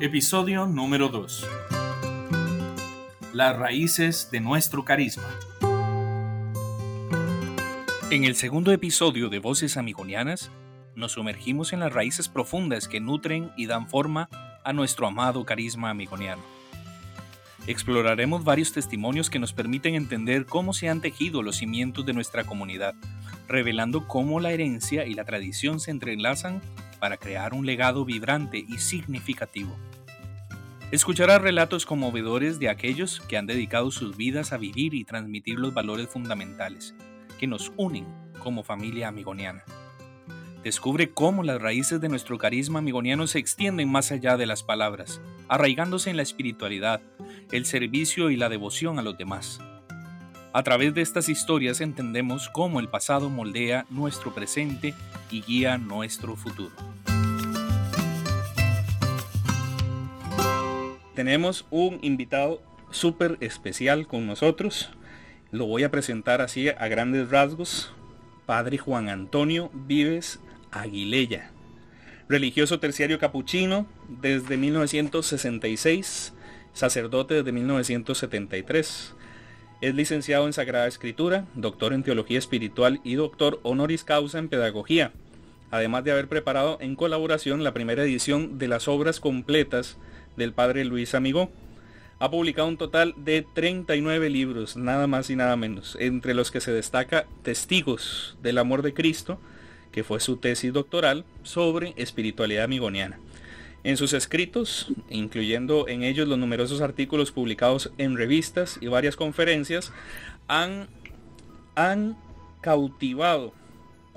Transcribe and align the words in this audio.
Episodio 0.00 0.64
número 0.64 1.08
2. 1.08 1.44
Las 3.32 3.56
raíces 3.56 4.28
de 4.30 4.38
nuestro 4.38 4.84
carisma. 4.84 5.28
En 8.08 8.22
el 8.22 8.36
segundo 8.36 8.70
episodio 8.70 9.28
de 9.28 9.40
Voces 9.40 9.76
Amigonianas, 9.76 10.52
nos 10.94 11.12
sumergimos 11.12 11.72
en 11.72 11.80
las 11.80 11.92
raíces 11.92 12.28
profundas 12.28 12.86
que 12.86 13.00
nutren 13.00 13.50
y 13.56 13.66
dan 13.66 13.88
forma 13.88 14.28
a 14.62 14.72
nuestro 14.72 15.04
amado 15.04 15.44
carisma 15.44 15.90
amigoniano. 15.90 16.42
Exploraremos 17.66 18.44
varios 18.44 18.72
testimonios 18.72 19.28
que 19.30 19.40
nos 19.40 19.52
permiten 19.52 19.96
entender 19.96 20.46
cómo 20.46 20.74
se 20.74 20.88
han 20.88 21.00
tejido 21.00 21.42
los 21.42 21.56
cimientos 21.56 22.06
de 22.06 22.12
nuestra 22.12 22.44
comunidad, 22.44 22.94
revelando 23.48 24.06
cómo 24.06 24.38
la 24.38 24.52
herencia 24.52 25.06
y 25.06 25.14
la 25.14 25.24
tradición 25.24 25.80
se 25.80 25.90
entrelazan 25.90 26.62
para 27.00 27.16
crear 27.16 27.52
un 27.52 27.66
legado 27.66 28.04
vibrante 28.04 28.64
y 28.66 28.78
significativo. 28.78 29.76
Escucharás 30.90 31.42
relatos 31.42 31.84
conmovedores 31.84 32.58
de 32.58 32.70
aquellos 32.70 33.20
que 33.20 33.36
han 33.36 33.46
dedicado 33.46 33.90
sus 33.90 34.16
vidas 34.16 34.54
a 34.54 34.56
vivir 34.56 34.94
y 34.94 35.04
transmitir 35.04 35.58
los 35.58 35.74
valores 35.74 36.08
fundamentales 36.08 36.94
que 37.38 37.46
nos 37.46 37.72
unen 37.76 38.06
como 38.38 38.64
familia 38.64 39.08
amigoniana. 39.08 39.64
Descubre 40.64 41.10
cómo 41.10 41.42
las 41.42 41.60
raíces 41.60 42.00
de 42.00 42.08
nuestro 42.08 42.38
carisma 42.38 42.78
amigoniano 42.78 43.26
se 43.26 43.38
extienden 43.38 43.90
más 43.90 44.10
allá 44.12 44.38
de 44.38 44.46
las 44.46 44.62
palabras, 44.62 45.20
arraigándose 45.46 46.08
en 46.08 46.16
la 46.16 46.22
espiritualidad, 46.22 47.02
el 47.52 47.66
servicio 47.66 48.30
y 48.30 48.36
la 48.36 48.48
devoción 48.48 48.98
a 48.98 49.02
los 49.02 49.18
demás. 49.18 49.60
A 50.54 50.62
través 50.62 50.94
de 50.94 51.02
estas 51.02 51.28
historias 51.28 51.82
entendemos 51.82 52.48
cómo 52.48 52.80
el 52.80 52.88
pasado 52.88 53.28
moldea 53.28 53.84
nuestro 53.90 54.34
presente 54.34 54.94
y 55.30 55.42
guía 55.42 55.76
nuestro 55.76 56.34
futuro. 56.34 56.72
Tenemos 61.18 61.66
un 61.70 61.98
invitado 62.02 62.62
súper 62.92 63.38
especial 63.40 64.06
con 64.06 64.28
nosotros. 64.28 64.90
Lo 65.50 65.66
voy 65.66 65.82
a 65.82 65.90
presentar 65.90 66.40
así 66.40 66.68
a 66.68 66.86
grandes 66.86 67.28
rasgos. 67.28 67.90
Padre 68.46 68.78
Juan 68.78 69.08
Antonio 69.08 69.68
Vives 69.74 70.38
Aguilella. 70.70 71.50
Religioso 72.28 72.78
terciario 72.78 73.18
capuchino 73.18 73.88
desde 74.08 74.56
1966, 74.58 76.34
sacerdote 76.72 77.34
desde 77.34 77.50
1973 77.50 79.14
es 79.80 79.94
licenciado 79.96 80.46
en 80.46 80.52
Sagrada 80.52 80.86
Escritura, 80.86 81.46
doctor 81.56 81.94
en 81.94 82.04
Teología 82.04 82.38
Espiritual 82.38 83.00
y 83.02 83.16
doctor 83.16 83.58
honoris 83.64 84.04
causa 84.04 84.38
en 84.38 84.48
Pedagogía, 84.48 85.10
además 85.72 86.04
de 86.04 86.12
haber 86.12 86.28
preparado 86.28 86.78
en 86.80 86.94
colaboración 86.94 87.64
la 87.64 87.74
primera 87.74 88.04
edición 88.04 88.58
de 88.58 88.68
las 88.68 88.86
obras 88.86 89.18
completas 89.18 89.98
del 90.38 90.52
padre 90.52 90.84
Luis 90.84 91.14
Amigó. 91.14 91.50
Ha 92.20 92.30
publicado 92.30 92.66
un 92.68 92.78
total 92.78 93.14
de 93.16 93.42
39 93.54 94.30
libros, 94.30 94.76
nada 94.76 95.06
más 95.06 95.30
y 95.30 95.36
nada 95.36 95.56
menos, 95.56 95.96
entre 96.00 96.34
los 96.34 96.50
que 96.50 96.60
se 96.60 96.72
destaca 96.72 97.26
Testigos 97.42 98.36
del 98.42 98.58
Amor 98.58 98.82
de 98.82 98.94
Cristo, 98.94 99.38
que 99.92 100.02
fue 100.02 100.20
su 100.20 100.36
tesis 100.36 100.72
doctoral 100.72 101.24
sobre 101.42 101.92
espiritualidad 101.96 102.64
amigoniana. 102.64 103.18
En 103.84 103.96
sus 103.96 104.12
escritos, 104.12 104.88
incluyendo 105.08 105.86
en 105.86 106.02
ellos 106.02 106.26
los 106.26 106.38
numerosos 106.38 106.80
artículos 106.80 107.30
publicados 107.30 107.92
en 107.98 108.16
revistas 108.16 108.78
y 108.80 108.88
varias 108.88 109.14
conferencias, 109.14 109.92
han, 110.48 110.88
han 111.76 112.16
cautivado 112.60 113.52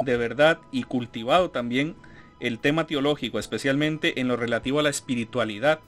de 0.04 0.18
verdad 0.18 0.60
y 0.72 0.84
cultivado 0.84 1.52
también 1.52 1.96
el 2.40 2.58
tema 2.58 2.88
teológico, 2.88 3.38
especialmente 3.38 4.20
en 4.20 4.28
lo 4.28 4.36
relativo 4.36 4.80
a 4.80 4.84
la 4.84 4.90
espiritualidad 4.90 5.80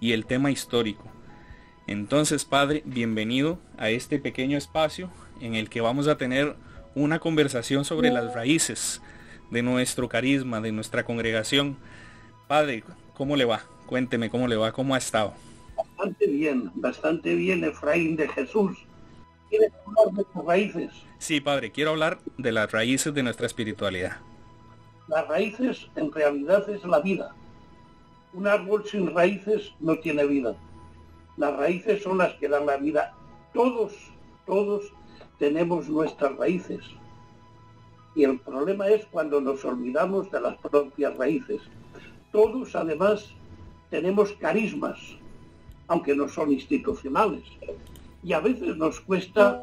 y 0.00 0.12
el 0.12 0.26
tema 0.26 0.50
histórico. 0.50 1.04
Entonces, 1.86 2.44
Padre, 2.44 2.82
bienvenido 2.84 3.58
a 3.78 3.90
este 3.90 4.18
pequeño 4.18 4.56
espacio 4.56 5.10
en 5.40 5.54
el 5.54 5.68
que 5.68 5.80
vamos 5.80 6.08
a 6.08 6.16
tener 6.16 6.56
una 6.94 7.18
conversación 7.18 7.84
sobre 7.84 8.10
las 8.10 8.34
raíces 8.34 9.02
de 9.50 9.62
nuestro 9.62 10.08
carisma, 10.08 10.60
de 10.60 10.72
nuestra 10.72 11.04
congregación. 11.04 11.76
Padre, 12.48 12.84
¿Cómo 13.14 13.36
le 13.36 13.44
va? 13.44 13.62
Cuénteme 13.86 14.28
cómo 14.28 14.48
le 14.48 14.56
va, 14.56 14.72
cómo 14.72 14.94
ha 14.94 14.98
estado. 14.98 15.34
Bastante 15.76 16.26
bien, 16.26 16.70
bastante 16.74 17.34
bien, 17.34 17.62
Efraín 17.62 18.16
de 18.16 18.28
Jesús. 18.28 18.76
¿Quieres 19.48 19.72
hablar 19.86 20.14
de 20.14 20.24
tus 20.24 20.44
raíces? 20.44 20.90
Sí, 21.18 21.40
padre, 21.40 21.70
quiero 21.70 21.90
hablar 21.90 22.18
de 22.38 22.50
las 22.50 22.72
raíces 22.72 23.14
de 23.14 23.22
nuestra 23.22 23.46
espiritualidad. 23.46 24.16
Las 25.06 25.28
raíces 25.28 25.86
en 25.94 26.10
realidad 26.10 26.68
es 26.68 26.82
la 26.84 27.00
vida. 27.00 27.34
Un 28.34 28.46
árbol 28.46 28.84
sin 28.84 29.14
raíces 29.14 29.72
no 29.80 29.98
tiene 29.98 30.26
vida. 30.26 30.56
Las 31.36 31.56
raíces 31.56 32.02
son 32.02 32.18
las 32.18 32.34
que 32.34 32.48
dan 32.48 32.66
la 32.66 32.76
vida. 32.76 33.14
Todos, 33.52 33.92
todos 34.46 34.92
tenemos 35.38 35.88
nuestras 35.88 36.36
raíces. 36.36 36.84
Y 38.14 38.24
el 38.24 38.38
problema 38.40 38.88
es 38.88 39.06
cuando 39.06 39.40
nos 39.40 39.64
olvidamos 39.64 40.30
de 40.30 40.40
las 40.40 40.56
propias 40.58 41.16
raíces 41.16 41.62
todos 42.34 42.74
además 42.74 43.30
tenemos 43.90 44.32
carismas, 44.32 44.98
aunque 45.86 46.16
no 46.16 46.28
son 46.28 46.50
institucionales, 46.50 47.44
y 48.24 48.32
a 48.32 48.40
veces 48.40 48.76
nos 48.76 48.98
cuesta 48.98 49.62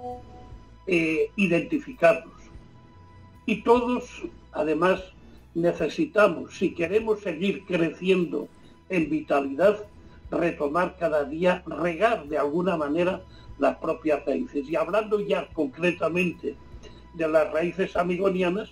eh, 0.88 1.30
identificarlos. 1.36 2.32
Y 3.46 3.62
todos 3.64 4.24
además 4.54 5.04
necesitamos, 5.54 6.56
si 6.56 6.74
queremos 6.74 7.20
seguir 7.20 7.66
creciendo 7.66 8.48
en 8.92 9.10
vitalidad, 9.10 9.80
retomar 10.30 10.96
cada 10.98 11.24
día, 11.24 11.64
regar 11.66 12.28
de 12.28 12.38
alguna 12.38 12.78
manera 12.78 13.22
las 13.58 13.78
propias 13.78 14.24
raíces. 14.26 14.70
Y 14.70 14.76
hablando 14.76 15.20
ya 15.20 15.48
concretamente 15.54 16.56
de 17.16 17.28
las 17.28 17.52
raíces 17.52 17.96
amigonianas, 17.96 18.70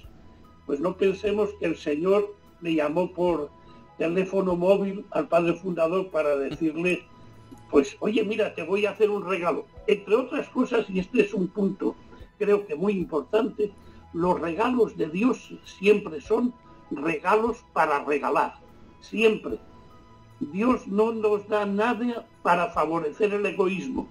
pues 0.66 0.80
no 0.80 0.96
pensemos 0.96 1.50
que 1.60 1.66
el 1.66 1.76
Señor 1.76 2.36
le 2.62 2.76
llamó 2.76 3.12
por 3.12 3.50
teléfono 3.98 4.56
móvil 4.56 5.06
al 5.12 5.28
padre 5.28 5.54
fundador 5.54 6.10
para 6.10 6.36
decirle, 6.36 7.04
pues, 7.72 7.98
oye, 8.00 8.24
mira, 8.24 8.54
te 8.54 8.64
voy 8.64 8.86
a 8.86 8.92
hacer 8.92 9.10
un 9.10 9.28
regalo. 9.28 9.66
Entre 9.88 10.16
otras 10.16 10.48
cosas, 10.50 10.90
y 10.90 11.00
este 11.00 11.22
es 11.22 11.34
un 11.34 11.48
punto 11.48 11.96
creo 12.40 12.66
que 12.66 12.76
muy 12.76 12.94
importante, 12.94 13.72
los 14.14 14.40
regalos 14.40 14.98
de 14.98 15.10
Dios 15.10 15.54
siempre 15.66 16.20
son 16.22 16.54
regalos 16.90 17.64
para 17.74 18.04
regalar, 18.04 18.56
siempre. 19.02 19.60
Dios 20.40 20.88
no 20.88 21.12
nos 21.12 21.48
da 21.48 21.66
nada 21.66 22.26
para 22.44 22.70
favorecer 22.70 23.34
el 23.34 23.46
egoísmo, 23.46 24.08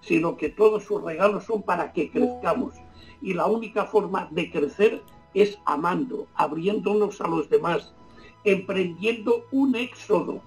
sino 0.00 0.36
que 0.36 0.48
todos 0.48 0.84
sus 0.84 1.02
regalos 1.02 1.44
son 1.44 1.62
para 1.62 1.92
que 1.92 2.10
crezcamos. 2.10 2.74
Y 3.20 3.34
la 3.34 3.46
única 3.46 3.84
forma 3.84 4.28
de 4.30 4.50
crecer 4.50 5.02
es 5.34 5.58
amando, 5.66 6.26
abriéndonos 6.34 7.20
a 7.20 7.28
los 7.28 7.50
demás, 7.50 7.92
emprendiendo 8.44 9.44
un 9.50 9.74
éxodo. 9.74 10.40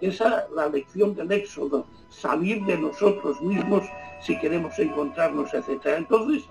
Esa 0.00 0.40
es 0.40 0.50
la 0.54 0.68
lección 0.68 1.14
del 1.14 1.32
éxodo, 1.32 1.86
salir 2.10 2.64
de 2.66 2.76
nosotros 2.78 3.40
mismos 3.40 3.84
si 4.20 4.38
queremos 4.38 4.78
encontrarnos, 4.78 5.54
etc. 5.54 5.80
Entonces, 5.96 6.44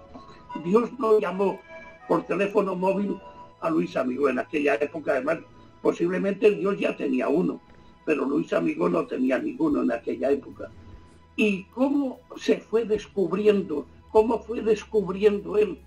Dios 0.63 0.89
no 0.97 1.19
llamó 1.19 1.59
por 2.07 2.23
teléfono 2.23 2.75
móvil 2.75 3.19
a 3.59 3.69
Luis 3.69 3.95
Amigo 3.95 4.29
en 4.29 4.39
aquella 4.39 4.75
época, 4.75 5.11
además, 5.11 5.39
posiblemente 5.81 6.51
Dios 6.51 6.79
ya 6.79 6.95
tenía 6.95 7.27
uno, 7.27 7.59
pero 8.07 8.25
Luis 8.25 8.51
Amigo 8.53 8.89
no 8.89 9.05
tenía 9.05 9.37
ninguno 9.37 9.83
en 9.83 9.91
aquella 9.91 10.31
época. 10.31 10.71
¿Y 11.35 11.65
cómo 11.65 12.19
se 12.37 12.57
fue 12.57 12.85
descubriendo, 12.85 13.85
cómo 14.11 14.39
fue 14.39 14.61
descubriendo 14.61 15.59
él 15.59 15.77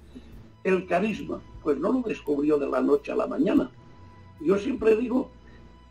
el 0.63 0.87
carisma? 0.87 1.43
Pues 1.65 1.79
no 1.79 1.93
lo 1.93 2.03
descubrió 2.03 2.59
de 2.59 2.69
la 2.69 2.81
noche 2.81 3.11
a 3.11 3.17
la 3.17 3.27
mañana 3.27 3.69
yo 4.41 4.59
siempre 4.59 4.97
digo 4.97 5.29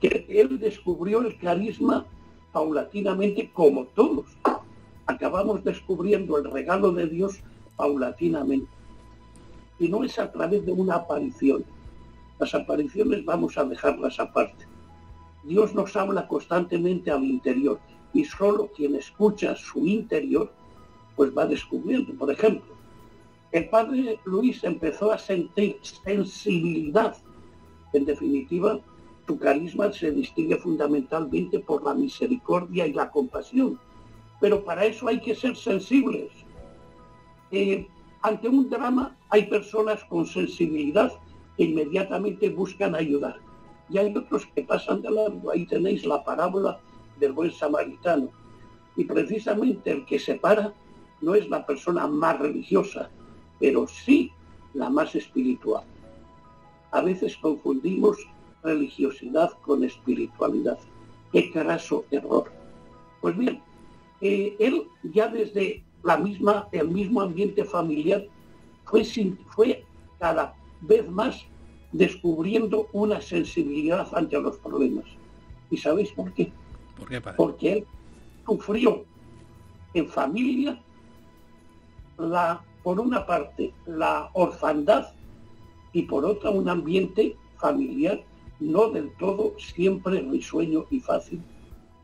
que 0.02 0.26
él 0.30 0.60
descubrió 0.60 1.22
el 1.22 1.38
carisma 1.38 2.06
paulatinamente 2.52 3.52
como 3.54 3.86
todos. 3.86 4.26
Acabamos 5.06 5.64
descubriendo 5.64 6.38
el 6.38 6.52
regalo 6.52 6.92
de 6.92 7.08
Dios 7.08 7.42
paulatinamente. 7.76 8.68
Y 9.78 9.88
no 9.88 10.04
es 10.04 10.18
a 10.20 10.32
través 10.32 10.66
de 10.66 10.72
una 10.72 10.96
aparición. 10.96 11.64
Las 12.40 12.54
apariciones 12.56 13.24
vamos 13.24 13.58
a 13.58 13.64
dejarlas 13.66 14.20
aparte. 14.20 14.66
Dios 15.50 15.76
nos 15.76 15.96
habla 15.98 16.28
constantemente 16.28 17.12
al 17.12 17.26
interior 17.26 17.80
y 18.14 18.24
solo 18.24 18.70
quien 18.76 18.96
escucha 18.96 19.56
su 19.56 19.86
interior 19.86 20.54
pues 21.18 21.38
va 21.38 21.46
descubriendo. 21.46 22.14
Por 22.14 22.32
ejemplo, 22.32 22.74
el 23.52 23.68
padre 23.68 24.20
Luis 24.24 24.64
empezó 24.64 25.12
a 25.12 25.18
sentir 25.18 25.78
sensibilidad 25.82 27.18
en 27.94 28.06
definitiva, 28.06 28.80
tu 29.26 29.38
carisma 29.38 29.92
se 29.92 30.12
distingue 30.12 30.58
fundamentalmente 30.58 31.60
por 31.60 31.84
la 31.84 31.94
misericordia 31.94 32.86
y 32.86 32.94
la 32.94 33.10
compasión. 33.10 33.80
Pero 34.40 34.64
para 34.64 34.86
eso 34.86 35.08
hay 35.08 35.20
que 35.20 35.36
ser 35.36 35.56
sensibles. 35.56 36.32
Eh, 37.52 37.88
ante 38.22 38.48
un 38.48 38.70
drama 38.70 39.18
hay 39.30 39.48
personas 39.48 40.04
con 40.06 40.26
sensibilidad 40.26 41.12
que 41.58 41.64
inmediatamente 41.64 42.50
buscan 42.50 42.96
ayudar. 42.96 43.38
Y 43.90 43.98
hay 43.98 44.16
otros 44.16 44.46
que 44.54 44.64
pasan 44.64 45.02
de 45.02 45.12
largo. 45.12 45.52
Ahí 45.52 45.66
tenéis 45.66 46.06
la 46.06 46.24
parábola 46.24 46.80
del 47.20 47.34
buen 47.34 47.52
samaritano. 47.52 48.30
Y 48.96 49.06
precisamente 49.06 49.92
el 49.92 50.06
que 50.06 50.20
separa 50.20 50.74
no 51.22 51.36
es 51.36 51.50
la 51.50 51.66
persona 51.66 52.08
más 52.08 52.40
religiosa, 52.40 53.10
pero 53.60 53.88
sí 53.88 54.32
la 54.74 54.90
más 54.90 55.16
espiritual. 55.16 55.84
A 56.92 57.02
veces 57.02 57.38
confundimos 57.38 58.18
religiosidad 58.64 59.52
con 59.62 59.84
espiritualidad. 59.84 60.78
Qué 61.32 61.52
craso 61.52 62.06
error. 62.12 62.52
Pues 63.22 63.38
bien, 63.38 63.62
eh, 64.22 64.56
él 64.60 64.84
ya 65.04 65.28
desde 65.28 65.84
la 66.04 66.18
misma, 66.18 66.68
el 66.72 66.90
mismo 66.90 67.22
ambiente 67.22 67.64
familiar 67.64 68.26
fue, 68.86 69.04
fue 69.50 69.84
cada 70.20 70.56
vez 70.82 71.10
más 71.10 71.46
descubriendo 71.92 72.88
una 72.94 73.22
sensibilidad 73.22 74.08
ante 74.14 74.40
los 74.40 74.58
problemas. 74.58 75.06
¿Y 75.72 75.78
sabéis 75.78 76.12
por 76.12 76.34
qué? 76.34 76.52
Porque 77.38 77.74
él 77.74 77.86
sufrió 78.46 79.06
en 79.94 80.08
familia 80.08 80.80
la, 82.18 82.62
por 82.84 83.00
una 83.00 83.26
parte, 83.26 83.74
la 83.86 84.30
orfandad 84.34 85.08
y 85.94 86.04
por 86.04 86.26
otra 86.26 86.50
un 86.50 86.70
ambiente 86.70 87.36
familiar 87.58 88.22
no 88.60 88.90
del 88.90 89.12
todo 89.18 89.54
siempre 89.58 90.22
risueño 90.22 90.86
y 90.90 91.00
fácil. 91.00 91.42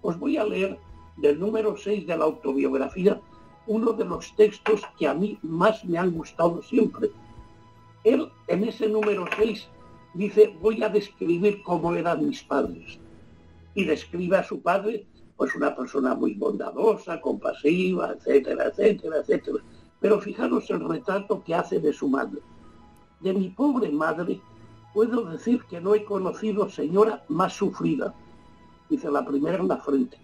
Os 0.02 0.18
voy 0.18 0.38
a 0.38 0.46
leer 0.46 0.80
del 1.18 1.40
número 1.40 1.76
6 1.78 2.08
de 2.08 2.18
la 2.18 2.26
autobiografía 2.26 3.20
uno 3.68 3.94
de 3.94 4.06
los 4.06 4.36
textos 4.36 4.82
que 4.98 5.08
a 5.08 5.14
mí 5.14 5.38
más 5.42 5.84
me 5.86 5.98
han 5.98 6.12
gustado 6.12 6.62
siempre. 6.62 7.10
Él 8.04 8.30
en 8.48 8.64
ese 8.64 8.88
número 8.88 9.26
6 9.38 9.68
dice, 10.16 10.56
voy 10.62 10.82
a 10.82 10.90
describir 10.90 11.62
cómo 11.64 11.94
eran 11.94 12.28
mis 12.28 12.44
padres. 12.44 13.00
Y 13.74 13.84
describe 13.84 14.38
a 14.38 14.44
su 14.44 14.62
padre, 14.62 15.06
pues 15.38 15.54
una 15.56 15.76
persona 15.76 16.16
muy 16.16 16.34
bondadosa, 16.34 17.20
compasiva, 17.22 18.14
etcétera, 18.14 18.68
etcétera, 18.68 19.18
etcétera. 19.18 19.60
Pero 20.00 20.20
fijaros 20.20 20.70
el 20.70 20.88
retrato 20.88 21.44
que 21.44 21.56
hace 21.56 21.80
de 21.80 21.94
su 21.94 22.08
madre. 22.08 22.42
De 23.20 23.34
mi 23.34 23.50
pobre 23.50 23.90
madre 23.90 24.40
puedo 24.94 25.26
decir 25.26 25.64
que 25.66 25.82
no 25.82 25.94
he 25.94 26.06
conocido 26.06 26.70
señora 26.70 27.24
más 27.28 27.54
sufrida, 27.54 28.14
dice 28.90 29.12
la 29.12 29.26
primera 29.26 29.58
en 29.58 29.68
la 29.68 29.78
frente, 29.78 30.18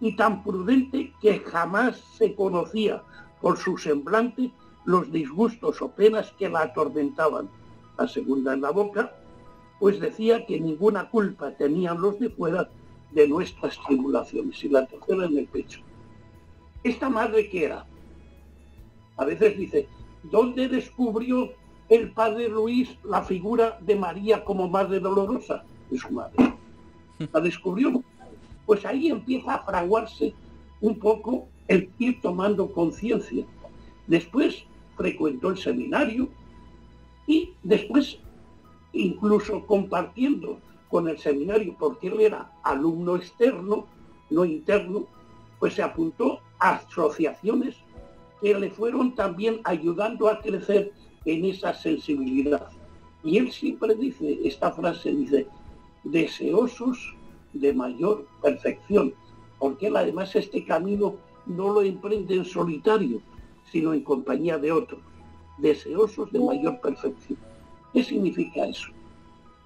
y 0.00 0.14
tan 0.16 0.42
prudente 0.42 1.14
que 1.22 1.38
jamás 1.40 1.96
se 2.18 2.34
conocía 2.34 3.02
por 3.40 3.56
su 3.56 3.78
semblante 3.78 4.52
los 4.84 5.10
disgustos 5.10 5.80
o 5.80 5.90
penas 5.90 6.32
que 6.38 6.48
la 6.48 6.62
atormentaban. 6.62 7.48
La 7.98 8.08
segunda 8.08 8.54
en 8.54 8.60
la 8.60 8.70
boca, 8.70 9.12
pues 9.78 10.00
decía 10.00 10.44
que 10.46 10.60
ninguna 10.60 11.08
culpa 11.08 11.52
tenían 11.52 12.00
los 12.00 12.18
de 12.18 12.30
fuera 12.30 12.68
de 13.12 13.28
nuestras 13.28 13.78
tribulaciones, 13.86 14.62
y 14.64 14.68
la 14.68 14.86
tercera 14.86 15.26
en 15.26 15.38
el 15.38 15.46
pecho. 15.46 15.80
¿Esta 16.82 17.08
madre 17.08 17.48
qué 17.48 17.64
era? 17.64 17.86
A 19.16 19.24
veces 19.24 19.56
dice, 19.56 19.88
¿dónde 20.24 20.68
descubrió 20.68 21.52
el 21.88 22.10
padre 22.10 22.48
Luis 22.48 22.96
la 23.04 23.22
figura 23.22 23.78
de 23.80 23.94
María 23.94 24.44
como 24.44 24.68
madre 24.68 24.98
dolorosa 24.98 25.64
de 25.90 25.98
su 25.98 26.10
madre. 26.10 26.54
La 27.32 27.40
descubrió. 27.40 28.02
Pues 28.66 28.84
ahí 28.84 29.08
empieza 29.08 29.54
a 29.54 29.64
fraguarse 29.64 30.34
un 30.80 30.98
poco 30.98 31.46
el 31.68 31.88
ir 31.98 32.20
tomando 32.20 32.72
conciencia. 32.72 33.44
Después 34.06 34.64
frecuentó 34.96 35.50
el 35.50 35.58
seminario 35.58 36.28
y 37.26 37.52
después 37.62 38.18
incluso 38.92 39.64
compartiendo 39.66 40.58
con 40.88 41.08
el 41.08 41.18
seminario, 41.18 41.74
porque 41.78 42.08
él 42.08 42.20
era 42.20 42.52
alumno 42.62 43.16
externo, 43.16 43.86
no 44.30 44.44
interno, 44.44 45.06
pues 45.58 45.74
se 45.74 45.82
apuntó 45.82 46.40
a 46.58 46.76
asociaciones 46.76 47.76
que 48.40 48.54
le 48.54 48.70
fueron 48.70 49.14
también 49.14 49.60
ayudando 49.64 50.28
a 50.28 50.40
crecer 50.40 50.92
en 51.24 51.44
esa 51.44 51.74
sensibilidad. 51.74 52.68
Y 53.24 53.38
él 53.38 53.50
siempre 53.50 53.94
dice, 53.94 54.38
esta 54.44 54.70
frase 54.70 55.10
dice, 55.12 55.46
deseosos 56.04 57.14
de 57.52 57.72
mayor 57.72 58.26
perfección, 58.40 59.12
porque 59.58 59.88
él 59.88 59.96
además 59.96 60.36
este 60.36 60.64
camino 60.64 61.16
no 61.46 61.72
lo 61.72 61.82
emprende 61.82 62.36
en 62.36 62.44
solitario, 62.44 63.20
sino 63.70 63.92
en 63.92 64.02
compañía 64.02 64.58
de 64.58 64.72
otros, 64.72 65.00
deseosos 65.58 66.30
de 66.32 66.40
mayor 66.40 66.80
perfección. 66.80 67.38
¿Qué 67.92 68.02
significa 68.02 68.66
eso? 68.66 68.88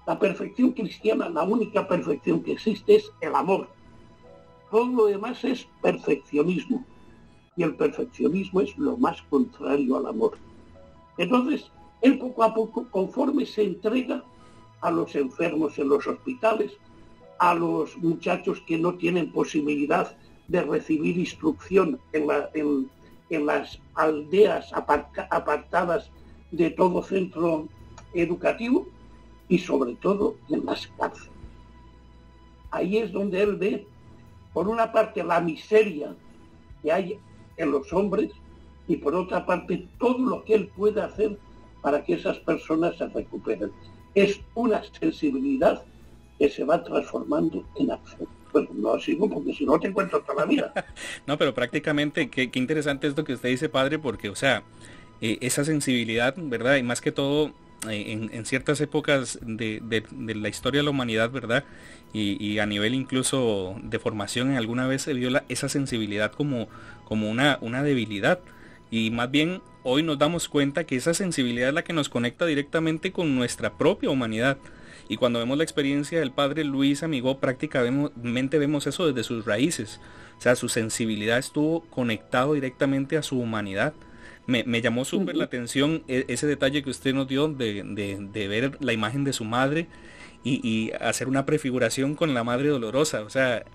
La 0.07 0.17
perfección 0.17 0.71
cristiana, 0.71 1.29
la 1.29 1.43
única 1.43 1.87
perfección 1.87 2.41
que 2.41 2.53
existe 2.53 2.95
es 2.95 3.11
el 3.21 3.35
amor. 3.35 3.67
Todo 4.69 4.87
lo 4.87 5.05
demás 5.05 5.43
es 5.43 5.67
perfeccionismo. 5.81 6.85
Y 7.55 7.63
el 7.63 7.75
perfeccionismo 7.75 8.61
es 8.61 8.77
lo 8.77 8.97
más 8.97 9.21
contrario 9.23 9.97
al 9.97 10.07
amor. 10.07 10.37
Entonces, 11.17 11.69
él 12.01 12.17
poco 12.17 12.43
a 12.43 12.53
poco, 12.53 12.87
conforme 12.89 13.45
se 13.45 13.63
entrega 13.63 14.23
a 14.81 14.89
los 14.89 15.15
enfermos 15.15 15.77
en 15.77 15.89
los 15.89 16.07
hospitales, 16.07 16.71
a 17.37 17.53
los 17.53 17.97
muchachos 17.97 18.61
que 18.67 18.77
no 18.77 18.95
tienen 18.95 19.31
posibilidad 19.31 20.15
de 20.47 20.61
recibir 20.61 21.17
instrucción 21.17 21.99
en, 22.13 22.89
las 23.39 23.79
aldeas 23.95 24.71
apartadas 24.73 26.11
de 26.51 26.69
todo 26.71 27.01
centro 27.03 27.67
educativo 28.13 28.87
y 29.47 29.57
sobre 29.57 29.95
todo 29.95 30.35
en 30.49 30.65
las 30.65 30.87
cárceles. 30.97 31.29
Ahí 32.71 32.97
es 32.97 33.11
donde 33.11 33.41
él 33.41 33.55
ve, 33.55 33.87
por 34.53 34.67
una 34.67 34.91
parte, 34.91 35.23
la 35.23 35.39
miseria 35.39 36.15
que 36.81 36.91
hay 36.91 37.19
en 37.57 37.71
los 37.71 37.91
hombres 37.93 38.31
y 38.87 38.97
por 38.97 39.15
otra 39.15 39.45
parte 39.45 39.87
todo 39.99 40.19
lo 40.19 40.43
que 40.43 40.55
él 40.55 40.67
puede 40.75 41.01
hacer 41.01 41.37
para 41.81 42.03
que 42.03 42.13
esas 42.13 42.37
personas 42.39 42.97
se 42.97 43.07
recuperen. 43.07 43.71
Es 44.15 44.41
una 44.55 44.81
sensibilidad 44.99 45.83
que 46.37 46.49
se 46.49 46.63
va 46.63 46.83
transformando 46.83 47.63
en 47.75 47.91
acción. 47.91 48.27
Bueno, 48.51 48.69
no 48.73 48.99
sigo 48.99 49.29
porque 49.29 49.53
si 49.53 49.65
no 49.65 49.79
te 49.79 49.87
encuentro 49.87 50.21
toda 50.21 50.43
la 50.43 50.45
vida. 50.45 50.73
no, 51.27 51.37
pero 51.37 51.53
prácticamente 51.53 52.29
qué, 52.29 52.49
interesante 52.53 53.07
esto 53.07 53.23
que 53.23 53.33
usted 53.33 53.49
dice, 53.49 53.69
padre, 53.69 53.99
porque, 53.99 54.29
o 54.29 54.35
sea, 54.35 54.63
eh, 55.21 55.37
esa 55.41 55.63
sensibilidad, 55.63 56.35
¿verdad? 56.37 56.77
Y 56.77 56.83
más 56.83 57.01
que 57.01 57.11
todo, 57.11 57.53
eh, 57.89 58.29
en, 58.31 58.45
ciertas 58.45 58.79
épocas 58.81 59.39
de, 59.41 60.03
la 60.17 60.49
historia 60.49 60.79
de 60.79 60.83
la 60.83 60.91
humanidad, 60.91 61.31
¿verdad? 61.31 61.63
Y, 62.13 62.59
a 62.59 62.65
nivel 62.65 62.93
incluso 62.93 63.75
de 63.83 63.97
formación, 63.97 64.51
en 64.51 64.57
alguna 64.57 64.85
vez 64.85 65.03
se 65.03 65.13
vio 65.13 65.29
esa 65.47 65.69
sensibilidad 65.69 66.31
como, 66.31 66.67
como 67.05 67.29
una, 67.29 67.57
una 67.61 67.83
debilidad. 67.83 68.39
Y 68.91 69.09
más 69.11 69.31
bien 69.31 69.61
hoy 69.83 70.03
nos 70.03 70.19
damos 70.19 70.49
cuenta 70.49 70.83
que 70.83 70.97
esa 70.97 71.13
sensibilidad 71.13 71.69
es 71.69 71.73
la 71.73 71.83
que 71.83 71.93
nos 71.93 72.09
conecta 72.09 72.45
directamente 72.45 73.11
con 73.11 73.35
nuestra 73.35 73.73
propia 73.73 74.09
humanidad. 74.09 74.57
Y 75.11 75.17
cuando 75.17 75.39
vemos 75.39 75.57
la 75.57 75.65
experiencia 75.65 76.21
del 76.21 76.31
padre 76.31 76.63
Luis 76.63 77.03
Amigo, 77.03 77.37
prácticamente 77.37 78.57
vemos 78.57 78.87
eso 78.87 79.05
desde 79.05 79.25
sus 79.25 79.43
raíces. 79.43 79.99
O 80.37 80.41
sea, 80.41 80.55
su 80.55 80.69
sensibilidad 80.69 81.37
estuvo 81.37 81.81
conectado 81.89 82.53
directamente 82.53 83.17
a 83.17 83.21
su 83.21 83.37
humanidad. 83.37 83.93
Me, 84.47 84.63
llamó 84.81 85.03
súper 85.03 85.35
la 85.35 85.43
atención 85.43 86.03
e, 86.07 86.23
ese 86.29 86.47
detalle 86.47 86.81
que 86.81 86.89
usted 86.89 87.13
nos 87.13 87.27
dio 87.27 87.49
de, 87.49 87.83
ver 88.33 88.77
la 88.79 88.93
imagen 88.93 89.25
de 89.25 89.33
su 89.33 89.43
madre 89.43 89.87
y, 90.45 90.91
hacer 91.01 91.27
una 91.27 91.45
prefiguración 91.45 92.15
con 92.15 92.33
la 92.33 92.45
madre 92.45 92.69
dolorosa. 92.69 93.23
O 93.23 93.29
sea, 93.29 93.65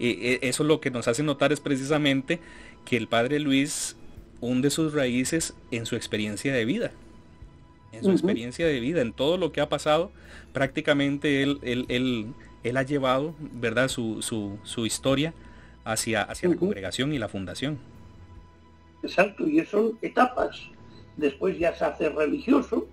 e, 0.00 0.38
e, 0.42 0.48
eso 0.48 0.64
lo 0.64 0.80
que 0.80 0.90
nos 0.90 1.08
hace 1.08 1.22
notar 1.22 1.52
es 1.52 1.60
precisamente 1.60 2.40
que 2.86 2.96
el 2.96 3.06
padre 3.06 3.38
Luis 3.38 3.96
hunde 4.40 4.70
sus 4.70 4.94
raíces 4.94 5.52
en 5.70 5.84
su 5.84 5.94
experiencia 5.94 6.54
de 6.54 6.64
vida. 6.64 6.92
En 7.92 8.04
su 8.04 8.10
experiencia 8.10 8.66
de 8.66 8.78
vida, 8.80 9.00
en 9.00 9.12
todo 9.12 9.38
lo 9.38 9.52
que 9.52 9.60
ha 9.60 9.68
pasado, 9.68 10.10
prácticamente 10.52 11.42
él, 11.42 11.58
él, 11.62 11.86
él, 12.62 12.76
ha 12.76 12.82
llevado, 12.82 13.34
¿verdad?, 13.38 13.88
su, 13.88 14.20
su, 14.20 14.58
su 14.64 14.84
historia 14.84 15.32
hacia, 15.84 16.22
hacia 16.22 16.48
la 16.50 16.56
congregación 16.56 17.12
y 17.14 17.18
la 17.18 17.28
fundación. 17.28 17.78
Exacto, 19.02 19.46
y 19.46 19.64
son 19.64 19.98
etapas. 20.02 20.60
Después 21.16 21.58
ya 21.58 21.74
se 21.74 21.84
hace 21.84 22.08
religioso 22.10 22.86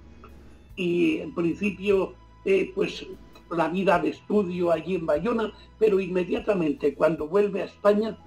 y 0.76 1.18
en 1.18 1.34
principio, 1.34 2.14
eh, 2.46 2.72
pues 2.74 3.06
la 3.50 3.68
vida 3.68 4.00
de 4.00 4.10
estudio 4.10 4.72
allí 4.72 4.96
en 4.96 5.06
Bayona, 5.06 5.54
pero 5.80 6.00
inmediatamente 6.00 6.94
cuando 6.94 7.28
vuelve 7.28 7.62
a 7.62 7.66
España, 7.66 8.18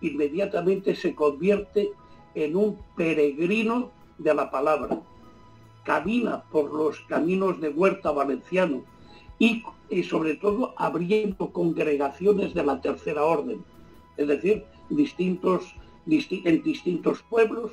inmediatamente 0.00 0.94
se 0.94 1.14
convierte 1.14 1.90
en 2.34 2.56
un 2.56 2.78
peregrino 2.96 3.90
de 4.18 4.34
la 4.34 4.50
palabra. 4.50 5.00
Camina 5.88 6.42
por 6.52 6.70
los 6.70 7.00
caminos 7.08 7.62
de 7.62 7.70
Huerta 7.70 8.10
Valenciano 8.10 8.84
y, 9.38 9.64
sobre 10.02 10.34
todo 10.34 10.74
abriendo 10.76 11.50
congregaciones 11.50 12.52
de 12.52 12.62
la 12.62 12.78
tercera 12.82 13.24
orden, 13.24 13.64
es 14.18 14.28
decir, 14.28 14.66
distintos, 14.90 15.74
en 16.06 16.62
distintos 16.62 17.22
pueblos 17.30 17.72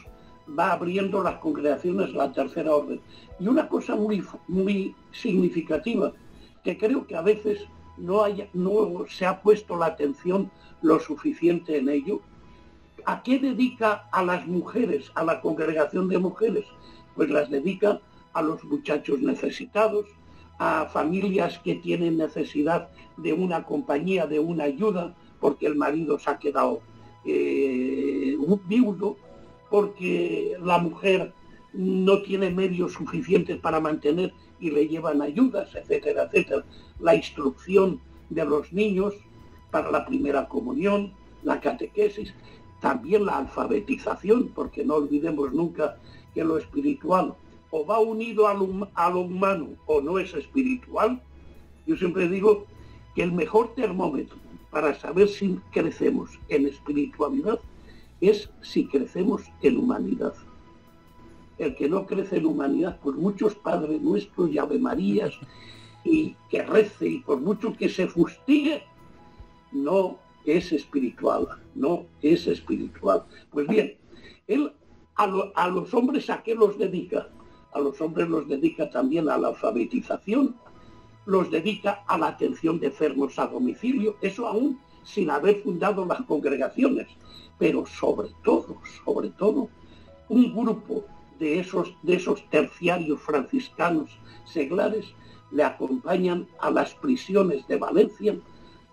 va 0.57 0.71
abriendo 0.71 1.21
las 1.23 1.39
congregaciones 1.39 2.13
de 2.13 2.17
la 2.17 2.31
tercera 2.31 2.73
orden. 2.73 3.01
Y 3.37 3.49
una 3.49 3.67
cosa 3.67 3.97
muy, 3.97 4.23
muy 4.47 4.95
significativa, 5.11 6.13
que 6.63 6.77
creo 6.77 7.05
que 7.05 7.17
a 7.17 7.21
veces 7.21 7.65
no, 7.97 8.23
haya, 8.23 8.47
no 8.53 9.03
se 9.09 9.25
ha 9.25 9.41
puesto 9.41 9.75
la 9.75 9.87
atención 9.87 10.49
lo 10.81 11.01
suficiente 11.01 11.77
en 11.79 11.89
ello. 11.89 12.21
¿A 13.05 13.23
qué 13.23 13.39
dedica 13.39 14.07
a 14.13 14.23
las 14.23 14.47
mujeres, 14.47 15.11
a 15.15 15.25
la 15.25 15.41
congregación 15.41 16.07
de 16.07 16.17
mujeres? 16.17 16.65
Pues 17.15 17.29
las 17.29 17.49
dedica 17.49 17.99
a 18.33 18.41
los 18.41 18.63
muchachos 18.63 19.19
necesitados, 19.19 20.05
a 20.59 20.85
familias 20.85 21.59
que 21.59 21.75
tienen 21.75 22.17
necesidad 22.17 22.89
de 23.17 23.33
una 23.33 23.63
compañía, 23.63 24.27
de 24.27 24.39
una 24.39 24.65
ayuda, 24.65 25.15
porque 25.39 25.67
el 25.67 25.75
marido 25.75 26.17
se 26.19 26.29
ha 26.29 26.39
quedado 26.39 26.81
eh, 27.25 28.37
viudo, 28.67 29.17
porque 29.69 30.55
la 30.61 30.77
mujer 30.77 31.33
no 31.73 32.21
tiene 32.21 32.49
medios 32.49 32.93
suficientes 32.93 33.57
para 33.57 33.79
mantener 33.79 34.33
y 34.59 34.71
le 34.71 34.87
llevan 34.87 35.21
ayudas, 35.21 35.75
etcétera, 35.75 36.23
etcétera. 36.23 36.63
La 36.99 37.15
instrucción 37.15 37.99
de 38.29 38.45
los 38.45 38.71
niños 38.71 39.13
para 39.71 39.91
la 39.91 40.05
primera 40.05 40.47
comunión, 40.47 41.13
la 41.43 41.59
catequesis, 41.59 42.33
también 42.79 43.25
la 43.25 43.37
alfabetización, 43.39 44.49
porque 44.49 44.85
no 44.85 44.95
olvidemos 44.95 45.53
nunca 45.53 45.97
que 46.35 46.43
lo 46.43 46.57
espiritual 46.57 47.33
o 47.71 47.85
va 47.85 47.99
unido 47.99 48.47
a 48.47 48.53
lo, 48.53 49.19
humano 49.19 49.69
o 49.87 50.01
no 50.01 50.19
es 50.19 50.33
espiritual. 50.33 51.21
Yo 51.87 51.97
siempre 51.97 52.29
digo 52.29 52.65
que 53.15 53.23
el 53.23 53.31
mejor 53.31 53.73
termómetro 53.75 54.37
para 54.69 54.93
saber 54.93 55.27
si 55.29 55.59
crecemos 55.71 56.37
en 56.49 56.67
espiritualidad 56.67 57.59
es 58.21 58.49
si 58.61 58.85
crecemos 58.87 59.43
en 59.61 59.77
humanidad. 59.77 60.33
El 61.57 61.75
que 61.75 61.87
no 61.87 62.05
crece 62.05 62.37
en 62.37 62.45
humanidad, 62.45 62.99
por 62.99 63.15
muchos 63.15 63.55
Padres 63.55 64.01
Nuestros 64.01 64.51
y 64.51 64.57
Ave 64.57 64.77
Marías, 64.77 65.33
y 66.03 66.35
que 66.49 66.61
rece 66.61 67.07
y 67.07 67.19
por 67.19 67.39
mucho 67.39 67.73
que 67.73 67.89
se 67.89 68.07
fustigue, 68.07 68.83
no 69.71 70.17
es 70.45 70.71
espiritual, 70.71 71.47
no 71.73 72.05
es 72.21 72.47
espiritual. 72.47 73.23
Pues 73.51 73.67
bien, 73.67 73.95
él 74.47 74.71
a, 75.15 75.23
a 75.55 75.67
los 75.67 75.93
hombres 75.93 76.29
a 76.29 76.43
qué 76.43 76.55
los 76.55 76.77
dedica? 76.77 77.29
A 77.73 77.79
los 77.79 77.99
hombres 78.01 78.27
los 78.29 78.47
dedica 78.47 78.89
también 78.89 79.29
a 79.29 79.37
la 79.37 79.49
alfabetización, 79.49 80.55
los 81.25 81.51
dedica 81.51 82.03
a 82.07 82.17
la 82.17 82.27
atención 82.27 82.79
de 82.79 82.87
enfermos 82.87 83.37
a 83.39 83.47
domicilio, 83.47 84.15
eso 84.21 84.47
aún 84.47 84.79
sin 85.03 85.29
haber 85.29 85.61
fundado 85.61 86.05
las 86.05 86.21
congregaciones, 86.23 87.07
pero 87.57 87.85
sobre 87.85 88.29
todo, 88.43 88.77
sobre 89.05 89.29
todo, 89.29 89.69
un 90.29 90.53
grupo 90.53 91.05
de 91.39 91.59
esos, 91.59 91.93
de 92.01 92.15
esos 92.15 92.43
terciarios 92.49 93.21
franciscanos 93.21 94.09
seglares 94.45 95.05
le 95.51 95.63
acompañan 95.63 96.47
a 96.59 96.71
las 96.71 96.93
prisiones 96.95 97.67
de 97.67 97.77
Valencia 97.77 98.35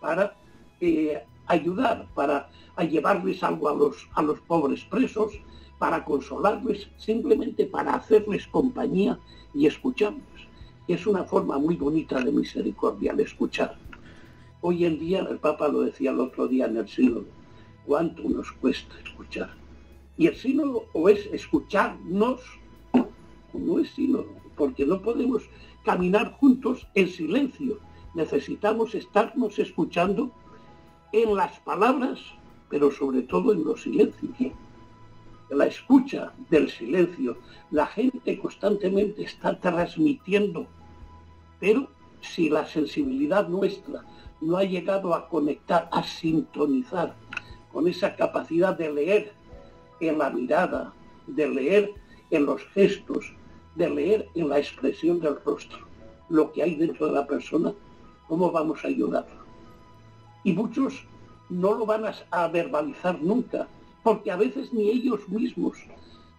para 0.00 0.36
eh, 0.80 1.22
ayudar, 1.46 2.06
para 2.14 2.50
llevarles 2.88 3.42
algo 3.42 3.68
a 3.68 3.74
los, 3.74 4.08
a 4.14 4.22
los 4.22 4.38
pobres 4.40 4.84
presos, 4.84 5.32
para 5.82 6.04
consolarles, 6.04 6.86
simplemente 6.96 7.66
para 7.66 7.94
hacerles 7.96 8.46
compañía 8.46 9.18
y 9.52 9.66
escucharlos. 9.66 10.46
Es 10.86 11.08
una 11.08 11.24
forma 11.24 11.58
muy 11.58 11.74
bonita 11.74 12.20
de 12.20 12.30
misericordia 12.30 13.10
al 13.10 13.18
escuchar. 13.18 13.76
Hoy 14.60 14.84
en 14.84 15.00
día, 15.00 15.26
el 15.28 15.38
Papa 15.38 15.66
lo 15.66 15.80
decía 15.80 16.12
el 16.12 16.20
otro 16.20 16.46
día 16.46 16.66
en 16.66 16.76
el 16.76 16.86
sínodo, 16.86 17.24
¿cuánto 17.84 18.22
nos 18.28 18.52
cuesta 18.52 18.94
escuchar? 19.04 19.50
Y 20.16 20.28
el 20.28 20.36
sínodo 20.36 20.84
o 20.92 21.08
es 21.08 21.26
escucharnos 21.32 22.38
o 22.92 23.58
no 23.58 23.80
es 23.80 23.90
sínodo, 23.90 24.28
porque 24.54 24.86
no 24.86 25.02
podemos 25.02 25.42
caminar 25.84 26.30
juntos 26.34 26.86
en 26.94 27.08
silencio. 27.08 27.80
Necesitamos 28.14 28.94
estarnos 28.94 29.58
escuchando 29.58 30.30
en 31.10 31.34
las 31.34 31.58
palabras, 31.58 32.20
pero 32.70 32.92
sobre 32.92 33.22
todo 33.22 33.52
en 33.52 33.64
los 33.64 33.82
silencios. 33.82 34.30
La 35.52 35.66
escucha 35.66 36.32
del 36.48 36.70
silencio. 36.70 37.36
La 37.70 37.86
gente 37.86 38.38
constantemente 38.38 39.22
está 39.22 39.60
transmitiendo, 39.60 40.66
pero 41.60 41.88
si 42.22 42.48
la 42.48 42.64
sensibilidad 42.66 43.48
nuestra 43.48 44.02
no 44.40 44.56
ha 44.56 44.64
llegado 44.64 45.14
a 45.14 45.28
conectar, 45.28 45.90
a 45.92 46.02
sintonizar 46.02 47.14
con 47.70 47.86
esa 47.86 48.16
capacidad 48.16 48.76
de 48.76 48.92
leer 48.92 49.32
en 50.00 50.18
la 50.18 50.30
mirada, 50.30 50.94
de 51.26 51.46
leer 51.46 51.92
en 52.30 52.46
los 52.46 52.64
gestos, 52.68 53.34
de 53.74 53.90
leer 53.90 54.28
en 54.34 54.48
la 54.48 54.58
expresión 54.58 55.20
del 55.20 55.36
rostro, 55.44 55.80
lo 56.30 56.50
que 56.50 56.62
hay 56.62 56.76
dentro 56.76 57.08
de 57.08 57.12
la 57.12 57.26
persona, 57.26 57.74
¿cómo 58.26 58.50
vamos 58.50 58.82
a 58.84 58.88
ayudarlo? 58.88 59.42
Y 60.44 60.54
muchos 60.54 61.04
no 61.50 61.74
lo 61.74 61.84
van 61.84 62.04
a, 62.30 62.48
verbalizar 62.48 63.20
nunca, 63.20 63.68
porque 64.02 64.30
a 64.30 64.36
veces 64.36 64.72
ni 64.72 64.90
ellos 64.90 65.28
mismos 65.28 65.78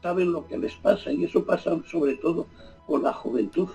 saben 0.02 0.32
lo 0.32 0.46
que 0.48 0.58
les 0.58 0.74
pasa, 0.76 1.12
y 1.12 1.24
eso 1.24 1.46
pasa 1.46 1.80
sobre 1.90 2.16
todo 2.18 2.46
con 2.86 3.04
la 3.04 3.14
juventud. 3.14 3.70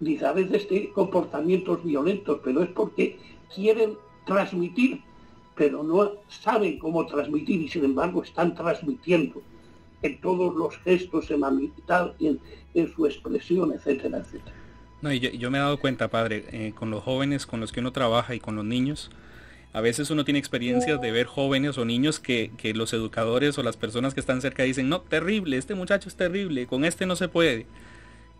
Dice 0.00 0.26
a 0.26 0.32
veces 0.32 0.68
de 0.68 0.90
comportamientos 0.92 1.84
violentos, 1.84 2.40
pero 2.44 2.62
es 2.62 2.70
porque 2.70 3.18
quieren 3.54 3.96
transmitir, 4.24 5.02
pero 5.54 5.82
no 5.82 6.12
saben 6.28 6.78
cómo 6.78 7.04
transmitir 7.06 7.60
y 7.60 7.68
sin 7.68 7.84
embargo 7.84 8.22
están 8.22 8.54
transmitiendo 8.54 9.42
en 10.02 10.20
todos 10.20 10.54
los 10.54 10.76
gestos, 10.78 11.30
en 11.30 11.40
la 11.40 11.48
en, 12.20 12.40
en 12.74 12.94
su 12.94 13.06
expresión, 13.06 13.72
etcétera, 13.72 14.18
etcétera. 14.18 14.54
No, 15.00 15.12
yo, 15.12 15.50
me 15.50 15.58
he 15.58 15.60
dado 15.60 15.78
cuenta, 15.78 16.08
padre, 16.08 16.44
eh, 16.50 16.72
con 16.74 16.90
los 16.90 17.04
jóvenes 17.04 17.46
con 17.46 17.60
los 17.60 17.70
que 17.70 17.80
uno 17.80 17.92
trabaja 17.92 18.34
y 18.34 18.40
con 18.40 18.56
los 18.56 18.64
niños, 18.64 19.10
a 19.72 19.80
veces 19.80 20.10
uno 20.10 20.24
tiene 20.24 20.38
experiencias 20.38 21.00
de 21.00 21.12
ver 21.12 21.26
jóvenes 21.26 21.76
o 21.78 21.84
niños 21.84 22.20
que, 22.20 22.50
que, 22.56 22.74
los 22.74 22.92
educadores 22.92 23.58
o 23.58 23.62
las 23.62 23.76
personas 23.76 24.14
que 24.14 24.20
están 24.20 24.40
cerca 24.40 24.62
dicen, 24.62 24.88
no, 24.88 25.02
terrible, 25.02 25.58
este 25.58 25.74
muchacho 25.74 26.08
es 26.08 26.16
terrible, 26.16 26.66
con 26.66 26.84
este 26.84 27.06
no 27.06 27.16
se 27.16 27.28
puede. 27.28 27.66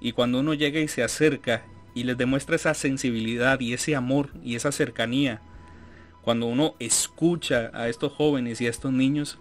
Y 0.00 0.12
cuando 0.12 0.40
uno 0.40 0.54
llega 0.54 0.80
y 0.80 0.88
se 0.88 1.02
acerca 1.02 1.64
y 1.94 2.04
les 2.04 2.16
demuestra 2.16 2.56
esa 2.56 2.74
sensibilidad 2.74 3.60
y 3.60 3.72
ese 3.72 3.94
amor 3.94 4.30
y 4.42 4.54
esa 4.54 4.72
cercanía, 4.72 5.42
cuando 6.22 6.46
uno 6.46 6.74
escucha 6.78 7.70
a 7.74 7.88
estos 7.88 8.12
jóvenes 8.12 8.60
y 8.60 8.66
a 8.66 8.70
estos 8.70 8.92
niños, 8.92 9.38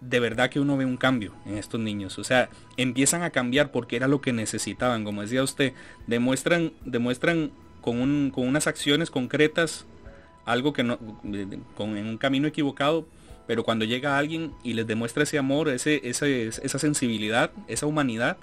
de 0.00 0.20
verdad 0.20 0.50
que 0.50 0.60
uno 0.60 0.76
ve 0.76 0.84
un 0.84 0.96
cambio 0.96 1.34
en 1.46 1.58
estos 1.58 1.80
niños. 1.80 2.18
O 2.18 2.24
sea, 2.24 2.48
empiezan 2.76 3.22
a 3.22 3.30
cambiar 3.30 3.70
porque 3.70 3.96
era 3.96 4.08
lo 4.08 4.20
que 4.20 4.32
necesitaban. 4.32 5.04
Como 5.04 5.22
decía 5.22 5.42
usted, 5.42 5.72
demuestran, 6.06 6.72
demuestran 6.84 7.50
con, 7.80 8.00
un, 8.00 8.30
con 8.30 8.46
unas 8.46 8.66
acciones 8.66 9.10
concretas 9.10 9.86
algo 10.44 10.72
que 10.72 10.82
no, 10.82 10.98
con, 11.76 11.96
en 11.96 12.06
un 12.06 12.18
camino 12.18 12.48
equivocado, 12.48 13.06
pero 13.46 13.64
cuando 13.64 13.84
llega 13.84 14.18
alguien 14.18 14.52
y 14.62 14.74
les 14.74 14.86
demuestra 14.86 15.24
ese 15.24 15.38
amor, 15.38 15.68
ese, 15.68 16.00
esa 16.08 16.78
sensibilidad, 16.78 17.50
esa 17.66 17.86
humanidad, 17.86 18.36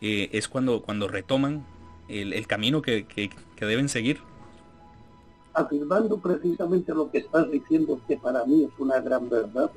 eh, 0.00 0.28
es 0.32 0.48
cuando, 0.48 0.82
cuando 0.82 1.08
retoman 1.08 1.64
el, 2.08 2.46
camino 2.46 2.82
que, 2.82 3.06
que, 3.06 3.30
deben 3.64 3.88
seguir. 3.88 4.18
Afirmando 5.54 6.18
precisamente 6.18 6.94
lo 6.94 7.10
que 7.10 7.18
estás 7.18 7.50
diciendo, 7.50 8.00
que 8.06 8.16
para 8.16 8.44
mí 8.44 8.64
es 8.64 8.70
una 8.78 9.00
gran 9.00 9.28
verdad, 9.28 9.70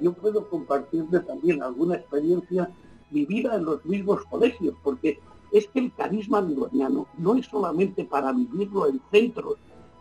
yo 0.00 0.12
puedo 0.12 0.48
compartirle 0.48 1.20
también 1.20 1.62
alguna 1.62 1.96
experiencia 1.96 2.70
vivida 3.10 3.56
en 3.56 3.64
los 3.64 3.84
mismos 3.84 4.24
colegios, 4.26 4.74
porque 4.82 5.18
es 5.52 5.66
que 5.68 5.80
el 5.80 5.92
carisma 5.92 6.40
miloniano 6.40 7.06
no 7.16 7.34
es 7.36 7.46
solamente 7.46 8.04
para 8.04 8.32
vivirlo 8.32 8.86
en 8.86 9.00
centros, 9.10 9.56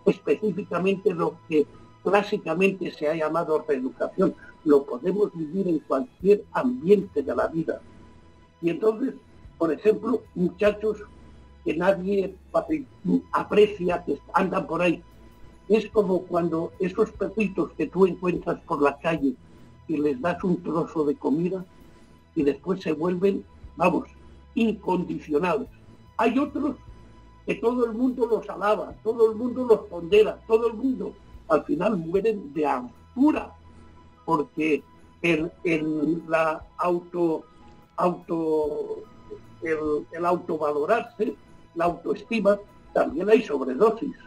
específicamente 0.08 1.14
lo 1.14 1.38
que 1.48 1.68
clásicamente 2.04 2.92
se 2.92 3.08
ha 3.08 3.16
llamado 3.16 3.64
reeducación, 3.68 4.34
lo 4.64 4.86
podemos 4.86 5.32
vivir 5.36 5.68
en 5.68 5.80
cualquier 5.80 6.44
ambiente 6.54 7.22
de 7.22 7.36
la 7.36 7.48
vida. 7.48 7.82
Y 8.62 8.70
entonces, 8.70 9.14
por 9.58 9.72
ejemplo, 9.72 10.24
muchachos 10.34 10.98
que 11.66 11.76
nadie 11.76 12.36
aprecia, 13.34 14.04
que 14.06 14.20
andan 14.34 14.66
por 14.66 14.82
ahí, 14.82 15.04
es 15.68 15.90
como 15.90 16.22
cuando 16.22 16.72
esos 16.80 17.12
perritos 17.12 17.72
que 17.74 17.88
tú 17.88 18.06
encuentras 18.06 18.60
por 18.62 18.82
la 18.82 18.98
calle 19.00 19.34
y 19.88 19.98
les 19.98 20.20
das 20.22 20.42
un 20.44 20.64
trozo 20.64 21.04
de 21.04 21.16
comida 21.16 21.66
y 22.36 22.44
después 22.44 22.82
se 22.82 22.94
vuelven, 22.94 23.44
vamos, 23.76 24.08
incondicionados. 24.56 25.68
Hay 26.18 26.40
otros 26.40 26.78
que 27.48 27.56
todo 27.56 27.86
el 27.86 27.94
mundo 27.94 28.27
los 28.27 28.48
alaba, 28.50 28.94
todo 29.04 29.32
el 29.32 29.38
mundo 29.38 29.66
los 29.66 29.80
pondera, 29.88 30.38
todo 30.48 30.68
el 30.68 30.74
mundo 30.74 31.13
al 31.48 31.63
final 31.63 31.96
mueren 31.96 32.54
de 32.54 32.66
altura, 32.66 33.56
porque 34.25 34.84
en, 35.22 35.50
la 36.27 36.62
auto, 36.77 37.44
auto 37.96 38.98
el, 39.62 40.06
el 40.12 40.25
autovalorarse, 40.25 41.36
la 41.75 41.86
autoestima, 41.86 42.60
también 42.94 43.30
hay 43.30 43.42
sobredosis. 43.42 44.18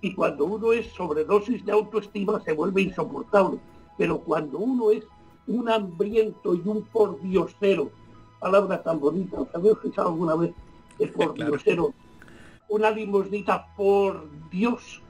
Y 0.00 0.14
cuando 0.14 0.44
uno 0.44 0.72
es 0.72 0.86
sobredosis 0.92 1.66
de 1.66 1.72
autoestima 1.72 2.40
se 2.44 2.52
vuelve 2.52 2.82
insoportable. 2.82 3.58
Pero 3.96 4.20
cuando 4.20 4.58
uno 4.58 4.92
es 4.92 5.04
un 5.48 5.68
hambriento 5.68 6.54
y 6.54 6.62
un 6.64 6.82
pordiosero, 6.82 7.90
palabra 8.38 8.80
tan 8.84 9.00
bonita, 9.00 9.40
¿os 9.40 9.52
habéis 9.52 9.72
escuchado 9.72 10.10
alguna 10.10 10.36
vez 10.36 10.54
el 10.98 11.10
pordiosero? 11.10 11.94
una 12.68 12.90
limosnita 12.90 13.66
por 13.74 14.28
Dios, 14.50 15.00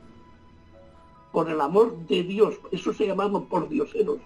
por 1.33 1.51
el 1.51 1.61
amor 1.61 1.97
de 2.07 2.23
Dios, 2.23 2.55
eso 2.71 2.93
se 2.93 3.07
llamaban 3.07 3.47
por 3.47 3.69
dioseros, 3.69 4.19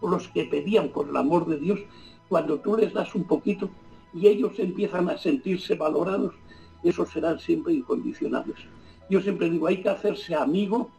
por 0.00 0.10
los 0.10 0.28
que 0.28 0.44
pedían 0.44 0.88
por 0.88 1.08
el 1.08 1.16
amor 1.16 1.46
de 1.46 1.58
Dios, 1.58 1.80
cuando 2.28 2.58
tú 2.60 2.76
les 2.76 2.92
das 2.92 3.14
un 3.14 3.24
poquito 3.24 3.68
y 4.14 4.26
ellos 4.26 4.58
empiezan 4.58 5.08
a 5.10 5.18
sentirse 5.18 5.74
valorados, 5.74 6.34
esos 6.82 7.10
serán 7.10 7.38
siempre 7.38 7.74
incondicionales. 7.74 8.56
Yo 9.10 9.20
siempre 9.20 9.50
digo, 9.50 9.66
hay 9.66 9.82
que 9.82 9.88
hacerse 9.90 10.34
amigo 10.34 10.90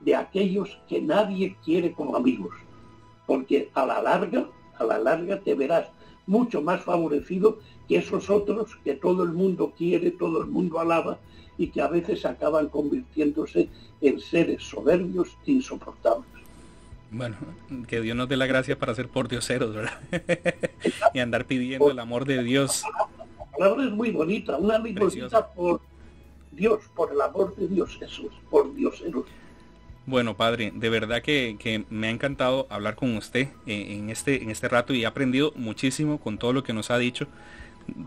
de 0.00 0.14
aquellos 0.14 0.78
que 0.88 1.00
nadie 1.00 1.56
quiere 1.64 1.92
como 1.92 2.16
amigos, 2.16 2.54
porque 3.26 3.70
a 3.74 3.86
la 3.86 4.02
larga, 4.02 4.48
a 4.78 4.84
la 4.84 4.98
larga 4.98 5.40
te 5.40 5.54
verás 5.54 5.88
mucho 6.26 6.62
más 6.62 6.82
favorecido 6.82 7.58
que 7.88 7.96
esos 7.96 8.30
otros 8.30 8.76
que 8.84 8.94
todo 8.94 9.22
el 9.22 9.32
mundo 9.32 9.72
quiere, 9.76 10.10
todo 10.10 10.42
el 10.42 10.48
mundo 10.48 10.80
alaba 10.80 11.18
y 11.58 11.68
que 11.68 11.80
a 11.80 11.88
veces 11.88 12.24
acaban 12.24 12.68
convirtiéndose 12.68 13.68
en 14.00 14.20
seres 14.20 14.62
soberbios 14.62 15.36
e 15.46 15.52
insoportables. 15.52 16.26
Bueno, 17.10 17.36
que 17.88 18.00
Dios 18.00 18.16
nos 18.16 18.28
dé 18.28 18.38
la 18.38 18.46
gracia 18.46 18.78
para 18.78 18.94
ser 18.94 19.08
por 19.08 19.28
dioseros, 19.28 19.74
¿verdad? 19.74 20.00
y 21.14 21.18
andar 21.18 21.44
pidiendo 21.44 21.90
el 21.90 21.98
amor 21.98 22.24
de 22.24 22.42
Dios. 22.42 22.84
La 23.52 23.58
palabra 23.58 23.84
es 23.84 23.90
muy 23.92 24.10
bonita, 24.10 24.56
una 24.56 24.78
bonita 24.78 25.46
por 25.48 25.82
Dios, 26.52 26.80
por 26.96 27.12
el 27.12 27.20
amor 27.20 27.54
de 27.56 27.68
Dios 27.68 27.96
Jesús, 27.98 28.32
por 28.50 28.74
dioseros. 28.74 29.26
Bueno, 30.04 30.36
padre, 30.36 30.72
de 30.74 30.90
verdad 30.90 31.22
que, 31.22 31.84
me 31.88 32.08
ha 32.08 32.10
encantado 32.10 32.66
hablar 32.70 32.96
con 32.96 33.16
usted 33.16 33.48
eh, 33.66 33.96
en, 33.98 34.10
este, 34.10 34.42
en 34.42 34.50
este 34.50 34.68
rato 34.68 34.92
y 34.94 35.02
he 35.02 35.06
aprendido 35.06 35.52
muchísimo 35.54 36.18
con 36.18 36.38
todo 36.38 36.52
lo 36.52 36.64
que 36.64 36.72
nos 36.72 36.90
ha 36.90 36.98
dicho. 36.98 37.28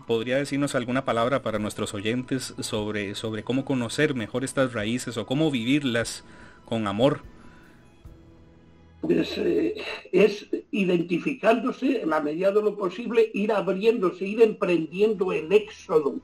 ¿Podría 0.06 0.36
decirnos 0.36 0.74
alguna 0.74 1.06
palabra 1.06 1.42
para 1.42 1.58
nuestros 1.58 1.94
oyentes 1.94 2.54
sobre, 2.60 3.14
sobre 3.14 3.44
cómo 3.44 3.64
conocer 3.64 4.14
mejor 4.14 4.44
estas 4.44 4.74
raíces 4.74 5.16
o 5.16 5.26
cómo 5.26 5.50
vivirlas 5.50 6.22
con 6.66 6.86
amor? 6.86 7.22
Pues, 9.00 9.38
eh, 9.38 9.76
es 10.12 10.48
identificándose 10.72 12.02
en 12.02 12.10
la 12.10 12.20
medida 12.20 12.50
de 12.52 12.60
lo 12.60 12.76
posible, 12.76 13.30
ir 13.32 13.52
abriéndose, 13.52 14.26
ir 14.26 14.42
emprendiendo 14.42 15.32
el 15.32 15.50
éxodo 15.50 16.16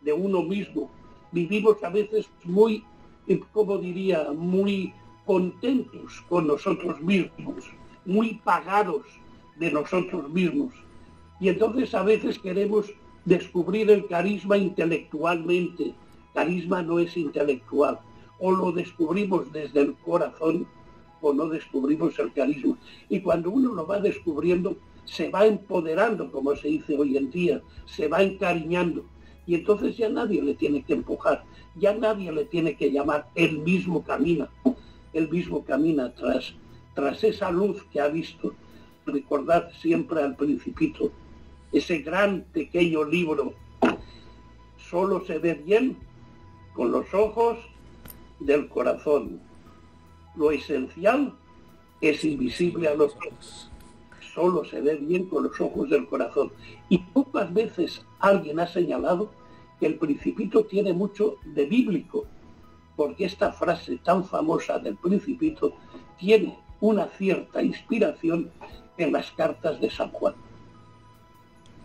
de 0.00 0.12
uno 0.12 0.42
mismo. 0.42 0.90
Vivimos 1.30 1.82
a 1.84 1.90
veces 1.90 2.28
muy, 2.44 2.82
como 3.52 3.78
diría, 3.78 4.32
muy 4.32 4.92
contentos 5.30 6.24
con 6.28 6.48
nosotros 6.48 7.00
mismos, 7.00 7.70
muy 8.04 8.40
pagados 8.42 9.02
de 9.60 9.70
nosotros 9.70 10.28
mismos. 10.28 10.74
Y 11.38 11.50
entonces 11.50 11.94
a 11.94 12.02
veces 12.02 12.36
queremos 12.36 12.92
descubrir 13.24 13.92
el 13.92 14.08
carisma 14.08 14.58
intelectualmente. 14.58 15.94
Carisma 16.34 16.82
no 16.82 16.98
es 16.98 17.16
intelectual. 17.16 18.00
O 18.40 18.50
lo 18.50 18.72
descubrimos 18.72 19.52
desde 19.52 19.82
el 19.82 19.94
corazón 19.98 20.66
o 21.20 21.32
no 21.32 21.46
descubrimos 21.48 22.18
el 22.18 22.32
carisma. 22.32 22.76
Y 23.08 23.20
cuando 23.20 23.52
uno 23.52 23.72
lo 23.72 23.86
va 23.86 24.00
descubriendo, 24.00 24.78
se 25.04 25.30
va 25.30 25.46
empoderando, 25.46 26.32
como 26.32 26.56
se 26.56 26.66
dice 26.66 26.98
hoy 26.98 27.16
en 27.16 27.30
día, 27.30 27.62
se 27.86 28.08
va 28.08 28.20
encariñando. 28.20 29.04
Y 29.46 29.54
entonces 29.54 29.96
ya 29.96 30.08
nadie 30.08 30.42
le 30.42 30.54
tiene 30.54 30.82
que 30.82 30.94
empujar, 30.94 31.44
ya 31.76 31.94
nadie 31.94 32.32
le 32.32 32.46
tiene 32.46 32.76
que 32.76 32.90
llamar, 32.90 33.28
el 33.36 33.60
mismo 33.60 34.02
camina 34.02 34.50
el 35.12 35.28
mismo 35.28 35.64
camina 35.64 36.14
tras, 36.14 36.54
tras 36.94 37.22
esa 37.24 37.50
luz 37.50 37.82
que 37.92 38.00
ha 38.00 38.08
visto. 38.08 38.54
Recordad 39.06 39.70
siempre 39.80 40.22
al 40.22 40.36
principito, 40.36 41.10
ese 41.72 41.98
gran 41.98 42.42
pequeño 42.52 43.04
libro, 43.04 43.54
solo 44.76 45.24
se 45.24 45.38
ve 45.38 45.54
bien 45.54 45.96
con 46.74 46.92
los 46.92 47.12
ojos 47.14 47.58
del 48.40 48.68
corazón. 48.68 49.40
Lo 50.36 50.50
esencial 50.50 51.34
es 52.00 52.24
invisible 52.24 52.88
a 52.88 52.94
los 52.94 53.14
ojos. 53.16 53.70
Solo 54.34 54.64
se 54.64 54.80
ve 54.80 54.96
bien 54.96 55.26
con 55.26 55.44
los 55.44 55.60
ojos 55.60 55.90
del 55.90 56.06
corazón. 56.06 56.52
Y 56.88 56.98
pocas 56.98 57.52
veces 57.52 58.04
alguien 58.20 58.60
ha 58.60 58.66
señalado 58.66 59.32
que 59.78 59.86
el 59.86 59.96
principito 59.96 60.64
tiene 60.64 60.92
mucho 60.92 61.36
de 61.44 61.66
bíblico, 61.66 62.26
porque 63.00 63.24
esta 63.24 63.50
frase 63.50 63.96
tan 64.04 64.26
famosa 64.26 64.78
del 64.78 64.94
principito 64.94 65.74
tiene 66.18 66.58
una 66.82 67.06
cierta 67.06 67.62
inspiración 67.62 68.50
en 68.98 69.10
las 69.10 69.30
cartas 69.30 69.80
de 69.80 69.88
San 69.88 70.10
Juan. 70.10 70.34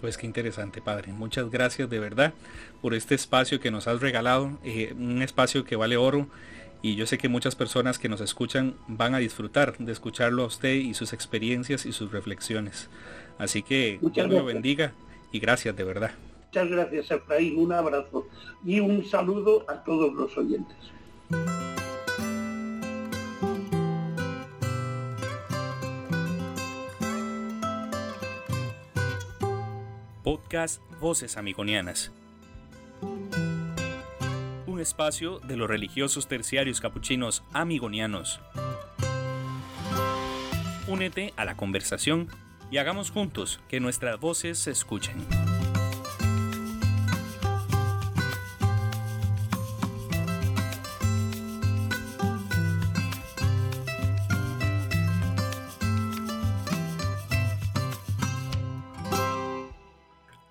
Pues 0.02 0.18
qué 0.18 0.26
interesante, 0.26 0.82
Padre. 0.82 1.14
Muchas 1.14 1.50
gracias 1.50 1.90
de 1.90 2.00
verdad 2.00 2.34
por 2.82 2.94
este 2.94 3.16
espacio 3.16 3.62
que 3.62 3.72
nos 3.72 3.88
has 3.88 4.02
regalado, 4.02 4.60
eh, 4.66 4.94
un 5.00 5.22
espacio 5.22 5.64
que 5.64 5.78
vale 5.78 5.96
oro 5.96 6.28
y 6.82 6.98
yo 6.98 7.06
sé 7.06 7.18
que 7.18 7.30
muchas 7.30 7.56
personas 7.56 7.98
que 7.98 8.10
nos 8.10 8.20
escuchan 8.20 8.76
van 8.90 9.16
a 9.16 9.20
disfrutar 9.20 9.78
de 9.78 9.94
escucharlo 9.94 10.44
a 10.44 10.48
usted 10.48 10.74
y 10.74 10.96
sus 10.96 11.14
experiencias 11.14 11.86
y 11.86 11.94
sus 11.94 12.12
reflexiones. 12.12 12.90
Así 13.38 13.64
que 13.64 14.00
Dios 14.02 14.30
lo 14.30 14.44
bendiga 14.44 14.92
y 15.32 15.40
gracias 15.40 15.78
de 15.78 15.86
verdad. 15.86 16.12
Muchas 16.48 16.70
gracias, 16.70 17.12
Efraín. 17.12 17.58
Un 17.58 17.72
abrazo 17.72 18.28
y 18.66 18.82
un 18.82 19.06
saludo 19.06 19.64
a 19.70 19.82
todos 19.82 20.14
los 20.14 20.38
oyentes. 20.38 20.95
Podcast 30.24 30.82
Voces 31.00 31.38
Amigonianas. 31.38 32.12
Un 34.68 34.80
espacio 34.80 35.40
de 35.40 35.58
los 35.58 35.68
religiosos 35.68 36.28
terciarios 36.28 36.82
capuchinos 36.82 37.44
amigonianos. 37.54 38.40
Únete 40.88 41.34
a 41.38 41.46
la 41.46 41.58
conversación 41.58 42.28
y 42.70 42.78
hagamos 42.78 43.10
juntos 43.10 43.60
que 43.68 43.80
nuestras 43.80 44.20
voces 44.20 44.60
se 44.60 44.72
escuchen. 44.72 45.26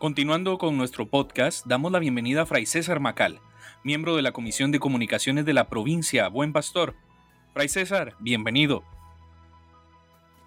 Continuando 0.04 0.58
con 0.58 0.76
nuestro 0.76 1.06
podcast, 1.06 1.64
damos 1.64 1.90
la 1.90 1.98
bienvenida 1.98 2.42
a 2.42 2.44
Fray 2.44 2.66
César 2.66 3.00
Macal, 3.00 3.40
miembro 3.84 4.16
de 4.16 4.20
la 4.20 4.32
Comisión 4.32 4.70
de 4.70 4.78
Comunicaciones 4.78 5.46
de 5.46 5.54
la 5.54 5.70
provincia 5.70 6.28
Buen 6.28 6.52
Pastor. 6.52 6.94
Fray 7.54 7.70
César, 7.70 8.14
bienvenido. 8.18 8.82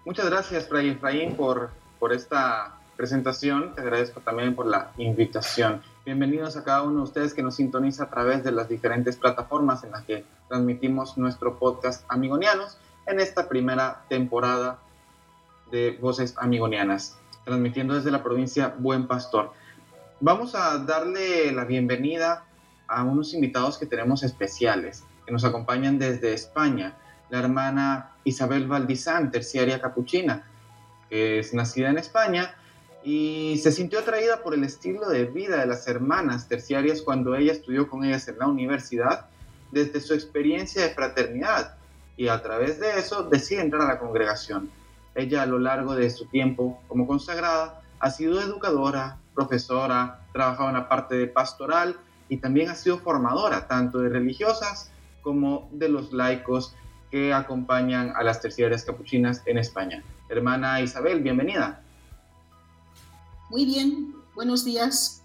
Muchas 0.04 0.30
gracias, 0.30 0.68
Fray 0.68 0.90
Efraín, 0.90 1.34
por, 1.34 1.70
por 1.98 2.12
esta 2.12 2.78
presentación. 2.96 3.74
Te 3.74 3.80
agradezco 3.80 4.20
también 4.20 4.54
por 4.54 4.66
la 4.66 4.92
invitación. 4.96 5.82
Bienvenidos 6.06 6.56
a 6.56 6.62
cada 6.62 6.84
uno 6.84 6.98
de 6.98 7.02
ustedes 7.02 7.34
que 7.34 7.42
nos 7.42 7.56
sintoniza 7.56 8.04
a 8.04 8.10
través 8.10 8.44
de 8.44 8.52
las 8.52 8.68
diferentes 8.68 9.16
plataformas 9.16 9.82
en 9.82 9.90
las 9.90 10.04
que 10.04 10.24
transmitimos 10.46 11.18
nuestro 11.18 11.58
podcast 11.58 12.04
Amigonianos 12.08 12.78
en 13.06 13.18
esta 13.18 13.48
primera 13.48 14.04
temporada 14.08 14.78
de 15.72 15.98
Voces 16.00 16.36
Amigonianas 16.38 17.18
transmitiendo 17.48 17.94
desde 17.94 18.10
la 18.10 18.22
provincia 18.22 18.74
Buen 18.78 19.06
Pastor. 19.06 19.52
Vamos 20.20 20.54
a 20.54 20.76
darle 20.78 21.50
la 21.50 21.64
bienvenida 21.64 22.44
a 22.86 23.04
unos 23.04 23.32
invitados 23.32 23.78
que 23.78 23.86
tenemos 23.86 24.22
especiales, 24.22 25.02
que 25.24 25.32
nos 25.32 25.44
acompañan 25.44 25.98
desde 25.98 26.34
España, 26.34 26.96
la 27.30 27.38
hermana 27.38 28.10
Isabel 28.24 28.66
Valdizán, 28.66 29.30
terciaria 29.30 29.80
capuchina, 29.80 30.44
que 31.08 31.38
es 31.38 31.54
nacida 31.54 31.88
en 31.88 31.96
España 31.96 32.54
y 33.02 33.58
se 33.62 33.72
sintió 33.72 34.00
atraída 34.00 34.42
por 34.42 34.52
el 34.52 34.64
estilo 34.64 35.08
de 35.08 35.24
vida 35.24 35.56
de 35.56 35.66
las 35.66 35.88
hermanas 35.88 36.48
terciarias 36.48 37.00
cuando 37.00 37.34
ella 37.34 37.52
estudió 37.52 37.88
con 37.88 38.04
ellas 38.04 38.28
en 38.28 38.38
la 38.38 38.46
universidad, 38.46 39.26
desde 39.70 40.00
su 40.02 40.12
experiencia 40.12 40.82
de 40.82 40.90
fraternidad, 40.90 41.76
y 42.18 42.28
a 42.28 42.42
través 42.42 42.78
de 42.78 42.98
eso 42.98 43.22
decide 43.22 43.62
entrar 43.62 43.82
a 43.82 43.94
la 43.94 43.98
congregación. 43.98 44.70
Ella 45.14 45.42
a 45.42 45.46
lo 45.46 45.58
largo 45.58 45.94
de 45.94 46.10
su 46.10 46.26
tiempo 46.26 46.80
como 46.88 47.06
consagrada 47.06 47.82
ha 48.00 48.10
sido 48.10 48.40
educadora, 48.40 49.18
profesora, 49.34 50.26
trabajado 50.32 50.68
en 50.68 50.74
la 50.76 50.88
parte 50.88 51.16
de 51.16 51.26
pastoral 51.26 51.96
y 52.28 52.38
también 52.38 52.70
ha 52.70 52.74
sido 52.74 52.98
formadora 52.98 53.66
tanto 53.66 53.98
de 53.98 54.08
religiosas 54.08 54.90
como 55.22 55.68
de 55.72 55.88
los 55.88 56.12
laicos 56.12 56.74
que 57.10 57.32
acompañan 57.32 58.12
a 58.16 58.22
las 58.22 58.40
terciarias 58.40 58.84
capuchinas 58.84 59.42
en 59.46 59.58
España. 59.58 60.02
Hermana 60.28 60.80
Isabel, 60.80 61.22
bienvenida. 61.22 61.82
Muy 63.50 63.64
bien, 63.64 64.14
buenos 64.34 64.64
días. 64.64 65.22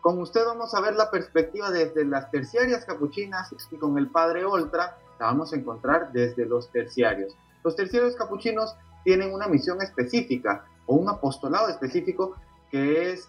Con 0.00 0.18
usted 0.20 0.44
vamos 0.46 0.74
a 0.74 0.80
ver 0.80 0.94
la 0.94 1.10
perspectiva 1.10 1.70
desde 1.70 2.04
las 2.04 2.30
terciarias 2.30 2.84
capuchinas 2.84 3.52
y 3.70 3.76
con 3.76 3.98
el 3.98 4.08
padre 4.08 4.44
Oltra 4.44 4.96
la 5.18 5.26
vamos 5.26 5.52
a 5.52 5.56
encontrar 5.56 6.12
desde 6.12 6.46
los 6.46 6.70
terciarios. 6.70 7.34
Los 7.64 7.76
terciarios 7.76 8.16
capuchinos 8.16 8.76
tienen 9.04 9.32
una 9.32 9.46
misión 9.46 9.80
específica 9.82 10.64
o 10.86 10.94
un 10.94 11.08
apostolado 11.08 11.68
específico 11.68 12.36
que 12.70 13.12
es 13.12 13.28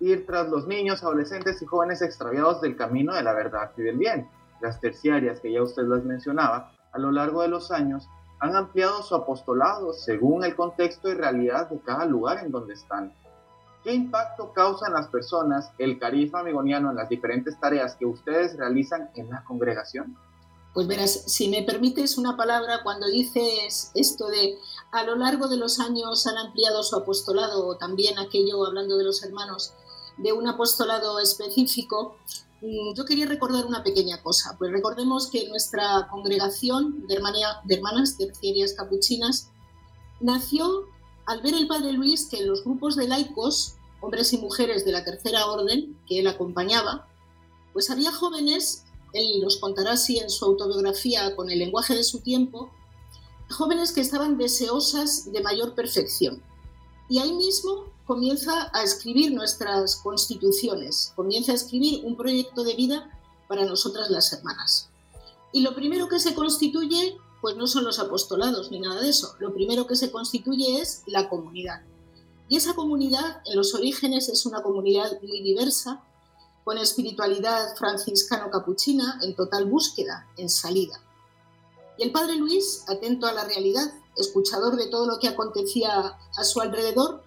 ir 0.00 0.26
tras 0.26 0.48
los 0.48 0.66
niños, 0.66 1.02
adolescentes 1.02 1.60
y 1.62 1.66
jóvenes 1.66 2.02
extraviados 2.02 2.60
del 2.60 2.76
camino 2.76 3.14
de 3.14 3.22
la 3.22 3.32
verdad 3.32 3.70
y 3.76 3.82
del 3.82 3.98
bien. 3.98 4.28
Las 4.60 4.80
terciarias, 4.80 5.40
que 5.40 5.52
ya 5.52 5.62
usted 5.62 5.84
las 5.84 6.04
mencionaba, 6.04 6.72
a 6.92 6.98
lo 6.98 7.12
largo 7.12 7.42
de 7.42 7.48
los 7.48 7.70
años 7.70 8.08
han 8.40 8.56
ampliado 8.56 9.02
su 9.02 9.14
apostolado 9.14 9.92
según 9.92 10.44
el 10.44 10.56
contexto 10.56 11.08
y 11.08 11.14
realidad 11.14 11.68
de 11.68 11.78
cada 11.80 12.06
lugar 12.06 12.38
en 12.38 12.50
donde 12.50 12.74
están. 12.74 13.12
¿Qué 13.84 13.92
impacto 13.92 14.52
causa 14.52 14.88
en 14.88 14.94
las 14.94 15.08
personas 15.08 15.72
el 15.78 15.98
carisma 15.98 16.40
amigoniano 16.40 16.90
en 16.90 16.96
las 16.96 17.08
diferentes 17.08 17.58
tareas 17.60 17.96
que 17.96 18.06
ustedes 18.06 18.56
realizan 18.56 19.10
en 19.14 19.30
la 19.30 19.42
congregación? 19.44 20.16
Pues 20.72 20.86
verás, 20.86 21.24
si 21.26 21.48
me 21.48 21.62
permites 21.62 22.16
una 22.16 22.36
palabra, 22.36 22.82
cuando 22.84 23.08
dices 23.08 23.90
esto 23.94 24.28
de 24.28 24.58
a 24.92 25.02
lo 25.02 25.16
largo 25.16 25.48
de 25.48 25.56
los 25.56 25.80
años 25.80 26.26
han 26.26 26.38
ampliado 26.38 26.82
su 26.82 26.96
apostolado, 26.96 27.66
o 27.66 27.76
también 27.76 28.18
aquello, 28.18 28.64
hablando 28.64 28.96
de 28.96 29.04
los 29.04 29.22
hermanos, 29.22 29.72
de 30.16 30.32
un 30.32 30.46
apostolado 30.46 31.18
específico, 31.18 32.16
mm, 32.60 32.94
yo 32.94 33.04
quería 33.04 33.26
recordar 33.26 33.66
una 33.66 33.82
pequeña 33.82 34.22
cosa. 34.22 34.56
Pues 34.58 34.70
recordemos 34.70 35.28
que 35.28 35.48
nuestra 35.48 36.08
congregación 36.08 37.06
de, 37.08 37.20
de 37.64 37.74
hermanas 37.74 38.16
terciarias 38.16 38.74
capuchinas 38.74 39.50
nació 40.20 40.84
al 41.26 41.42
ver 41.42 41.54
el 41.54 41.66
padre 41.66 41.92
Luis 41.92 42.28
que 42.28 42.38
en 42.38 42.48
los 42.48 42.64
grupos 42.64 42.96
de 42.96 43.08
laicos, 43.08 43.74
hombres 44.00 44.32
y 44.32 44.38
mujeres 44.38 44.84
de 44.84 44.92
la 44.92 45.04
tercera 45.04 45.46
orden 45.46 45.98
que 46.06 46.20
él 46.20 46.26
acompañaba, 46.26 47.08
pues 47.72 47.90
había 47.90 48.12
jóvenes 48.12 48.84
él 49.12 49.40
los 49.40 49.56
contará 49.58 49.92
así 49.92 50.18
en 50.18 50.30
su 50.30 50.44
autobiografía 50.44 51.34
con 51.36 51.50
el 51.50 51.58
lenguaje 51.58 51.94
de 51.94 52.04
su 52.04 52.20
tiempo, 52.20 52.70
jóvenes 53.50 53.92
que 53.92 54.00
estaban 54.00 54.38
deseosas 54.38 55.32
de 55.32 55.42
mayor 55.42 55.74
perfección. 55.74 56.42
Y 57.08 57.18
ahí 57.18 57.32
mismo 57.32 57.86
comienza 58.06 58.70
a 58.72 58.82
escribir 58.82 59.32
nuestras 59.32 59.96
constituciones, 59.96 61.12
comienza 61.16 61.52
a 61.52 61.56
escribir 61.56 62.04
un 62.04 62.16
proyecto 62.16 62.64
de 62.64 62.74
vida 62.74 63.10
para 63.48 63.64
nosotras 63.64 64.10
las 64.10 64.32
hermanas. 64.32 64.90
Y 65.52 65.62
lo 65.62 65.74
primero 65.74 66.08
que 66.08 66.20
se 66.20 66.34
constituye, 66.34 67.18
pues 67.40 67.56
no 67.56 67.66
son 67.66 67.84
los 67.84 67.98
apostolados 67.98 68.70
ni 68.70 68.78
nada 68.78 69.00
de 69.00 69.10
eso, 69.10 69.34
lo 69.40 69.52
primero 69.52 69.86
que 69.86 69.96
se 69.96 70.10
constituye 70.10 70.80
es 70.80 71.02
la 71.06 71.28
comunidad. 71.28 71.82
Y 72.48 72.56
esa 72.56 72.74
comunidad 72.74 73.42
en 73.44 73.56
los 73.56 73.74
orígenes 73.74 74.28
es 74.28 74.44
una 74.44 74.62
comunidad 74.62 75.20
muy 75.22 75.40
diversa, 75.40 76.02
con 76.64 76.78
espiritualidad 76.78 77.74
franciscano-capuchina 77.76 79.18
en 79.22 79.34
total 79.34 79.66
búsqueda, 79.66 80.28
en 80.36 80.48
salida. 80.48 81.00
Y 81.98 82.04
el 82.04 82.12
padre 82.12 82.36
Luis, 82.36 82.84
atento 82.88 83.26
a 83.26 83.32
la 83.32 83.44
realidad, 83.44 83.92
escuchador 84.16 84.76
de 84.76 84.88
todo 84.88 85.06
lo 85.06 85.18
que 85.18 85.28
acontecía 85.28 86.18
a 86.36 86.44
su 86.44 86.60
alrededor, 86.60 87.22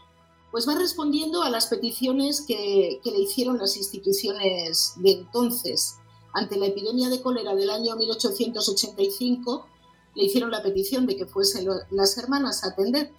pues 0.52 0.68
va 0.68 0.76
respondiendo 0.76 1.42
a 1.42 1.50
las 1.50 1.68
peticiones 1.68 2.42
que, 2.42 3.02
le 3.04 3.20
hicieron 3.20 3.58
las 3.58 3.76
instituciones 3.76 4.94
de 4.98 5.12
entonces. 5.12 5.96
Ante 6.34 6.58
la 6.58 6.68
epidemia 6.68 7.10
de 7.10 7.22
cólera 7.22 7.56
del 7.56 7.70
año 7.70 7.96
1885, 7.96 9.68
le 10.16 10.24
hicieron 10.24 10.52
la 10.52 10.62
petición 10.62 11.08
de 11.08 11.18
que 11.18 11.26
fuesen 11.26 11.68
las 11.90 12.18
hermanas 12.18 12.64
a 12.64 12.70
atender. 12.70 13.12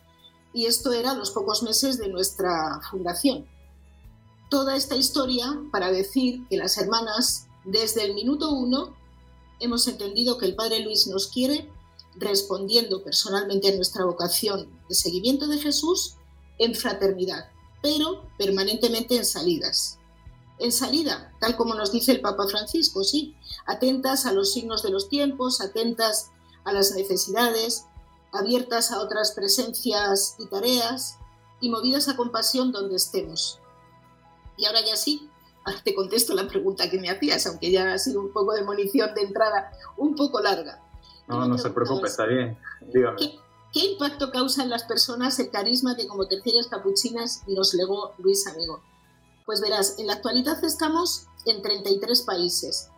Y 0.53 0.66
esto 0.66 0.92
era 0.92 1.11
a 1.11 1.14
los 1.14 1.33
pocos 1.33 1.64
meses 1.64 1.98
de 1.98 2.09
nuestra 2.09 2.81
fundación 2.88 3.48
toda 4.55 4.77
esta 4.77 4.95
historia 4.95 5.61
para 5.73 5.90
decir 5.90 6.47
que 6.49 6.57
las 6.57 6.79
hermanas, 6.79 7.49
desde 7.64 8.05
el 8.05 8.14
minuto 8.14 8.53
uno, 8.53 8.95
hemos 9.59 9.88
entendido 9.88 10.38
que 10.38 10.47
el 10.47 10.55
Padre 10.55 10.79
Luis 10.79 11.09
nos 11.09 11.27
quiere 11.27 11.69
respondiendo 12.14 13.03
personalmente 13.03 13.67
a 13.67 13.75
nuestra 13.75 14.05
vocación 14.05 14.71
de 14.88 14.95
seguimiento 14.95 15.49
de 15.49 15.59
Jesús 15.59 16.19
en 16.61 16.77
fraternidad, 16.77 17.51
pero 17.83 18.29
permanentemente 18.38 19.17
en 19.17 19.25
salidas. 19.25 19.99
En 20.61 20.71
salida, 20.71 21.35
tal 21.40 21.57
como 21.57 21.75
nos 21.75 21.90
dice 21.90 22.12
el 22.12 22.21
Papa 22.21 22.47
Francisco, 22.47 23.03
sí, 23.03 23.35
atentas 23.67 24.25
a 24.25 24.33
los 24.33 24.53
signos 24.53 24.85
de 24.85 24.90
los 24.90 25.09
tiempos, 25.09 25.61
atentas 25.61 26.31
a 26.62 26.73
las 26.73 26.93
necesidades, 26.93 27.87
abiertas 28.31 28.93
a 28.93 29.01
otras 29.01 29.33
presencias 29.33 30.37
y 30.38 30.47
tareas 30.47 31.19
y 31.61 31.71
movidas 31.71 32.09
a 32.09 32.14
compasión 32.14 32.71
donde 32.71 32.95
estemos. 32.95 33.59
Y 34.57 34.67
ahora 34.67 34.81
ya 34.85 34.97
sí, 34.97 35.29
te 35.83 35.95
contesto 35.95 36.35
la 36.35 36.47
pregunta 36.47 36.90
que 36.90 36.99
me 36.99 37.11
hacías, 37.11 37.47
aunque 37.47 37.71
ya 37.71 37.93
ha 37.93 37.99
sido 37.99 38.21
un 38.21 38.33
poco 38.33 38.53
de 38.55 38.62
munición 38.62 39.14
de 39.14 39.23
entrada, 39.23 39.71
un 39.97 40.14
poco 40.14 40.40
larga. 40.40 40.81
No, 41.27 41.47
no 41.47 41.59
se 41.59 41.71
preocupe, 41.71 42.07
está 42.07 42.27
bien. 42.27 42.59
Dígame. 42.93 43.17
¿Qué, 43.17 43.38
¿Qué, 43.73 43.81
impacto 43.81 44.31
causa 44.31 44.62
en 44.62 44.71
las 44.71 44.85
personas 44.85 45.38
el 45.38 45.51
carisma 45.51 45.97
que 45.97 46.07
como 46.07 46.27
terceras 46.27 46.67
capuchinas 46.67 47.43
nos 47.47 47.75
legó 47.75 48.12
Luis 48.19 48.47
Amigo? 48.47 48.83
Pues 49.47 49.61
verás, 49.61 49.99
en 49.99 50.07
la 50.07 50.14
actualidad 50.14 50.62
estamos 50.64 51.27
en 51.47 51.62
33 51.62 52.23
países. 52.23 52.90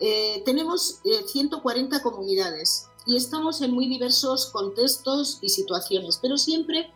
Eh, 0.00 0.42
tenemos 0.44 1.00
140 1.26 1.96
eh, 1.96 2.02
comunidades 2.02 2.88
y 3.06 3.16
estamos 3.16 3.60
en 3.60 3.72
muy 3.72 3.88
diversos 3.88 4.46
contextos 4.46 5.38
y 5.40 5.50
situaciones, 5.50 6.18
pero 6.20 6.36
siempre 6.36 6.92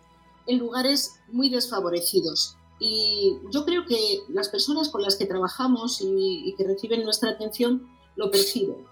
en 0.47 0.59
lugares 0.59 1.17
muy 1.29 1.49
desfavorecidos. 1.49 2.58
Y 2.81 3.39
yo 3.51 3.65
creo 3.65 3.85
que 3.87 4.23
las 4.29 4.49
personas 4.49 4.89
con 4.89 5.03
las 5.03 5.17
que 5.17 5.27
trabajamos 5.27 6.01
y, 6.01 6.55
que 6.57 6.65
reciben 6.65 7.05
nuestra 7.05 7.31
atención 7.31 7.89
lo 8.17 8.31
perciben. 8.31 8.87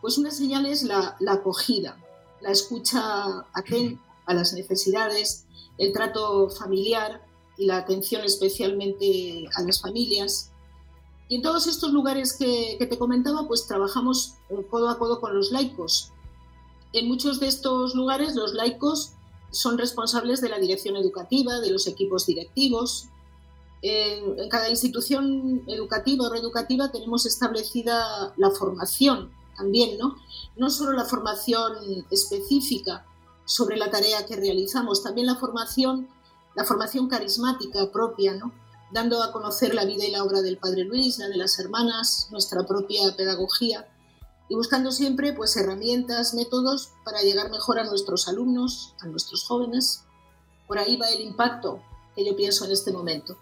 Pues 0.00 0.18
una 0.18 0.30
señal 0.30 0.66
es 0.66 0.82
la, 0.82 1.16
acogida, 1.28 1.96
la 2.40 2.50
escucha 2.50 3.46
atenta 3.52 4.02
a 4.26 4.34
las 4.34 4.52
necesidades, 4.52 5.46
el 5.78 5.92
trato 5.92 6.50
familiar 6.50 7.24
y 7.56 7.66
la 7.66 7.78
atención 7.78 8.24
especialmente 8.24 9.44
a 9.54 9.62
las 9.62 9.80
familias. 9.80 10.50
Y 11.28 11.36
en 11.36 11.42
todos 11.42 11.66
estos 11.66 11.92
lugares 11.92 12.34
que, 12.34 12.76
que, 12.78 12.86
te 12.86 12.98
comentaba, 12.98 13.46
pues 13.46 13.66
trabajamos 13.66 14.34
codo 14.70 14.88
a 14.88 14.98
codo 14.98 15.20
con 15.20 15.34
los 15.34 15.52
laicos. 15.52 16.10
En 16.92 17.08
muchos 17.08 17.40
de 17.40 17.46
estos 17.46 17.94
lugares 17.94 18.34
los 18.34 18.54
laicos 18.54 19.14
son 19.54 19.78
responsables 19.78 20.40
de 20.40 20.48
la 20.48 20.58
dirección 20.58 20.96
educativa, 20.96 21.60
de 21.60 21.70
los 21.70 21.86
equipos 21.86 22.26
directivos. 22.26 23.08
En, 23.82 24.48
cada 24.48 24.68
institución 24.68 25.62
educativa 25.68 26.26
o 26.26 26.30
reeducativa 26.30 26.90
tenemos 26.90 27.24
establecida 27.24 28.34
la 28.36 28.50
formación 28.50 29.30
también, 29.56 29.96
¿no? 29.98 30.16
No 30.56 30.68
solo 30.70 30.92
la 30.92 31.04
formación 31.04 31.72
específica 32.10 33.06
sobre 33.44 33.76
la 33.76 33.90
tarea 33.90 34.26
que 34.26 34.36
realizamos, 34.36 35.02
también 35.02 35.28
la 35.28 35.36
formación, 35.36 36.08
la 36.56 36.64
formación 36.64 37.08
carismática 37.08 37.92
propia, 37.92 38.34
¿no? 38.34 38.52
Dando 38.92 39.22
a 39.22 39.32
conocer 39.32 39.74
la 39.74 39.84
vida 39.84 40.04
y 40.04 40.10
la 40.10 40.24
obra 40.24 40.42
del 40.42 40.58
Padre 40.58 40.84
Luis, 40.84 41.18
la 41.18 41.28
de 41.28 41.36
las 41.36 41.58
hermanas, 41.58 42.28
nuestra 42.30 42.66
propia 42.66 43.14
pedagogía 43.16 43.88
y 44.48 44.54
buscando 44.54 44.92
siempre 44.92 45.32
pues 45.32 45.56
herramientas, 45.56 46.34
métodos 46.34 46.92
para 47.04 47.22
llegar 47.22 47.50
mejor 47.50 47.78
a 47.78 47.84
nuestros 47.84 48.28
alumnos, 48.28 48.94
a 49.00 49.06
nuestros 49.06 49.44
jóvenes. 49.44 50.04
Por 50.66 50.78
ahí 50.78 50.96
va 50.96 51.08
el 51.08 51.20
impacto 51.20 51.80
que 52.14 52.24
yo 52.24 52.36
pienso 52.36 52.64
en 52.64 52.72
este 52.72 52.92
momento. 52.92 53.36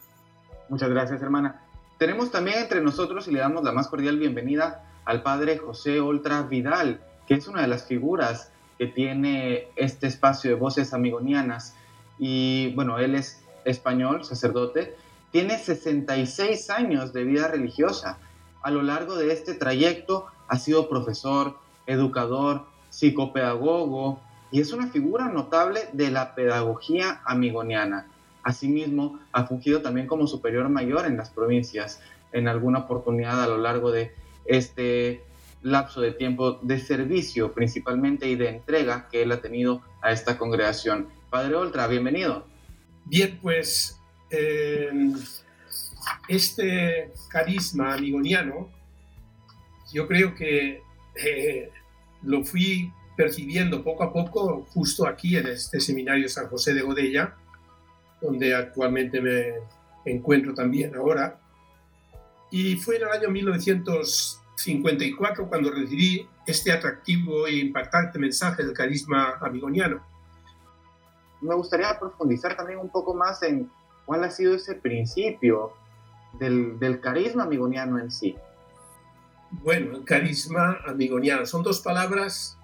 Muchas 0.68 0.90
gracias, 0.90 1.20
hermana. 1.22 1.62
Tenemos 1.98 2.30
también 2.30 2.58
entre 2.58 2.80
nosotros 2.80 3.28
y 3.28 3.32
le 3.32 3.40
damos 3.40 3.62
la 3.62 3.72
más 3.72 3.88
cordial 3.88 4.18
bienvenida 4.18 4.84
al 5.04 5.22
padre 5.22 5.58
José 5.58 6.00
Oltra 6.00 6.42
Vidal, 6.42 7.00
que 7.26 7.34
es 7.34 7.46
una 7.48 7.62
de 7.62 7.68
las 7.68 7.84
figuras 7.84 8.50
que 8.78 8.86
tiene 8.86 9.68
este 9.76 10.06
espacio 10.06 10.50
de 10.50 10.56
voces 10.56 10.94
amigonianas. 10.94 11.74
Y 12.18 12.72
bueno, 12.74 12.98
él 12.98 13.14
es 13.14 13.40
español, 13.64 14.24
sacerdote, 14.24 14.96
tiene 15.30 15.58
66 15.58 16.70
años 16.70 17.12
de 17.12 17.24
vida 17.24 17.48
religiosa. 17.48 18.18
A 18.62 18.70
lo 18.70 18.82
largo 18.82 19.16
de 19.16 19.32
este 19.32 19.54
trayecto 19.54 20.26
ha 20.52 20.58
sido 20.58 20.86
profesor, 20.86 21.56
educador, 21.86 22.66
psicopedagogo 22.90 24.20
y 24.50 24.60
es 24.60 24.74
una 24.74 24.88
figura 24.88 25.30
notable 25.30 25.88
de 25.94 26.10
la 26.10 26.34
pedagogía 26.34 27.22
amigoniana. 27.24 28.06
Asimismo, 28.42 29.18
ha 29.32 29.46
fungido 29.46 29.80
también 29.80 30.06
como 30.06 30.26
superior 30.26 30.68
mayor 30.68 31.06
en 31.06 31.16
las 31.16 31.30
provincias 31.30 32.02
en 32.32 32.48
alguna 32.48 32.80
oportunidad 32.80 33.42
a 33.42 33.46
lo 33.46 33.56
largo 33.56 33.92
de 33.92 34.12
este 34.44 35.24
lapso 35.62 36.02
de 36.02 36.12
tiempo 36.12 36.58
de 36.60 36.78
servicio 36.78 37.54
principalmente 37.54 38.28
y 38.28 38.36
de 38.36 38.50
entrega 38.50 39.08
que 39.10 39.22
él 39.22 39.32
ha 39.32 39.40
tenido 39.40 39.80
a 40.02 40.12
esta 40.12 40.36
congregación. 40.36 41.08
Padre 41.30 41.54
Oltra, 41.54 41.86
bienvenido. 41.86 42.44
Bien, 43.06 43.38
pues 43.40 43.98
eh, 44.28 44.90
este 46.28 47.10
carisma 47.30 47.94
amigoniano 47.94 48.81
yo 49.92 50.06
creo 50.06 50.34
que 50.34 50.82
eh, 51.16 51.70
lo 52.22 52.42
fui 52.44 52.92
percibiendo 53.16 53.82
poco 53.84 54.04
a 54.04 54.12
poco 54.12 54.66
justo 54.72 55.06
aquí 55.06 55.36
en 55.36 55.48
este 55.48 55.80
seminario 55.80 56.28
San 56.28 56.48
José 56.48 56.74
de 56.74 56.82
Godella, 56.82 57.34
donde 58.20 58.54
actualmente 58.54 59.20
me 59.20 59.54
encuentro 60.04 60.54
también 60.54 60.94
ahora. 60.94 61.40
Y 62.50 62.76
fue 62.76 62.96
en 62.96 63.02
el 63.02 63.08
año 63.08 63.30
1954 63.30 65.48
cuando 65.48 65.70
recibí 65.70 66.28
este 66.46 66.72
atractivo 66.72 67.46
e 67.46 67.56
impactante 67.56 68.18
mensaje 68.18 68.64
del 68.64 68.74
carisma 68.74 69.38
amigoniano. 69.40 70.04
Me 71.40 71.54
gustaría 71.54 71.98
profundizar 71.98 72.54
también 72.56 72.78
un 72.78 72.90
poco 72.90 73.14
más 73.14 73.42
en 73.42 73.70
cuál 74.04 74.24
ha 74.24 74.30
sido 74.30 74.54
ese 74.54 74.74
principio 74.74 75.72
del, 76.38 77.00
carisma 77.00 77.44
amigoniano 77.44 77.98
en 77.98 78.10
sí? 78.10 78.36
Bueno, 79.60 80.04
carisma 80.04 80.80
amigoniano 80.86 81.44
son 81.46 81.62
dos 81.62 81.80
palabras 81.80 82.58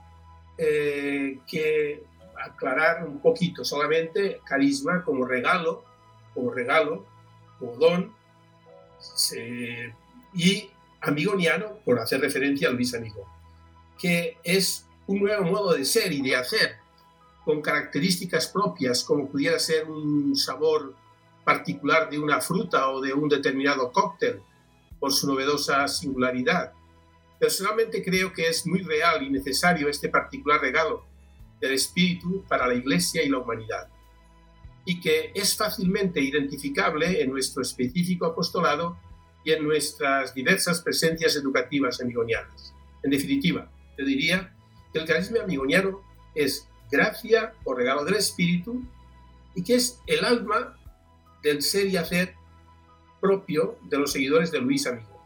eh, 0.57 1.39
que 1.47 2.03
aclarar 2.43 3.07
un 3.07 3.21
poquito 3.21 3.65
solamente. 3.65 4.41
Carisma 4.45 5.05
como 5.05 5.27
regalo, 5.27 5.85
como 6.35 6.51
regalo, 6.51 7.07
como 7.59 7.77
don, 7.77 8.13
y 10.35 10.71
amigoniano, 11.01 11.79
por 11.85 11.99
hacer 12.01 12.21
referencia 12.21 12.69
a 12.69 12.73
Luis 12.73 12.95
Amigo, 12.95 13.29
que 13.99 14.39
es 14.43 14.87
un 15.07 15.21
nuevo 15.21 15.45
modo 15.45 15.75
de 15.75 15.85
ser 15.85 16.13
y 16.13 16.23
de 16.23 16.37
hacer, 16.37 16.77
con 17.45 17.63
características 17.63 18.49
propias, 18.49 19.05
como 19.05 19.29
pudiera 19.29 19.59
ser 19.59 19.89
un 19.89 20.35
sabor 20.37 20.95
particular 21.45 22.11
de 22.11 22.19
una 22.19 22.41
fruta 22.41 22.91
o 22.91 23.01
de 23.01 23.13
un 23.13 23.29
determinado 23.29 23.91
cóctel, 23.93 24.43
por 24.99 25.13
su 25.13 25.29
novedosa 25.29 25.87
singularidad. 25.87 26.73
Personalmente 27.39 28.03
creo 28.03 28.33
que 28.33 28.49
es 28.49 28.67
muy 28.67 28.83
real 28.83 29.23
y 29.23 29.31
necesario 29.31 29.89
este 29.89 30.09
particular 30.09 30.61
regalo 30.61 31.07
del 31.61 31.73
Espíritu 31.73 32.45
para 32.49 32.67
la 32.67 32.75
Iglesia 32.75 33.23
y 33.23 33.29
la 33.29 33.39
humanidad, 33.39 33.89
y 34.85 35.01
que 35.01 35.33
es 35.35 35.57
fácilmente 35.57 36.21
identificable 36.21 37.23
en 37.23 37.31
nuestro 37.31 37.63
específico 37.63 38.27
apostolado 38.27 38.99
y 39.45 39.53
en 39.53 39.65
nuestras 39.65 40.35
diversas 40.35 40.81
presencias 40.83 41.37
educativas 41.37 42.01
amigonianas. 42.01 42.75
En 43.03 43.11
definitiva, 43.11 43.71
yo 43.97 44.05
diría 44.05 44.55
que 44.93 44.99
el 44.99 45.07
carisma 45.07 45.43
amigoniano 45.43 46.03
es 46.35 46.69
gracia 46.91 47.53
o 47.65 47.75
regalo 47.75 48.05
del 48.05 48.15
Espíritu 48.17 48.83
y 49.55 49.63
que 49.63 49.75
es 49.75 50.01
el 50.07 50.25
alma 50.25 50.77
del 51.43 51.63
ser 51.63 51.87
y 51.87 51.97
hacer 51.97 52.35
propio 53.21 53.79
de 53.89 53.99
los 53.99 54.13
seguidores 54.13 54.51
de 54.51 54.61
Luis 54.61 54.87
Amigo, 54.87 55.18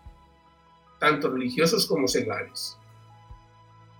tanto 1.02 1.28
religiosos 1.28 1.84
como 1.84 2.06
seglares. 2.06 2.78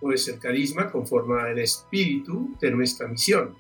Pues 0.01 0.29
el 0.29 0.39
carisma 0.39 0.89
conforma 0.89 1.51
el 1.51 1.59
espíritu 1.59 2.57
de 2.61 2.71
nuestra 2.71 3.09
misión, 3.09 3.57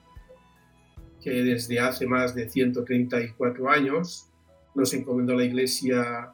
que 1.20 1.30
desde 1.30 1.80
hace 1.80 2.06
más 2.06 2.36
de 2.36 2.48
134 2.48 3.68
años 3.68 4.28
nos 4.76 4.94
encomendó 4.94 5.34
la 5.34 5.42
Iglesia 5.42 6.32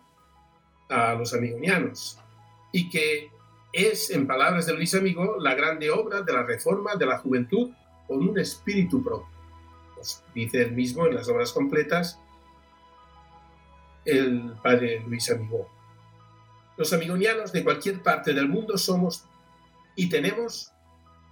a 0.90 1.14
los 1.14 1.32
amigonianos 1.32 2.18
y 2.72 2.90
que 2.90 3.30
es, 3.72 4.10
en 4.10 4.26
palabras 4.26 4.66
de 4.66 4.74
Luis 4.74 4.94
Amigo, 4.94 5.38
la 5.40 5.54
grande 5.54 5.90
obra 5.90 6.20
de 6.20 6.32
la 6.34 6.42
reforma 6.42 6.94
de 6.94 7.06
la 7.06 7.20
juventud 7.20 7.70
con 8.06 8.18
un 8.18 8.38
espíritu 8.38 9.02
propio. 9.02 9.34
Pues 9.94 10.22
dice 10.34 10.60
él 10.60 10.72
mismo 10.72 11.06
en 11.06 11.14
las 11.14 11.26
obras 11.30 11.54
completas 11.54 12.20
el 14.04 14.52
padre 14.62 15.02
Luis 15.08 15.30
Amigo. 15.30 15.77
Los 16.78 16.92
amigonianos 16.92 17.50
de 17.50 17.64
cualquier 17.64 18.04
parte 18.04 18.32
del 18.32 18.48
mundo 18.48 18.78
somos 18.78 19.24
y 19.96 20.08
tenemos 20.08 20.72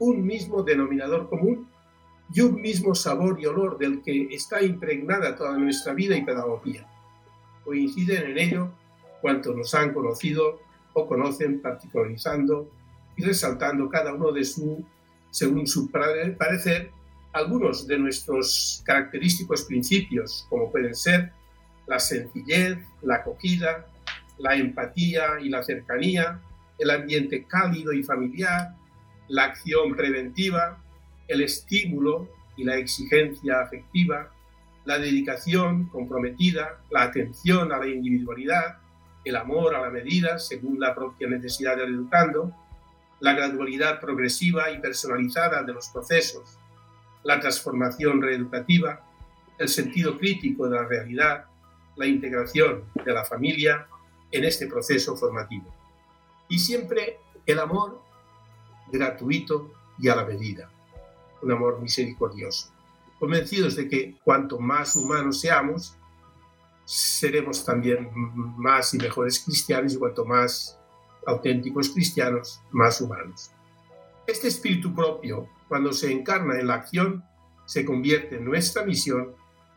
un 0.00 0.26
mismo 0.26 0.64
denominador 0.64 1.30
común 1.30 1.68
y 2.34 2.40
un 2.40 2.60
mismo 2.60 2.96
sabor 2.96 3.38
y 3.40 3.46
olor 3.46 3.78
del 3.78 4.02
que 4.02 4.26
está 4.32 4.60
impregnada 4.60 5.36
toda 5.36 5.56
nuestra 5.56 5.94
vida 5.94 6.16
y 6.16 6.24
pedagogía. 6.24 6.84
Coinciden 7.64 8.32
en 8.32 8.38
ello 8.38 8.72
cuantos 9.20 9.54
nos 9.54 9.72
han 9.74 9.94
conocido 9.94 10.60
o 10.94 11.06
conocen, 11.06 11.62
particularizando 11.62 12.68
y 13.16 13.22
resaltando 13.22 13.88
cada 13.88 14.14
uno 14.14 14.32
de 14.32 14.44
su, 14.44 14.84
según 15.30 15.68
su 15.68 15.88
parecer, 15.92 16.90
algunos 17.32 17.86
de 17.86 17.98
nuestros 17.98 18.82
característicos 18.84 19.62
principios, 19.62 20.44
como 20.50 20.72
pueden 20.72 20.96
ser 20.96 21.30
la 21.86 22.00
sencillez, 22.00 22.78
la 23.02 23.16
acogida, 23.16 23.86
la 24.38 24.54
empatía 24.54 25.40
y 25.40 25.48
la 25.48 25.62
cercanía, 25.62 26.40
el 26.78 26.90
ambiente 26.90 27.44
cálido 27.44 27.92
y 27.92 28.02
familiar, 28.02 28.74
la 29.28 29.44
acción 29.44 29.94
preventiva, 29.96 30.78
el 31.28 31.40
estímulo 31.42 32.28
y 32.56 32.64
la 32.64 32.76
exigencia 32.76 33.60
afectiva, 33.60 34.30
la 34.84 34.98
dedicación 34.98 35.88
comprometida, 35.88 36.80
la 36.90 37.02
atención 37.02 37.72
a 37.72 37.78
la 37.78 37.88
individualidad, 37.88 38.78
el 39.24 39.36
amor 39.36 39.74
a 39.74 39.80
la 39.80 39.90
medida 39.90 40.38
según 40.38 40.78
la 40.78 40.94
propia 40.94 41.28
necesidad 41.28 41.76
del 41.76 41.94
educando, 41.94 42.52
la 43.20 43.32
gradualidad 43.32 44.00
progresiva 44.00 44.70
y 44.70 44.78
personalizada 44.78 45.62
de 45.62 45.72
los 45.72 45.88
procesos, 45.88 46.58
la 47.24 47.40
transformación 47.40 48.22
reeducativa, 48.22 49.00
el 49.58 49.68
sentido 49.68 50.18
crítico 50.18 50.68
de 50.68 50.76
la 50.76 50.84
realidad, 50.84 51.46
la 51.96 52.06
integración 52.06 52.84
de 53.04 53.12
la 53.12 53.24
familia 53.24 53.88
en 54.30 54.44
este 54.44 54.66
proceso 54.66 55.16
formativo. 55.16 55.72
Y 56.48 56.58
siempre 56.58 57.18
el 57.44 57.58
amor 57.58 58.00
gratuito 58.90 59.72
y 59.98 60.08
a 60.08 60.16
la 60.16 60.24
medida, 60.24 60.70
un 61.42 61.52
amor 61.52 61.80
misericordioso, 61.80 62.70
convencidos 63.18 63.76
de 63.76 63.88
que 63.88 64.16
cuanto 64.24 64.58
más 64.58 64.96
humanos 64.96 65.40
seamos, 65.40 65.96
seremos 66.84 67.64
también 67.64 68.10
más 68.14 68.94
y 68.94 68.98
mejores 68.98 69.40
cristianos 69.40 69.94
y 69.94 69.98
cuanto 69.98 70.24
más 70.24 70.78
auténticos 71.26 71.90
cristianos, 71.90 72.60
más 72.70 73.00
humanos. 73.00 73.50
Este 74.26 74.48
espíritu 74.48 74.94
propio, 74.94 75.48
cuando 75.68 75.92
se 75.92 76.12
encarna 76.12 76.58
en 76.58 76.68
la 76.68 76.74
acción, 76.74 77.24
se 77.64 77.84
convierte 77.84 78.36
en 78.36 78.44
nuestra 78.44 78.84
misión, 78.84 79.34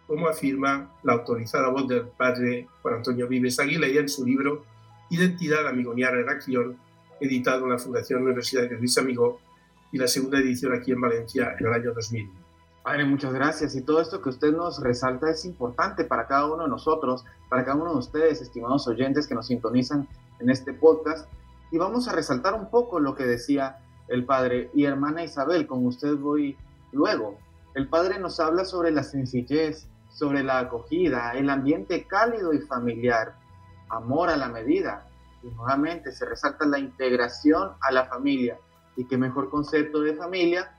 como 0.09 0.27
afirma 0.27 0.91
la 1.03 1.13
autorizada 1.13 1.69
voz 1.69 1.87
del 1.87 2.07
padre 2.07 2.67
Juan 2.81 2.95
Antonio 2.95 3.27
Vives 3.27 3.59
Aguilera 3.59 4.01
en 4.01 4.09
su 4.09 4.25
libro 4.25 4.65
Identidad 5.11 5.67
Amigoniana 5.67 6.19
en 6.19 6.29
Acción, 6.29 6.77
editado 7.21 7.65
en 7.65 7.73
la 7.73 7.77
Fundación 7.77 8.23
Universidad 8.23 8.63
de 8.63 8.75
Luis 8.75 8.97
Amigo 8.97 9.39
y 9.91 9.99
la 9.99 10.07
segunda 10.07 10.39
edición 10.39 10.73
aquí 10.73 10.91
en 10.91 11.01
Valencia 11.01 11.55
en 11.59 11.67
el 11.67 11.73
año 11.73 11.93
2000. 11.93 12.27
Padre, 12.83 13.05
muchas 13.05 13.33
gracias. 13.33 13.75
Y 13.75 13.83
todo 13.83 14.01
esto 14.01 14.19
que 14.19 14.29
usted 14.29 14.51
nos 14.51 14.81
resalta 14.81 15.29
es 15.29 15.45
importante 15.45 16.05
para 16.05 16.25
cada 16.25 16.51
uno 16.51 16.63
de 16.63 16.69
nosotros, 16.69 17.23
para 17.47 17.63
cada 17.63 17.77
uno 17.77 17.91
de 17.91 17.99
ustedes, 17.99 18.41
estimados 18.41 18.87
oyentes 18.87 19.27
que 19.27 19.35
nos 19.35 19.45
sintonizan 19.45 20.07
en 20.39 20.49
este 20.49 20.73
podcast. 20.73 21.29
Y 21.71 21.77
vamos 21.77 22.07
a 22.07 22.13
resaltar 22.13 22.55
un 22.55 22.71
poco 22.71 22.99
lo 22.99 23.13
que 23.13 23.25
decía 23.25 23.77
el 24.07 24.25
Padre. 24.25 24.71
Y 24.73 24.85
hermana 24.85 25.23
Isabel, 25.23 25.67
con 25.67 25.85
usted 25.85 26.15
voy 26.15 26.57
luego. 26.91 27.37
El 27.75 27.87
Padre 27.87 28.17
nos 28.17 28.39
habla 28.39 28.65
sobre 28.65 28.89
la 28.89 29.03
sencillez, 29.03 29.87
sobre 30.09 30.43
la 30.43 30.59
acogida, 30.59 31.31
el 31.33 31.49
ambiente 31.49 32.05
cálido 32.05 32.53
y 32.53 32.59
familiar, 32.59 33.35
amor 33.89 34.29
a 34.29 34.37
la 34.37 34.49
medida. 34.49 35.07
Y 35.41 35.47
nuevamente 35.47 36.11
se 36.11 36.25
resalta 36.25 36.65
la 36.65 36.79
integración 36.79 37.71
a 37.81 37.91
la 37.91 38.05
familia. 38.05 38.57
Y 38.95 39.05
qué 39.05 39.17
mejor 39.17 39.49
concepto 39.49 40.01
de 40.01 40.15
familia 40.15 40.75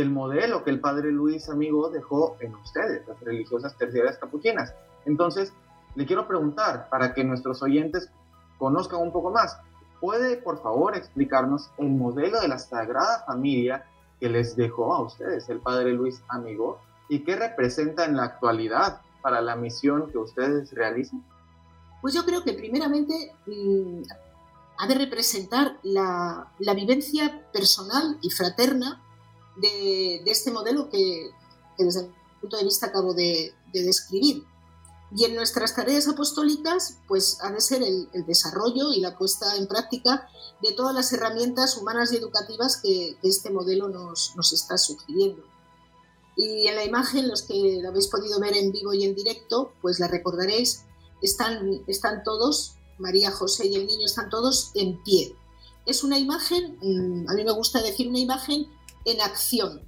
el 0.00 0.10
modelo 0.10 0.64
que 0.64 0.70
el 0.70 0.80
padre 0.80 1.12
Luis 1.12 1.50
Amigo 1.50 1.90
dejó 1.90 2.36
en 2.40 2.54
ustedes, 2.54 3.06
las 3.06 3.20
religiosas 3.20 3.76
terciarias 3.76 4.16
capuchinas. 4.16 4.74
Entonces, 5.04 5.52
le 5.94 6.06
quiero 6.06 6.26
preguntar, 6.26 6.88
para 6.88 7.12
que 7.12 7.22
nuestros 7.24 7.62
oyentes 7.62 8.10
conozcan 8.56 9.00
un 9.00 9.12
poco 9.12 9.30
más, 9.30 9.58
¿puede 10.00 10.38
por 10.38 10.62
favor 10.62 10.96
explicarnos 10.96 11.70
el 11.76 11.90
modelo 11.90 12.40
de 12.40 12.48
la 12.48 12.58
Sagrada 12.58 13.24
Familia 13.26 13.84
que 14.18 14.30
les 14.30 14.56
dejó 14.56 14.94
a 14.94 15.02
ustedes 15.02 15.48
el 15.50 15.60
padre 15.60 15.92
Luis 15.92 16.22
Amigo 16.28 16.80
y 17.12 17.24
qué 17.24 17.36
representa 17.36 18.06
en 18.06 18.16
la 18.16 18.24
actualidad 18.24 19.02
para 19.20 19.42
la 19.42 19.54
misión 19.54 20.10
que 20.10 20.16
ustedes 20.16 20.72
realizan? 20.72 21.22
Pues 22.00 22.14
yo 22.14 22.24
creo 22.24 22.42
que 22.42 22.54
primeramente 22.54 23.34
mm, 23.44 24.02
ha 24.78 24.86
de 24.86 24.94
representar 24.94 25.78
la, 25.82 26.50
vivencia 26.58 27.46
personal 27.52 28.16
y 28.22 28.30
fraterna 28.30 29.02
de, 29.60 30.22
este 30.24 30.50
modelo 30.52 30.88
que, 30.88 31.32
desde 31.76 32.00
el 32.00 32.14
punto 32.40 32.56
de 32.56 32.64
vista 32.64 32.86
acabo 32.86 33.12
de, 33.12 33.52
describir. 33.74 34.44
Y 35.14 35.26
en 35.26 35.34
nuestras 35.34 35.76
tareas 35.76 36.08
apostólicas, 36.08 36.96
pues 37.08 37.36
ha 37.42 37.50
de 37.50 37.60
ser 37.60 37.82
el, 37.82 38.08
desarrollo 38.24 38.90
y 38.90 39.00
la 39.00 39.18
puesta 39.18 39.56
en 39.56 39.68
práctica 39.68 40.30
de 40.62 40.72
todas 40.72 40.94
las 40.94 41.12
herramientas 41.12 41.76
humanas 41.76 42.10
y 42.10 42.16
educativas 42.16 42.80
que, 42.82 43.18
este 43.22 43.50
modelo 43.50 43.90
nos, 43.90 44.32
nos, 44.34 44.54
está 44.54 44.78
sugiriendo. 44.78 45.51
Y 46.36 46.66
en 46.66 46.76
la 46.76 46.84
imagen, 46.84 47.28
los 47.28 47.42
que 47.42 47.80
la 47.82 47.90
habéis 47.90 48.08
podido 48.08 48.40
ver 48.40 48.56
en 48.56 48.72
vivo 48.72 48.94
y 48.94 49.04
en 49.04 49.14
directo, 49.14 49.72
pues 49.82 50.00
la 50.00 50.08
recordaréis, 50.08 50.84
están, 51.20 51.82
están 51.86 52.22
todos, 52.22 52.76
María, 52.98 53.30
José 53.30 53.66
y 53.66 53.74
el 53.74 53.86
niño 53.86 54.06
están 54.06 54.30
todos 54.30 54.70
en 54.74 55.02
pie. 55.02 55.36
Es 55.86 56.04
una 56.04 56.18
imagen, 56.18 56.78
mm, 56.80 57.28
a 57.28 57.34
mí 57.34 57.44
me 57.44 57.52
gusta 57.52 57.82
decir 57.82 58.08
una 58.08 58.18
imagen 58.18 58.66
en 59.04 59.20
acción. 59.20 59.82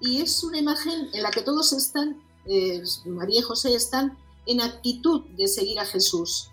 Y 0.00 0.20
es 0.20 0.42
una 0.42 0.58
imagen 0.58 1.08
en 1.12 1.22
la 1.22 1.30
que 1.30 1.42
todos 1.42 1.72
están, 1.72 2.22
eh, 2.46 2.82
María 3.06 3.40
y 3.40 3.42
José 3.42 3.74
están 3.74 4.18
en 4.46 4.60
actitud 4.60 5.22
de 5.36 5.48
seguir 5.48 5.78
a 5.78 5.86
Jesús. 5.86 6.48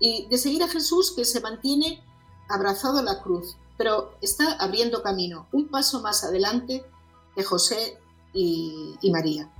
Y 0.00 0.26
de 0.28 0.38
seguir 0.38 0.62
a 0.62 0.68
Jesús 0.68 1.12
que 1.12 1.24
se 1.24 1.40
mantiene 1.40 2.02
abrazado 2.48 2.98
a 2.98 3.02
la 3.02 3.22
cruz, 3.22 3.56
pero 3.76 4.16
está 4.20 4.52
abriendo 4.54 5.02
camino, 5.02 5.48
un 5.52 5.68
paso 5.68 6.00
más 6.00 6.24
adelante 6.24 6.84
de 7.36 7.44
José 7.44 7.98
y, 8.34 8.96
y 9.00 9.10
María. 9.10 9.50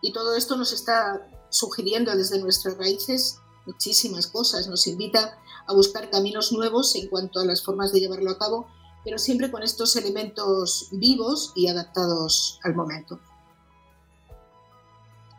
Y 0.00 0.12
todo 0.12 0.34
esto 0.34 0.56
nos 0.56 0.72
está 0.72 1.28
sugiriendo 1.50 2.14
desde 2.16 2.40
nuestras 2.40 2.76
raíces 2.78 3.40
muchísimas 3.68 4.26
cosas, 4.26 4.66
nos 4.66 4.86
invita 4.86 5.38
a 5.66 5.74
buscar 5.74 6.10
caminos 6.10 6.52
nuevos 6.52 6.96
en 6.96 7.08
cuanto 7.08 7.38
a 7.40 7.44
las 7.44 7.62
formas 7.62 7.92
de 7.92 8.00
llevarlo 8.00 8.30
a 8.30 8.38
cabo, 8.38 8.66
pero 9.04 9.18
siempre 9.18 9.50
con 9.50 9.62
estos 9.62 9.94
elementos 9.96 10.88
vivos 10.92 11.52
y 11.54 11.68
adaptados 11.68 12.58
al 12.64 12.74
momento. 12.74 13.20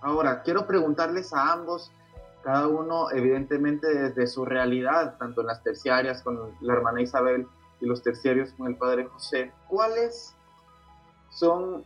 Ahora, 0.02 0.44
quiero 0.44 0.66
preguntarles 0.66 1.34
a 1.34 1.52
ambos, 1.52 1.92
cada 2.44 2.68
uno 2.68 3.12
evidentemente 3.12 3.88
desde 3.88 4.28
su 4.28 4.46
realidad, 4.46 5.18
tanto 5.18 5.42
en 5.42 5.48
las 5.48 5.62
terciarias 5.62 6.22
con 6.22 6.56
la 6.62 6.74
hermana 6.74 7.02
Isabel 7.02 7.48
y 7.82 7.86
los 7.86 8.02
terciarios 8.02 8.54
con 8.54 8.68
el 8.68 8.78
padre 8.78 9.06
José, 9.06 9.52
¿cuáles 9.68 10.36
son 11.32 11.84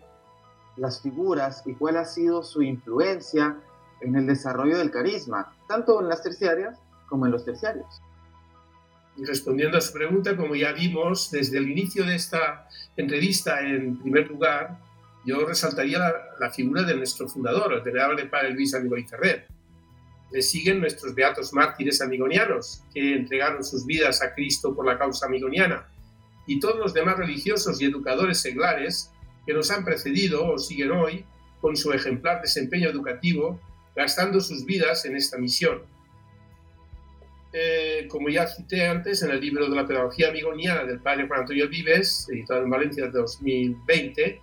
las 0.76 1.02
figuras 1.02 1.64
y 1.66 1.74
cuál 1.74 1.98
ha 1.98 2.06
sido 2.06 2.44
su 2.44 2.62
influencia 2.62 3.58
en 4.02 4.16
el 4.16 4.28
desarrollo 4.28 4.78
del 4.78 4.92
carisma, 4.92 5.56
tanto 5.68 6.02
en 6.02 6.10
las 6.10 6.24
terciarias 6.24 6.80
como 7.08 7.26
en 7.26 7.32
los 7.32 7.46
terciarios? 7.46 8.02
Y 9.16 9.26
respondiendo 9.26 9.78
a 9.78 9.82
su 9.82 9.94
pregunta, 9.94 10.36
como 10.36 10.56
ya 10.56 10.72
vimos 10.72 11.30
desde 11.30 11.60
el 11.60 11.70
inicio 11.70 12.04
de 12.04 12.16
esta 12.16 12.68
entrevista, 12.98 13.62
en 13.62 14.00
primer 14.00 14.28
lugar, 14.28 14.80
yo 15.26 15.46
resaltaría 15.46 16.00
la, 16.40 16.52
figura 16.52 16.84
de 16.84 16.96
nuestro 16.96 17.30
fundador, 17.30 17.74
el 17.74 17.82
venerable 17.82 18.26
padre 18.26 18.52
Luis 18.52 18.74
Amigo 18.74 18.98
y 18.98 19.04
Ferrer. 19.04 19.48
Le 20.32 20.42
siguen 20.42 20.82
nuestros 20.82 21.14
beatos 21.14 21.54
mártires 21.54 22.02
amigonianos, 22.02 22.84
que 22.94 23.16
entregaron 23.16 23.64
sus 23.64 23.86
vidas 23.86 24.22
a 24.24 24.34
Cristo 24.34 24.76
por 24.76 24.86
la 24.86 24.98
causa 24.98 25.28
amigoniana, 25.28 25.88
y 26.48 26.60
todos 26.60 26.78
los 26.78 26.94
demás 26.94 27.18
religiosos 27.18 27.80
y 27.80 27.86
educadores 27.86 28.42
seglares 28.42 29.13
que 29.46 29.54
nos 29.54 29.72
han 29.72 29.84
precedido 29.84 30.48
o 30.48 30.58
siguen 30.58 30.92
hoy 30.92 31.26
con 31.62 31.76
su 31.78 31.92
ejemplar 31.94 32.42
desempeño 32.42 32.90
educativo, 32.90 33.60
gastando 33.96 34.40
sus 34.42 34.66
vidas 34.66 35.06
en 35.06 35.16
esta 35.16 35.38
misión. 35.38 35.84
Eh, 37.56 38.08
como 38.10 38.30
ya 38.30 38.48
cité 38.48 38.88
antes, 38.88 39.22
en 39.22 39.30
el 39.30 39.40
libro 39.40 39.70
de 39.70 39.76
la 39.76 39.86
pedagogía 39.88 40.30
amigoniana 40.30 40.84
del 40.86 41.00
padre 41.00 41.28
Juan 41.28 41.42
Antonio 41.42 41.70
Vives, 41.70 42.28
editado 42.30 42.64
en 42.64 42.70
Valencia 42.70 43.06
de 43.06 43.12
2020, 43.12 44.42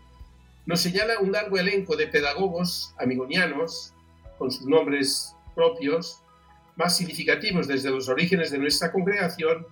nos 0.66 0.80
señala 0.80 1.18
un 1.18 1.32
largo 1.32 1.58
elenco 1.58 1.96
de 1.96 2.06
pedagogos 2.06 2.94
amigonianos 2.98 3.92
con 4.38 4.50
sus 4.50 4.66
nombres 4.66 5.34
propios, 5.54 6.22
más 6.76 6.96
significativos 6.96 7.66
desde 7.66 7.90
los 7.90 8.08
orígenes 8.08 8.50
de 8.52 8.58
nuestra 8.58 8.92
congregación 8.92 9.66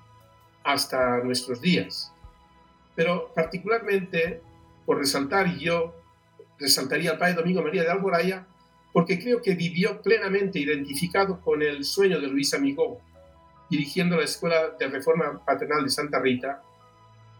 hasta 0.64 1.22
nuestros 1.22 1.60
días. 1.60 2.12
Pero 2.96 3.32
particularmente, 3.34 4.42
por 4.88 4.96
resaltar, 4.96 5.54
yo 5.58 5.94
resaltaría 6.58 7.10
al 7.10 7.18
padre 7.18 7.34
Domingo 7.34 7.60
María 7.60 7.82
de 7.82 7.90
Alboraya, 7.90 8.46
porque 8.90 9.18
creo 9.18 9.42
que 9.42 9.54
vivió 9.54 10.00
plenamente 10.00 10.58
identificado 10.60 11.42
con 11.42 11.60
el 11.60 11.84
sueño 11.84 12.18
de 12.18 12.26
Luis 12.26 12.54
Amigó, 12.54 12.98
dirigiendo 13.68 14.16
la 14.16 14.24
Escuela 14.24 14.70
de 14.78 14.88
Reforma 14.88 15.44
Paternal 15.44 15.84
de 15.84 15.90
Santa 15.90 16.18
Rita, 16.20 16.62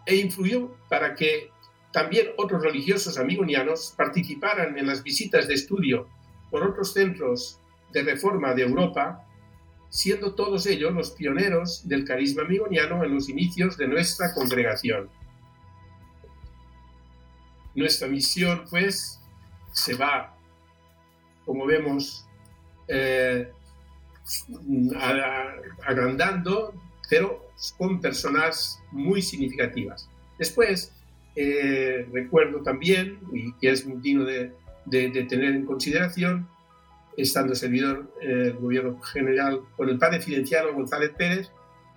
e 0.05 0.17
influyó 0.17 0.77
para 0.91 1.15
que 1.15 1.51
también 1.91 2.27
otros 2.37 2.63
religiosos 2.63 3.17
amigonianos 3.17 3.95
participaran 3.97 4.77
en 4.77 4.87
las 4.87 5.03
visitas 5.03 5.49
de 5.49 5.55
estudio 5.55 6.07
por 6.51 6.63
otros 6.63 6.93
centros 6.93 7.59
de 7.95 8.03
reforma 8.03 8.53
de 8.53 8.65
Europa, 8.65 9.25
siendo 9.89 10.35
todos 10.35 10.67
ellos 10.67 10.93
los 10.93 11.13
pioneros 11.13 11.89
del 11.89 12.05
carisma 12.05 12.43
amigoniano 12.43 13.03
en 13.03 13.15
los 13.15 13.31
inicios 13.31 13.79
de 13.79 13.89
nuestra 13.89 14.35
congregación. 14.35 15.09
Nuestra 17.79 18.09
misión, 18.09 18.65
pues, 18.69 19.21
se 19.73 19.95
va, 19.95 20.37
como 21.45 21.65
vemos, 21.65 22.27
eh, 22.89 23.53
agrandando, 25.87 26.75
pero 27.09 27.53
con 27.77 28.01
personas 28.01 28.83
muy 28.91 29.23
significativas. 29.23 30.11
Después, 30.41 30.93
eh, 31.37 32.05
recuerdo 32.13 32.63
también, 32.65 33.21
y 33.33 33.53
que 33.61 33.71
es 33.71 33.87
muy 33.87 34.01
digno 34.01 34.25
de, 34.25 34.53
tener 34.91 35.55
en 35.55 35.65
consideración, 35.65 36.49
estando 37.17 37.55
servidor 37.55 38.13
del 38.21 38.55
gobierno 38.55 39.01
general 39.03 39.61
con 39.77 39.89
el 39.89 39.99
padre 39.99 40.21
Fidenciano 40.21 40.73
González 40.73 41.13
Pérez, 41.17 41.53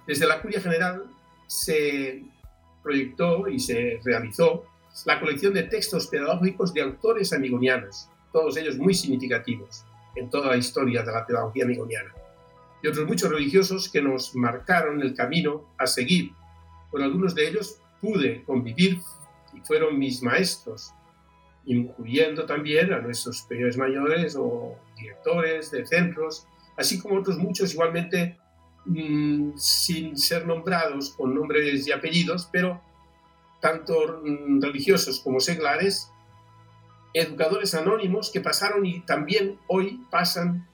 desde 0.06 0.28
la 0.28 0.42
Curia 0.42 0.62
General 0.62 1.06
se 1.48 2.24
proyectó 2.84 3.48
y 3.48 3.60
se 3.60 4.00
realizó 4.04 4.66
la 5.06 5.20
colección 5.20 5.54
de 5.54 5.64
textos 5.64 6.08
pedagógicos 6.08 6.74
de 6.74 6.82
autores 6.82 7.34
amigonianos, 7.34 8.10
todos 8.32 8.58
ellos 8.58 8.78
muy 8.78 8.94
significativos 8.94 9.86
en 10.16 10.30
toda 10.30 10.50
la 10.50 10.58
historia 10.58 11.04
de 11.04 11.12
la 11.12 11.26
pedagogía 11.26 11.66
amigoniana, 11.66 12.14
y 12.84 12.88
otros 12.88 13.08
muchos 13.08 13.30
religiosos 13.30 13.90
que 13.90 14.02
nos 14.02 14.36
marcaron 14.36 15.02
el 15.02 15.14
camino 15.14 15.74
a 15.78 15.88
seguir. 15.88 16.32
Con 16.90 17.02
algunos 17.02 17.36
de 17.36 17.48
ellos 17.48 17.80
pude 18.02 18.44
convivir 18.44 19.00
y 19.54 19.62
fueron 19.62 19.98
mis 19.98 20.22
maestros, 20.24 20.92
incluyendo 21.66 22.46
también 22.46 22.92
a 22.92 23.00
nuestros 23.00 23.38
superiores 23.40 23.78
mayores 23.78 24.36
o 24.36 24.78
directores 24.98 25.72
de 25.72 25.86
centros, 25.86 26.48
así 26.76 27.00
como 27.00 27.20
otros 27.20 27.38
muchos 27.38 27.74
igualmente 27.74 28.38
mm, 28.86 29.52
sin 29.56 30.18
ser 30.18 30.48
nombrados 30.48 31.12
con 31.12 31.36
nombres 31.36 31.88
y 31.88 31.92
apellidos, 31.92 32.50
pero 32.52 32.82
tanto 33.62 34.22
mm, 34.24 34.62
religiosos 34.62 35.20
como 35.20 35.40
seglares, 35.40 36.12
educadores 37.14 37.74
anónimos 37.74 38.32
que 38.32 38.42
pasaron 38.42 38.86
y 38.86 39.02
también 39.02 39.58
hoy 39.68 40.02
pasan 40.10 40.68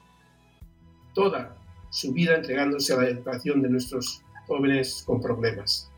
toda 1.13 1.57
su 1.89 2.13
vida 2.13 2.35
entregándose 2.35 2.93
a 2.93 2.97
la 2.97 3.09
educación 3.09 3.61
de 3.61 3.69
nuestros 3.69 4.21
jóvenes 4.45 5.03
con 5.05 5.21
problemas. 5.21 5.91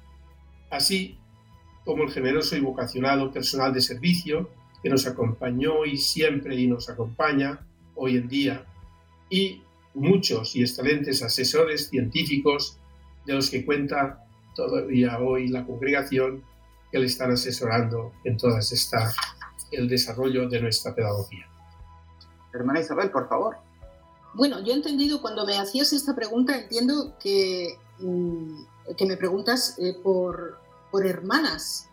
Así, 0.70 1.18
como 1.86 2.04
el 2.04 2.12
generoso 2.12 2.56
y 2.56 2.62
vocacionado 2.62 3.32
personal 3.32 3.74
de 3.74 3.82
servicio 3.82 4.50
que 4.82 4.90
nos 4.90 5.06
acompañó 5.08 5.86
y 5.86 5.98
siempre 5.98 6.56
y 6.56 6.68
nos 6.68 6.90
acompaña 6.90 7.66
hoy 7.96 8.18
en 8.18 8.28
día, 8.30 8.66
y 9.30 9.62
muchos 9.94 10.56
y 10.56 10.62
excelentes 10.62 11.22
asesores 11.22 11.90
científicos 11.90 12.78
de 13.26 13.34
los 13.34 13.50
que 13.50 13.66
cuenta 13.66 14.26
todavía 14.56 15.20
hoy 15.20 15.50
la 15.50 15.66
congregación 15.66 16.44
que 16.92 17.00
le 17.00 17.06
están 17.06 17.32
asesorando 17.32 18.14
en 18.24 18.38
todas 18.38 18.72
esta 18.72 19.14
el 19.72 19.88
desarrollo 19.88 20.50
de 20.50 20.62
nuestra 20.62 20.96
pedagogía. 20.96 21.48
Hermana 22.54 22.80
Isabel, 22.80 23.12
por 23.12 23.30
favor. 23.30 23.58
Bueno, 24.34 24.60
yo 24.62 24.74
he 24.74 24.76
entendido 24.76 25.22
cuando 25.22 25.46
me 25.46 25.58
hacías 25.58 25.94
esta 25.94 26.16
pregunta, 26.16 26.58
entiendo 26.58 27.16
que, 27.20 27.78
mm, 28.00 28.62
que 28.98 29.06
me 29.06 29.18
preguntas 29.18 29.76
eh, 29.78 29.98
por, 30.02 30.60
por 30.92 31.06
hermanas 31.06 31.88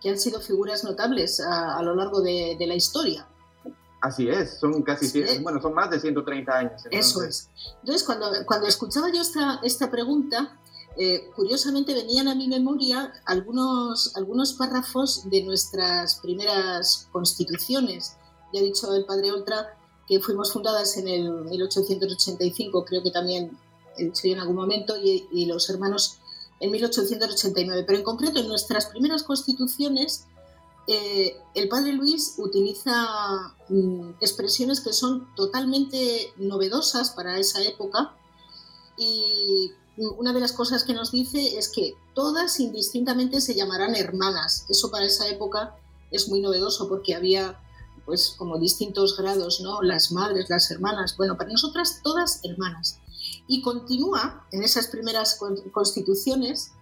que 0.00 0.10
han 0.10 0.18
sido 0.18 0.40
figuras 0.40 0.84
notables 0.84 1.40
a, 1.40 1.80
lo 1.82 1.94
largo 1.94 2.20
de, 2.20 2.56
la 2.58 2.74
historia. 2.74 3.26
Así 4.00 4.28
es, 4.28 4.58
son 4.58 4.82
casi, 4.82 5.22
bueno, 5.42 5.62
son 5.62 5.74
más 5.74 5.90
de 5.90 6.00
130 6.00 6.52
años. 6.52 6.82
Eso 6.90 7.22
es. 7.22 7.48
Entonces, 7.80 8.02
cuando, 8.02 8.26
cuando 8.44 8.66
escuchaba 8.66 9.12
yo 9.12 9.22
esta, 9.22 9.60
esta 9.62 9.92
pregunta, 9.92 10.58
eh, 10.98 11.30
curiosamente 11.34 11.94
venían 11.94 12.28
a 12.28 12.34
mi 12.34 12.48
memoria 12.48 13.12
algunos, 13.24 14.14
algunos 14.16 14.52
párrafos 14.54 15.28
de 15.30 15.42
nuestras 15.42 16.16
primeras 16.16 17.08
constituciones. 17.12 18.16
Ya 18.52 18.60
ha 18.60 18.64
dicho 18.64 18.94
el 18.94 19.04
padre 19.04 19.32
Oltra 19.32 19.76
que 20.06 20.20
fuimos 20.20 20.52
fundadas 20.52 20.96
en 20.96 21.08
el 21.08 21.30
1885, 21.44 22.84
creo 22.84 23.02
que 23.02 23.10
también 23.10 23.56
he 23.96 24.04
dicho 24.04 24.26
en 24.28 24.40
algún 24.40 24.56
momento, 24.56 24.96
y, 24.96 25.26
y 25.32 25.46
los 25.46 25.68
hermanos 25.70 26.18
en 26.60 26.70
1889. 26.70 27.84
Pero 27.86 27.98
en 27.98 28.04
concreto, 28.04 28.38
en 28.40 28.48
nuestras 28.48 28.86
primeras 28.86 29.22
constituciones, 29.22 30.26
eh, 30.88 31.36
el 31.54 31.68
padre 31.68 31.92
Luis 31.92 32.34
utiliza 32.38 33.54
mm, 33.68 34.14
expresiones 34.20 34.80
que 34.80 34.92
son 34.92 35.32
totalmente 35.36 36.32
novedosas 36.36 37.10
para 37.10 37.38
esa 37.38 37.62
época 37.62 38.14
y 38.96 39.72
una 39.96 40.32
de 40.32 40.40
las 40.40 40.52
cosas 40.52 40.84
que 40.84 40.94
nos 40.94 41.12
dice 41.12 41.58
es 41.58 41.68
que 41.68 41.94
todas 42.14 42.60
indistintamente 42.60 43.40
se 43.40 43.54
llamarán 43.54 43.94
hermanas. 43.94 44.64
Eso 44.68 44.90
para 44.90 45.04
esa 45.04 45.28
época 45.28 45.76
es 46.10 46.28
muy 46.28 46.40
novedoso 46.40 46.88
porque 46.88 47.14
había 47.14 47.60
pues 48.04 48.34
como 48.36 48.58
distintos 48.58 49.16
grados, 49.16 49.60
¿no? 49.60 49.82
Las 49.82 50.12
madres, 50.12 50.48
las 50.48 50.70
hermanas. 50.70 51.16
Bueno, 51.16 51.36
para 51.36 51.50
nosotras 51.50 52.00
todas 52.02 52.40
hermanas. 52.44 52.98
Y 53.46 53.62
continúa 53.62 54.46
en 54.50 54.62
esas 54.62 54.88
primeras 54.88 55.38
constituciones, 55.72 56.72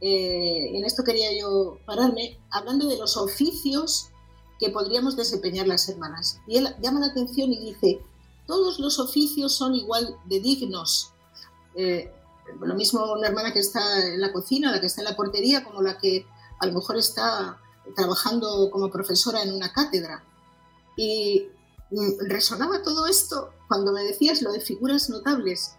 eh, 0.00 0.76
en 0.76 0.84
esto 0.84 1.02
quería 1.02 1.28
yo 1.38 1.78
pararme, 1.86 2.38
hablando 2.50 2.86
de 2.86 2.98
los 2.98 3.16
oficios 3.16 4.10
que 4.60 4.70
podríamos 4.70 5.16
desempeñar 5.16 5.66
las 5.66 5.88
hermanas. 5.88 6.40
Y 6.46 6.58
él 6.58 6.68
llama 6.82 7.00
la 7.00 7.06
atención 7.06 7.52
y 7.52 7.72
dice, 7.72 8.00
todos 8.46 8.78
los 8.78 8.98
oficios 8.98 9.54
son 9.54 9.74
igual 9.74 10.16
de 10.26 10.40
dignos. 10.40 11.12
Eh, 11.74 12.12
lo 12.60 12.74
mismo 12.74 13.12
una 13.12 13.28
hermana 13.28 13.52
que 13.52 13.60
está 13.60 14.06
en 14.06 14.20
la 14.20 14.32
cocina, 14.32 14.70
la 14.70 14.80
que 14.80 14.86
está 14.86 15.00
en 15.00 15.06
la 15.06 15.16
portería, 15.16 15.64
como 15.64 15.82
la 15.82 15.98
que 15.98 16.26
a 16.60 16.66
lo 16.66 16.72
mejor 16.72 16.96
está 16.96 17.58
trabajando 17.96 18.70
como 18.70 18.90
profesora 18.90 19.42
en 19.42 19.52
una 19.52 19.72
cátedra. 19.72 20.24
Y 20.96 21.48
mm, 21.90 22.28
resonaba 22.28 22.82
todo 22.82 23.06
esto 23.06 23.50
cuando 23.68 23.92
me 23.92 24.02
decías 24.02 24.42
lo 24.42 24.52
de 24.52 24.60
figuras 24.60 25.08
notables 25.10 25.78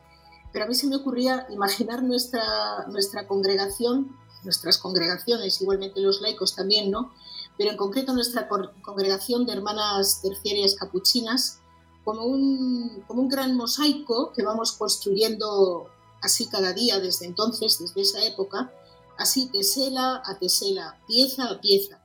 pero 0.52 0.66
a 0.66 0.68
mí 0.68 0.76
se 0.76 0.88
me 0.88 0.96
ocurría 0.96 1.48
imaginar 1.50 2.04
nuestra, 2.04 2.88
nuestra 2.88 3.28
congregación, 3.28 4.16
nuestras 4.44 4.78
congregaciones, 4.78 5.62
igualmente 5.62 6.00
los 6.00 6.22
laicos 6.22 6.56
también, 6.56 6.90
¿no? 6.90 7.14
Pero 7.58 7.72
en 7.72 7.78
concreto 7.78 8.14
nuestra 8.14 8.48
congregación 8.48 9.46
de 9.46 9.54
hermanas 9.54 10.22
terciarias 10.22 10.76
capuchinas, 10.76 11.60
como 12.04 12.26
un, 12.26 13.04
como 13.06 13.22
un 13.22 13.30
gran 13.30 13.56
mosaico 13.56 14.32
que 14.34 14.44
vamos 14.44 14.72
construyendo 14.72 15.90
así 16.22 16.48
cada 16.48 16.74
día 16.74 17.00
desde 17.00 17.26
entonces, 17.26 17.80
desde 17.80 18.02
esa 18.02 18.24
época, 18.26 18.74
así 19.18 19.48
tesela 19.48 20.22
a 20.26 20.40
tesela, 20.40 21.00
pieza 21.08 21.46
a 21.46 21.62
pieza. 21.62 22.02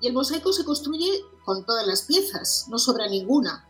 Y 0.00 0.08
el 0.08 0.12
mosaico 0.12 0.52
se 0.52 0.64
construye 0.64 1.24
con 1.44 1.64
todas 1.64 1.86
las 1.86 2.02
piezas, 2.02 2.66
no 2.68 2.78
sobra 2.78 3.08
ninguna. 3.08 3.68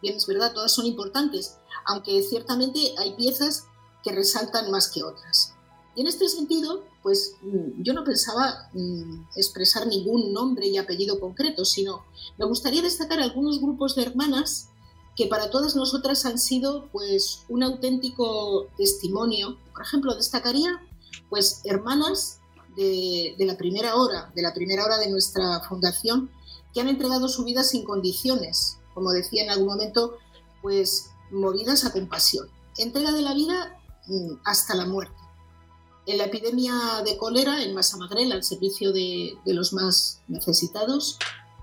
Bien, 0.00 0.16
es 0.16 0.26
verdad, 0.26 0.52
todas 0.52 0.72
son 0.72 0.86
importantes, 0.86 1.56
aunque 1.86 2.22
ciertamente 2.22 2.94
hay 2.98 3.14
piezas 3.14 3.64
que 4.02 4.12
resaltan 4.12 4.70
más 4.70 4.88
que 4.88 5.02
otras. 5.02 5.54
Y 5.94 6.00
en 6.00 6.06
este 6.06 6.28
sentido, 6.28 6.84
pues 7.02 7.34
mm, 7.42 7.82
yo 7.82 7.92
no 7.92 8.04
pensaba 8.04 8.70
mm, 8.72 9.26
expresar 9.36 9.86
ningún 9.86 10.32
nombre 10.32 10.66
y 10.66 10.78
apellido 10.78 11.20
concreto, 11.20 11.64
sino 11.64 12.04
me 12.38 12.46
gustaría 12.46 12.82
destacar 12.82 13.20
algunos 13.20 13.60
grupos 13.60 13.94
de 13.94 14.02
hermanas 14.02 14.68
que 15.16 15.26
para 15.26 15.50
todas 15.50 15.76
nosotras 15.76 16.24
han 16.24 16.38
sido 16.38 16.88
pues 16.90 17.44
un 17.48 17.62
auténtico 17.62 18.68
testimonio. 18.76 19.58
Por 19.72 19.82
ejemplo, 19.82 20.14
destacaría 20.14 20.80
pues 21.28 21.60
hermanas 21.64 22.40
de, 22.76 23.34
de, 23.38 23.46
la 23.46 23.56
primera 23.56 23.96
hora, 23.96 24.32
de 24.34 24.42
la 24.42 24.54
primera 24.54 24.84
hora 24.84 24.98
de 24.98 25.10
nuestra 25.10 25.60
fundación, 25.68 26.30
que 26.72 26.80
han 26.80 26.88
entregado 26.88 27.28
su 27.28 27.44
vida 27.44 27.64
sin 27.64 27.84
condiciones, 27.84 28.78
como 28.94 29.10
decía 29.12 29.44
en 29.44 29.50
algún 29.50 29.68
momento, 29.68 30.16
pues 30.62 31.10
movidas 31.30 31.84
a 31.84 31.92
compasión. 31.92 32.48
Entrega 32.78 33.12
de 33.12 33.22
la 33.22 33.34
vida 33.34 33.78
mm, 34.06 34.34
hasta 34.44 34.74
la 34.74 34.86
muerte. 34.86 35.16
En 36.06 36.18
la 36.18 36.24
epidemia 36.24 36.74
de 37.04 37.16
cólera 37.16 37.62
en 37.62 37.74
Massamagrel, 37.74 38.32
al 38.32 38.42
servicio 38.42 38.92
de, 38.92 39.38
los 39.46 39.72
más 39.72 40.20
necesitados, 40.28 41.18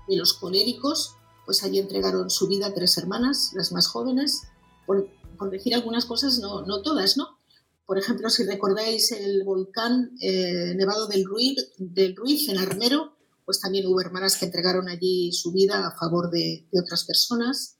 de 0.08 0.16
los 0.16 0.32
coléricos, 0.32 1.16
pues 1.50 1.64
allí 1.64 1.80
entregaron 1.80 2.30
su 2.30 2.46
vida 2.46 2.72
tres 2.72 2.96
hermanas, 2.96 3.50
las 3.56 3.72
más 3.72 3.88
jóvenes, 3.88 4.42
por, 4.86 5.10
decir 5.50 5.74
algunas 5.74 6.04
cosas, 6.04 6.38
no, 6.38 6.62
no, 6.62 6.80
todas, 6.80 7.16
¿no? 7.16 7.40
Por 7.86 7.98
ejemplo, 7.98 8.30
si 8.30 8.44
recordáis 8.44 9.10
el 9.10 9.42
volcán 9.42 10.12
eh, 10.20 10.74
Nevado 10.76 11.08
del 11.08 11.24
Ruiz, 11.24 11.72
del 11.76 12.14
Ruiz 12.14 12.48
en 12.50 12.58
Armero, 12.58 13.16
pues 13.44 13.58
también 13.58 13.84
hubo 13.88 14.00
hermanas 14.00 14.36
que 14.36 14.44
entregaron 14.44 14.88
allí 14.88 15.32
su 15.32 15.50
vida 15.50 15.88
a 15.88 15.98
favor 15.98 16.30
de, 16.30 16.68
de 16.70 16.80
otras 16.80 17.02
personas. 17.02 17.78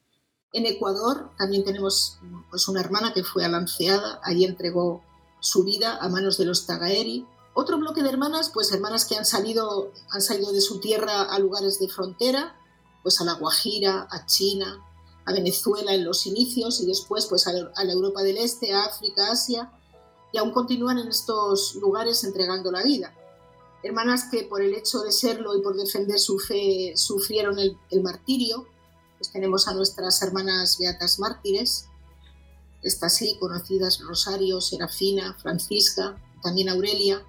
En 0.53 0.67
Ecuador 0.67 1.31
también 1.39 1.63
tenemos 1.63 2.19
pues, 2.51 2.67
una 2.67 2.81
hermana 2.81 3.13
que 3.15 3.23
fue 3.23 3.45
alanceada, 3.45 4.19
allí 4.25 4.47
entregó 4.47 5.05
su 5.39 5.63
vida 5.63 5.97
a 6.01 6.09
manos 6.09 6.39
de 6.39 6.47
los 6.47 6.67
Tagaeri. 6.67 7.25
Otro 7.55 7.79
bloque 7.79 8.03
de 8.03 8.09
hermanas, 8.09 8.51
pues 8.53 8.73
hermanas 8.73 9.05
que 9.05 9.15
han 9.15 9.27
salido, 9.27 9.93
han 10.11 10.23
salido 10.23 10.51
de 10.51 10.61
su 10.61 10.81
tierra 10.81 11.23
a 11.23 11.39
lugares 11.39 11.79
de 11.79 11.89
frontera, 11.89 12.57
pues 13.03 13.21
a 13.21 13.25
la 13.25 13.35
Guajira, 13.35 14.07
a 14.11 14.27
China, 14.27 14.85
a 15.25 15.33
Venezuela 15.33 15.95
en 15.95 16.05
los 16.05 16.27
inicios 16.27 16.81
y 16.81 16.87
después 16.87 17.27
pues 17.27 17.47
a 17.47 17.53
la 17.53 17.93
Europa 17.93 18.23
del 18.23 18.39
Este, 18.39 18.73
a 18.73 18.85
África, 18.85 19.31
Asia, 19.31 19.71
y 20.33 20.39
aún 20.39 20.53
continúan 20.53 20.99
en 20.99 21.09
estos 21.09 21.75
lugares 21.77 22.23
entregando 22.25 22.71
la 22.71 22.83
vida. 22.83 23.15
Hermanas 23.83 24.29
que 24.31 24.45
por 24.45 24.63
el 24.63 24.75
hecho 24.75 25.01
de 25.01 25.13
serlo 25.13 25.57
y 25.57 25.63
por 25.63 25.77
defender 25.77 26.19
su 26.19 26.39
fe 26.39 26.93
sufrieron 26.97 27.59
el, 27.59 27.77
martirio, 28.03 28.67
pues 29.19 29.33
tenemos 29.33 29.69
a 29.69 29.75
nuestras 29.75 30.21
hermanas 30.23 30.79
beatas 30.79 31.19
mártires, 31.19 31.87
estas 32.83 33.15
sí 33.17 33.37
conocidas 33.39 34.01
Rosario, 34.01 34.61
Serafina, 34.61 35.37
Francisca, 35.41 36.17
también 36.43 36.69
Aurelia, 36.69 37.23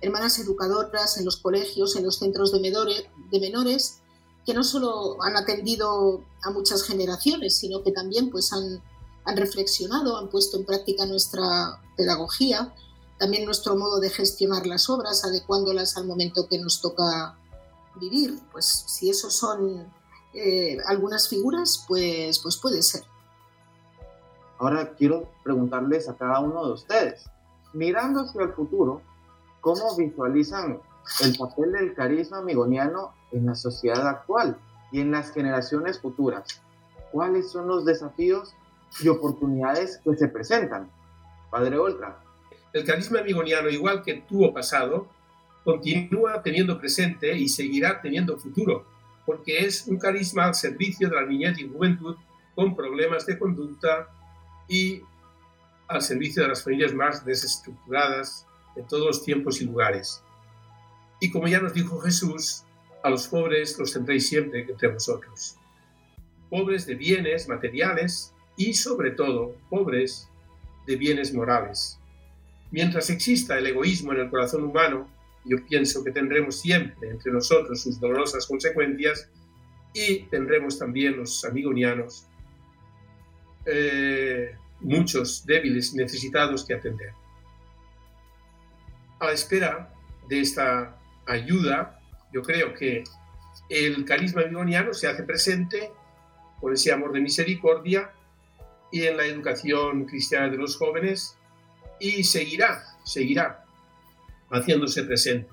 hermanas 0.00 0.38
educadoras 0.38 1.18
en 1.18 1.24
los 1.24 1.36
colegios, 1.36 1.96
en 1.96 2.04
los 2.04 2.18
centros 2.18 2.52
de 2.52 3.40
menores 3.40 3.99
que 4.46 4.54
no 4.54 4.64
solo 4.64 5.22
han 5.22 5.36
atendido 5.36 6.24
a 6.42 6.50
muchas 6.50 6.82
generaciones, 6.82 7.58
sino 7.58 7.82
que 7.82 7.92
también 7.92 8.30
pues, 8.30 8.52
han, 8.52 8.82
han 9.24 9.36
reflexionado, 9.36 10.16
han 10.16 10.28
puesto 10.28 10.56
en 10.58 10.64
práctica 10.64 11.06
nuestra 11.06 11.80
pedagogía, 11.96 12.74
también 13.18 13.44
nuestro 13.44 13.76
modo 13.76 14.00
de 14.00 14.08
gestionar 14.08 14.66
las 14.66 14.88
obras, 14.88 15.24
adecuándolas 15.24 15.96
al 15.96 16.06
momento 16.06 16.48
que 16.48 16.58
nos 16.58 16.80
toca 16.80 17.36
vivir. 18.00 18.40
Pues 18.50 18.64
si 18.86 19.10
esos 19.10 19.34
son 19.34 19.86
eh, 20.32 20.78
algunas 20.86 21.28
figuras, 21.28 21.84
pues, 21.86 22.38
pues 22.38 22.56
puede 22.56 22.82
ser. 22.82 23.02
Ahora 24.58 24.94
quiero 24.94 25.28
preguntarles 25.42 26.08
a 26.08 26.16
cada 26.16 26.40
uno 26.40 26.66
de 26.66 26.72
ustedes, 26.72 27.24
mirando 27.72 28.20
hacia 28.20 28.42
el 28.42 28.52
futuro, 28.52 29.02
¿cómo 29.60 29.94
visualizan 29.96 30.80
el 31.20 31.36
papel 31.36 31.72
del 31.72 31.94
carisma 31.94 32.38
amigoniano 32.38 33.14
en 33.32 33.46
la 33.46 33.54
sociedad 33.54 34.06
actual 34.06 34.56
y 34.92 35.00
en 35.00 35.10
las 35.10 35.32
generaciones 35.32 36.00
futuras? 36.00 36.62
¿Cuáles 37.12 37.50
son 37.50 37.68
los 37.68 37.84
desafíos 37.84 38.54
y 39.00 39.08
oportunidades 39.08 40.00
que 40.04 40.16
se 40.16 40.28
presentan? 40.28 40.90
Padre 41.50 41.78
Oltra. 41.78 42.20
El 42.72 42.84
carisma 42.84 43.20
amigoniano, 43.20 43.68
igual 43.68 44.02
que 44.02 44.22
tuvo 44.28 44.52
pasado, 44.54 45.08
continúa 45.64 46.42
teniendo 46.42 46.78
presente 46.78 47.36
y 47.36 47.48
seguirá 47.48 48.00
teniendo 48.00 48.38
futuro 48.38 48.84
porque 49.30 49.64
es 49.64 49.86
un 49.86 49.96
carisma 49.96 50.46
al 50.46 50.56
servicio 50.56 51.08
de 51.08 51.14
la 51.14 51.24
niñez 51.24 51.56
y 51.60 51.68
juventud 51.68 52.16
con 52.56 52.74
problemas 52.74 53.26
de 53.26 53.38
conducta 53.38 54.08
y 54.66 55.02
al 55.86 56.02
servicio 56.02 56.42
de 56.42 56.48
las 56.48 56.64
familias 56.64 56.92
más 56.92 57.24
desestructuradas 57.24 58.44
de 58.74 58.82
todos 58.82 59.06
los 59.06 59.24
tiempos 59.24 59.60
y 59.60 59.66
lugares. 59.66 60.20
Y 61.20 61.30
como 61.30 61.46
ya 61.46 61.60
nos 61.60 61.74
dijo 61.74 62.00
Jesús, 62.00 62.64
a 63.02 63.10
los 63.10 63.28
pobres 63.28 63.78
los 63.78 63.92
tendréis 63.92 64.28
siempre 64.28 64.66
entre 64.68 64.88
vosotros. 64.88 65.56
Pobres 66.48 66.86
de 66.86 66.94
bienes 66.94 67.48
materiales 67.48 68.34
y 68.56 68.74
sobre 68.74 69.12
todo 69.12 69.56
pobres 69.68 70.28
de 70.86 70.96
bienes 70.96 71.32
morales. 71.32 71.98
Mientras 72.70 73.10
exista 73.10 73.58
el 73.58 73.66
egoísmo 73.66 74.12
en 74.12 74.20
el 74.20 74.30
corazón 74.30 74.64
humano, 74.64 75.08
yo 75.44 75.56
pienso 75.66 76.04
que 76.04 76.10
tendremos 76.10 76.60
siempre 76.60 77.10
entre 77.10 77.32
nosotros 77.32 77.80
sus 77.80 77.98
dolorosas 77.98 78.46
consecuencias 78.46 79.28
y 79.94 80.24
tendremos 80.24 80.78
también 80.78 81.16
los 81.16 81.44
amigonianos 81.44 82.26
eh, 83.66 84.54
muchos 84.80 85.44
débiles 85.46 85.94
necesitados 85.94 86.64
que 86.64 86.74
atender. 86.74 87.12
A 89.18 89.26
la 89.26 89.32
espera 89.32 89.92
de 90.28 90.40
esta 90.40 90.96
ayuda, 91.26 91.99
yo 92.32 92.42
creo 92.42 92.74
que 92.74 93.04
el 93.68 94.04
carisma 94.04 94.42
amigoniano 94.42 94.92
se 94.94 95.08
hace 95.08 95.22
presente 95.22 95.92
con 96.60 96.72
ese 96.72 96.92
amor 96.92 97.12
de 97.12 97.20
misericordia 97.20 98.10
y 98.92 99.04
en 99.04 99.16
la 99.16 99.24
educación 99.24 100.04
cristiana 100.04 100.48
de 100.48 100.56
los 100.56 100.76
jóvenes 100.76 101.36
y 101.98 102.24
seguirá, 102.24 102.82
seguirá 103.04 103.64
haciéndose 104.50 105.04
presente. 105.04 105.48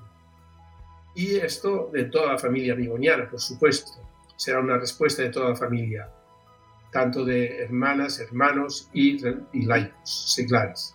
Y 1.14 1.36
esto 1.36 1.90
de 1.92 2.04
toda 2.04 2.32
la 2.32 2.38
familia 2.38 2.74
bigoniana, 2.74 3.28
por 3.28 3.40
supuesto. 3.40 3.92
Será 4.36 4.60
una 4.60 4.78
respuesta 4.78 5.22
de 5.22 5.30
toda 5.30 5.50
la 5.50 5.56
familia, 5.56 6.08
tanto 6.92 7.24
de 7.24 7.64
hermanas, 7.64 8.20
hermanos 8.20 8.88
y, 8.92 9.18
y 9.52 9.66
laicos, 9.66 10.32
seglares. 10.34 10.94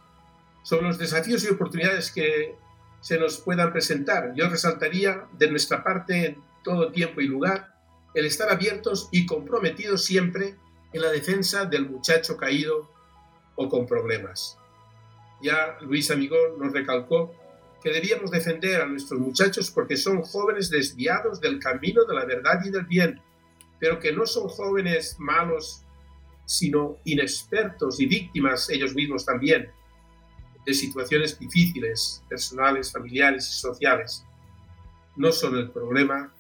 Son 0.64 0.84
los 0.84 0.98
desafíos 0.98 1.44
y 1.44 1.50
oportunidades 1.50 2.12
que 2.12 2.56
se 3.04 3.20
nos 3.20 3.38
puedan 3.38 3.74
presentar. 3.74 4.34
Yo 4.34 4.48
resaltaría 4.48 5.28
de 5.34 5.52
nuestra 5.52 5.84
parte 5.84 6.26
en 6.26 6.38
todo 6.64 6.90
tiempo 6.90 7.20
y 7.20 7.28
lugar 7.28 7.76
el 8.16 8.26
estar 8.26 8.50
abiertos 8.50 9.10
y 9.12 9.26
comprometidos 9.26 10.06
siempre 10.06 10.56
en 10.94 11.02
la 11.02 11.12
defensa 11.12 11.66
del 11.66 11.90
muchacho 11.90 12.38
caído 12.38 12.90
o 13.56 13.68
con 13.68 13.86
problemas. 13.86 14.58
Ya 15.42 15.78
Luis 15.82 16.10
Amigón 16.12 16.58
nos 16.58 16.72
recalcó 16.72 17.36
que 17.84 17.92
debíamos 17.92 18.32
defender 18.32 18.82
a 18.82 18.86
nuestros 18.86 19.20
muchachos 19.20 19.70
porque 19.70 19.98
son 19.98 20.22
jóvenes 20.22 20.70
desviados 20.70 21.42
del 21.42 21.60
camino 21.60 22.06
de 22.06 22.16
la 22.16 22.24
verdad 22.24 22.62
y 22.64 22.70
del 22.70 22.86
bien, 22.86 23.20
pero 23.82 24.00
que 24.00 24.14
no 24.14 24.26
son 24.26 24.48
jóvenes 24.48 25.18
malos, 25.20 25.84
sino 26.46 27.00
inexpertos 27.04 28.00
y 28.00 28.06
víctimas 28.06 28.70
ellos 28.70 28.96
mismos 28.96 29.26
también 29.26 29.70
de 30.66 30.74
situaciones 30.74 31.38
difíciles, 31.40 32.24
personales, 32.30 32.92
familiares 32.92 33.48
y 33.50 33.54
sociales. 33.54 34.24
No 35.16 35.32
son 35.32 35.58
el 35.58 35.72
problema, 35.72 36.34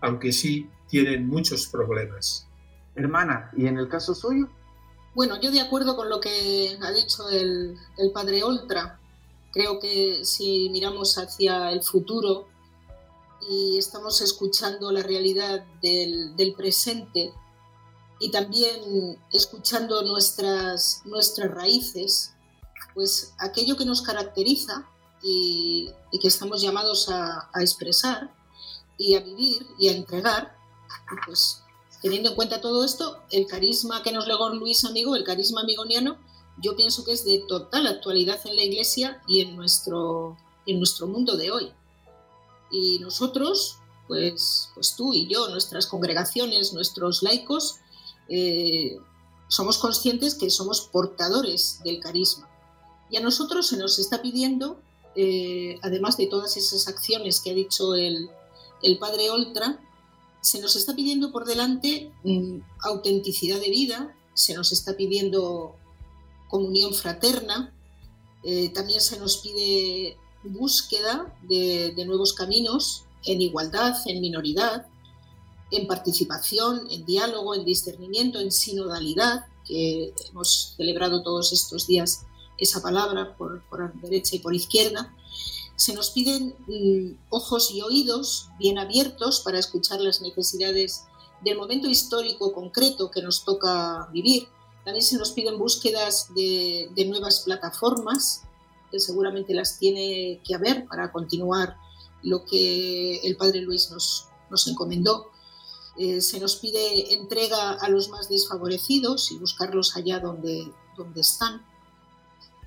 aunque 0.00 0.32
sí 0.32 0.68
tienen 0.88 1.28
muchos 1.28 1.66
problemas. 1.66 2.46
Hermana, 2.94 3.50
¿y 3.56 3.66
en 3.66 3.78
el 3.78 3.88
caso 3.88 4.14
suyo? 4.14 4.48
Bueno, 5.14 5.40
yo 5.40 5.50
de 5.50 5.60
acuerdo 5.60 5.96
con 5.96 6.08
lo 6.08 6.20
que 6.20 6.78
ha 6.80 6.90
dicho 6.92 7.28
el, 7.28 7.76
el 7.98 8.12
padre 8.12 8.42
Oltra. 8.42 8.98
Creo 9.52 9.80
que 9.80 10.24
si 10.24 10.68
miramos 10.70 11.16
hacia 11.16 11.72
el 11.72 11.82
futuro 11.82 12.48
y 13.48 13.78
estamos 13.78 14.20
escuchando 14.20 14.90
la 14.92 15.02
realidad 15.02 15.64
del, 15.80 16.54
presente 16.56 17.32
y 18.20 18.30
también 18.30 19.18
escuchando 19.32 20.02
nuestras, 20.02 21.02
nuestras 21.04 21.50
raíces, 21.50 22.34
pues 22.94 23.34
aquello 23.38 23.76
que 23.76 23.84
nos 23.84 24.02
caracteriza 24.02 24.88
y, 25.22 25.90
que 26.20 26.28
estamos 26.28 26.62
llamados 26.62 27.08
a, 27.08 27.50
expresar 27.60 28.34
y 28.96 29.14
a 29.14 29.20
vivir 29.20 29.66
y 29.78 29.88
a 29.88 29.92
entregar, 29.92 30.56
pues 31.26 31.62
teniendo 32.02 32.30
en 32.30 32.34
cuenta 32.36 32.60
todo 32.60 32.84
esto, 32.84 33.22
el 33.30 33.46
carisma 33.46 34.02
que 34.02 34.12
nos 34.12 34.26
legó 34.26 34.48
Luis 34.50 34.84
Amigo, 34.84 35.16
el 35.16 35.24
carisma 35.24 35.62
amigoniano, 35.62 36.18
yo 36.60 36.74
pienso 36.76 37.04
que 37.04 37.12
es 37.12 37.24
de 37.24 37.44
total 37.48 37.86
actualidad 37.86 38.40
en 38.46 38.56
la 38.56 38.62
Iglesia 38.62 39.22
y 39.28 39.40
en 39.40 39.56
nuestro, 39.56 40.36
en 40.66 40.78
nuestro 40.78 41.06
mundo 41.06 41.36
de 41.36 41.50
hoy. 41.50 41.72
Y 42.70 42.98
nosotros, 42.98 43.78
pues, 44.08 44.70
pues 44.74 44.94
tú 44.96 45.14
y 45.14 45.28
yo, 45.28 45.48
nuestras 45.48 45.86
congregaciones, 45.86 46.72
nuestros 46.72 47.22
laicos, 47.22 47.76
eh, 48.28 48.98
somos 49.48 49.78
conscientes 49.78 50.34
que 50.34 50.50
somos 50.50 50.82
portadores 50.82 51.80
del 51.84 52.00
carisma. 52.00 52.48
Y 53.10 53.16
a 53.16 53.20
nosotros 53.20 53.66
se 53.66 53.76
nos 53.76 53.98
está 53.98 54.22
pidiendo, 54.22 54.80
eh, 55.16 55.78
además 55.82 56.16
de 56.16 56.26
todas 56.26 56.56
esas 56.56 56.88
acciones 56.88 57.40
que 57.40 57.50
ha 57.50 57.54
dicho 57.54 57.94
el, 57.94 58.30
padre 59.00 59.30
Oltra, 59.30 59.80
se 60.40 60.60
nos 60.60 60.76
está 60.76 60.94
pidiendo 60.94 61.32
por 61.32 61.44
delante 61.44 62.12
mm, 62.22 62.58
autenticidad 62.84 63.60
de 63.60 63.70
vida, 63.70 64.14
se 64.34 64.54
nos 64.54 64.72
está 64.72 64.96
pidiendo 64.96 65.74
comunión 66.48 66.94
fraterna, 66.94 67.74
eh, 68.44 68.68
también 68.70 69.00
se 69.00 69.18
nos 69.18 69.38
pide 69.38 70.16
búsqueda 70.44 71.34
de, 71.42 71.92
nuevos 72.06 72.32
caminos 72.32 73.04
en 73.24 73.42
igualdad, 73.42 73.96
en 74.06 74.20
minoridad, 74.20 74.86
en 75.70 75.86
participación, 75.86 76.86
en 76.90 77.04
diálogo, 77.04 77.54
en 77.54 77.64
discernimiento, 77.64 78.38
en 78.40 78.52
sinodalidad, 78.52 79.46
que 79.66 80.14
hemos 80.30 80.74
celebrado 80.76 81.22
todos 81.22 81.52
estos 81.52 81.86
días 81.86 82.24
esa 82.58 82.82
palabra 82.82 83.36
por, 83.36 83.62
derecha 84.02 84.36
y 84.36 84.40
por 84.40 84.54
izquierda. 84.54 85.14
Se 85.76 85.94
nos 85.94 86.10
piden 86.10 86.54
mm, 86.66 87.18
ojos 87.30 87.70
y 87.70 87.82
oídos 87.82 88.48
bien 88.58 88.78
abiertos 88.78 89.40
para 89.40 89.58
escuchar 89.58 90.00
las 90.00 90.20
necesidades 90.20 91.04
del 91.42 91.56
momento 91.56 91.88
histórico 91.88 92.52
concreto 92.52 93.10
que 93.10 93.22
nos 93.22 93.44
toca 93.44 94.08
vivir. 94.12 94.48
También 94.84 95.04
se 95.04 95.18
nos 95.18 95.32
piden 95.32 95.58
búsquedas 95.58 96.34
de, 96.34 96.90
de 96.94 97.04
nuevas 97.04 97.40
plataformas 97.40 98.42
que 98.90 98.98
seguramente 98.98 99.54
las 99.54 99.78
tiene 99.78 100.40
que 100.44 100.54
haber 100.54 100.86
para 100.86 101.12
continuar 101.12 101.76
lo 102.22 102.44
que 102.44 103.18
el 103.18 103.36
Padre 103.36 103.60
Luis 103.60 103.90
nos, 103.90 104.28
nos 104.50 104.66
encomendó. 104.66 105.30
Eh, 105.96 106.20
se 106.20 106.40
nos 106.40 106.56
pide 106.56 107.12
entrega 107.14 107.72
a 107.72 107.88
los 107.88 108.08
más 108.08 108.28
desfavorecidos 108.28 109.32
y 109.32 109.38
buscarlos 109.38 109.96
allá 109.96 110.20
donde, 110.20 110.72
donde 110.96 111.20
están. 111.20 111.64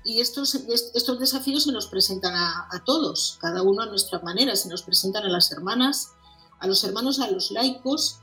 Y 0.04 0.20
estos, 0.20 0.54
estos 0.54 1.20
desafíos 1.20 1.64
se 1.64 1.72
nos 1.72 1.86
presentan 1.86 2.34
a, 2.34 2.82
todos, 2.84 3.38
cada 3.40 3.62
uno 3.62 3.82
a 3.82 3.86
nuestra 3.86 4.18
manera. 4.20 4.56
Se 4.56 4.68
nos 4.68 4.82
presentan 4.82 5.24
a 5.24 5.28
las 5.28 5.52
hermanas, 5.52 6.10
a 6.58 6.66
los 6.66 6.82
hermanos, 6.84 7.20
a 7.20 7.30
los 7.30 7.50
laicos. 7.50 8.18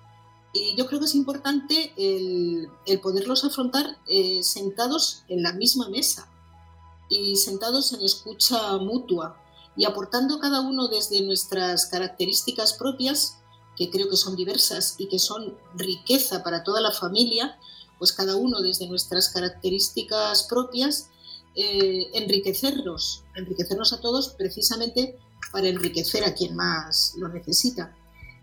Y 0.54 0.76
yo 0.76 0.88
creo 0.88 1.00
que 1.00 1.06
es 1.06 1.16
importante 1.16 1.94
el, 1.96 2.70
poderlos 3.02 3.46
afrontar 3.46 3.98
eh, 4.08 4.44
sentados 4.44 5.24
en 5.30 5.44
la 5.44 5.54
misma 5.54 5.88
mesa, 5.90 6.30
y 7.10 7.36
sentados 7.36 7.92
en 7.94 8.02
escucha 8.02 8.78
mutua 8.78 9.36
y 9.76 9.86
aportando 9.86 10.40
cada 10.40 10.62
uno 10.62 10.88
desde 10.88 11.22
nuestras 11.22 11.88
características 11.88 12.74
propias, 12.74 13.38
que 13.76 13.90
creo 13.90 14.10
que 14.10 14.18
son 14.18 14.36
diversas 14.36 14.96
y 14.98 15.08
que 15.08 15.20
son 15.20 15.58
riqueza 15.74 16.44
para 16.44 16.64
toda 16.64 16.82
la 16.82 16.92
familia, 16.92 17.58
pues 17.98 18.14
cada 18.14 18.36
uno 18.36 18.62
desde 18.62 18.88
nuestras 18.88 19.30
características 19.30 20.44
propias, 20.44 21.10
eh, 21.56 22.10
enriquecernos, 22.14 23.24
enriquecernos 23.36 23.94
a 23.94 24.02
todos 24.02 24.30
precisamente 24.30 25.18
para 25.52 25.68
enriquecer 25.68 26.24
a 26.24 26.34
quien 26.34 26.56
más 26.56 27.14
lo 27.18 27.28
necesita. 27.30 27.96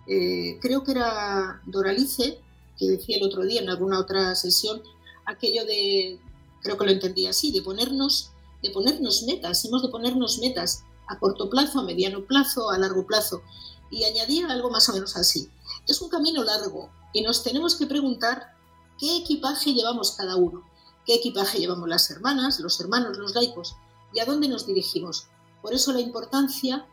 Eh, 0.07 0.59
creo 0.61 0.85
que 0.85 0.93
era 0.93 1.61
Doralice 1.67 2.39
que 2.79 2.87
decía 2.87 3.17
el 3.17 3.25
otro 3.25 3.45
día 3.45 3.63
en 3.63 3.71
alguna 3.71 3.99
otra 3.99 4.35
sesión 4.35 4.83
aquello 5.25 5.65
de, 5.65 6.21
creo 6.63 6.77
que 6.77 6.85
lo 6.85 6.91
entendía 6.91 7.31
así, 7.31 7.51
de 7.51 7.63
ponernos 7.63 8.31
de 8.63 8.71
ponernos 8.71 9.23
metas, 9.25 9.65
hemos 9.65 9.83
de 9.83 9.89
ponernos 9.89 10.39
metas 10.39 10.85
a 11.07 11.19
corto 11.19 11.49
plazo, 11.49 11.81
a 11.81 11.85
mediano 11.85 12.25
plazo, 12.25 12.71
a 12.71 12.79
largo 12.79 13.07
plazo. 13.07 13.43
Y 13.91 14.05
añadir 14.05 14.47
algo 14.47 14.71
más 14.71 14.89
o 14.89 14.93
menos 14.93 15.17
así. 15.17 15.49
Es 15.87 16.01
un 16.01 16.09
camino 16.09 16.43
largo 16.43 16.91
y 17.13 17.23
nos 17.23 17.45
tenemos 17.45 17.77
que 17.77 17.87
preguntar 17.87 18.53
qué 18.99 19.19
equipaje 19.19 19.73
llevamos 19.73 20.13
cada 20.13 20.37
uno, 20.37 20.65
qué 21.07 21.15
equipaje 21.15 21.59
llevamos 21.59 21.89
las 21.89 22.11
hermanas, 22.11 22.61
los 22.61 22.79
hermanos, 22.81 23.17
los 23.17 23.35
laicos 23.35 23.77
y 24.13 24.21
a 24.21 24.25
dónde 24.25 24.49
nos 24.49 24.67
dirigimos. 24.67 25.29
Por 25.63 25.73
eso 25.73 25.93
la 25.93 26.01
importancia, 26.01 26.87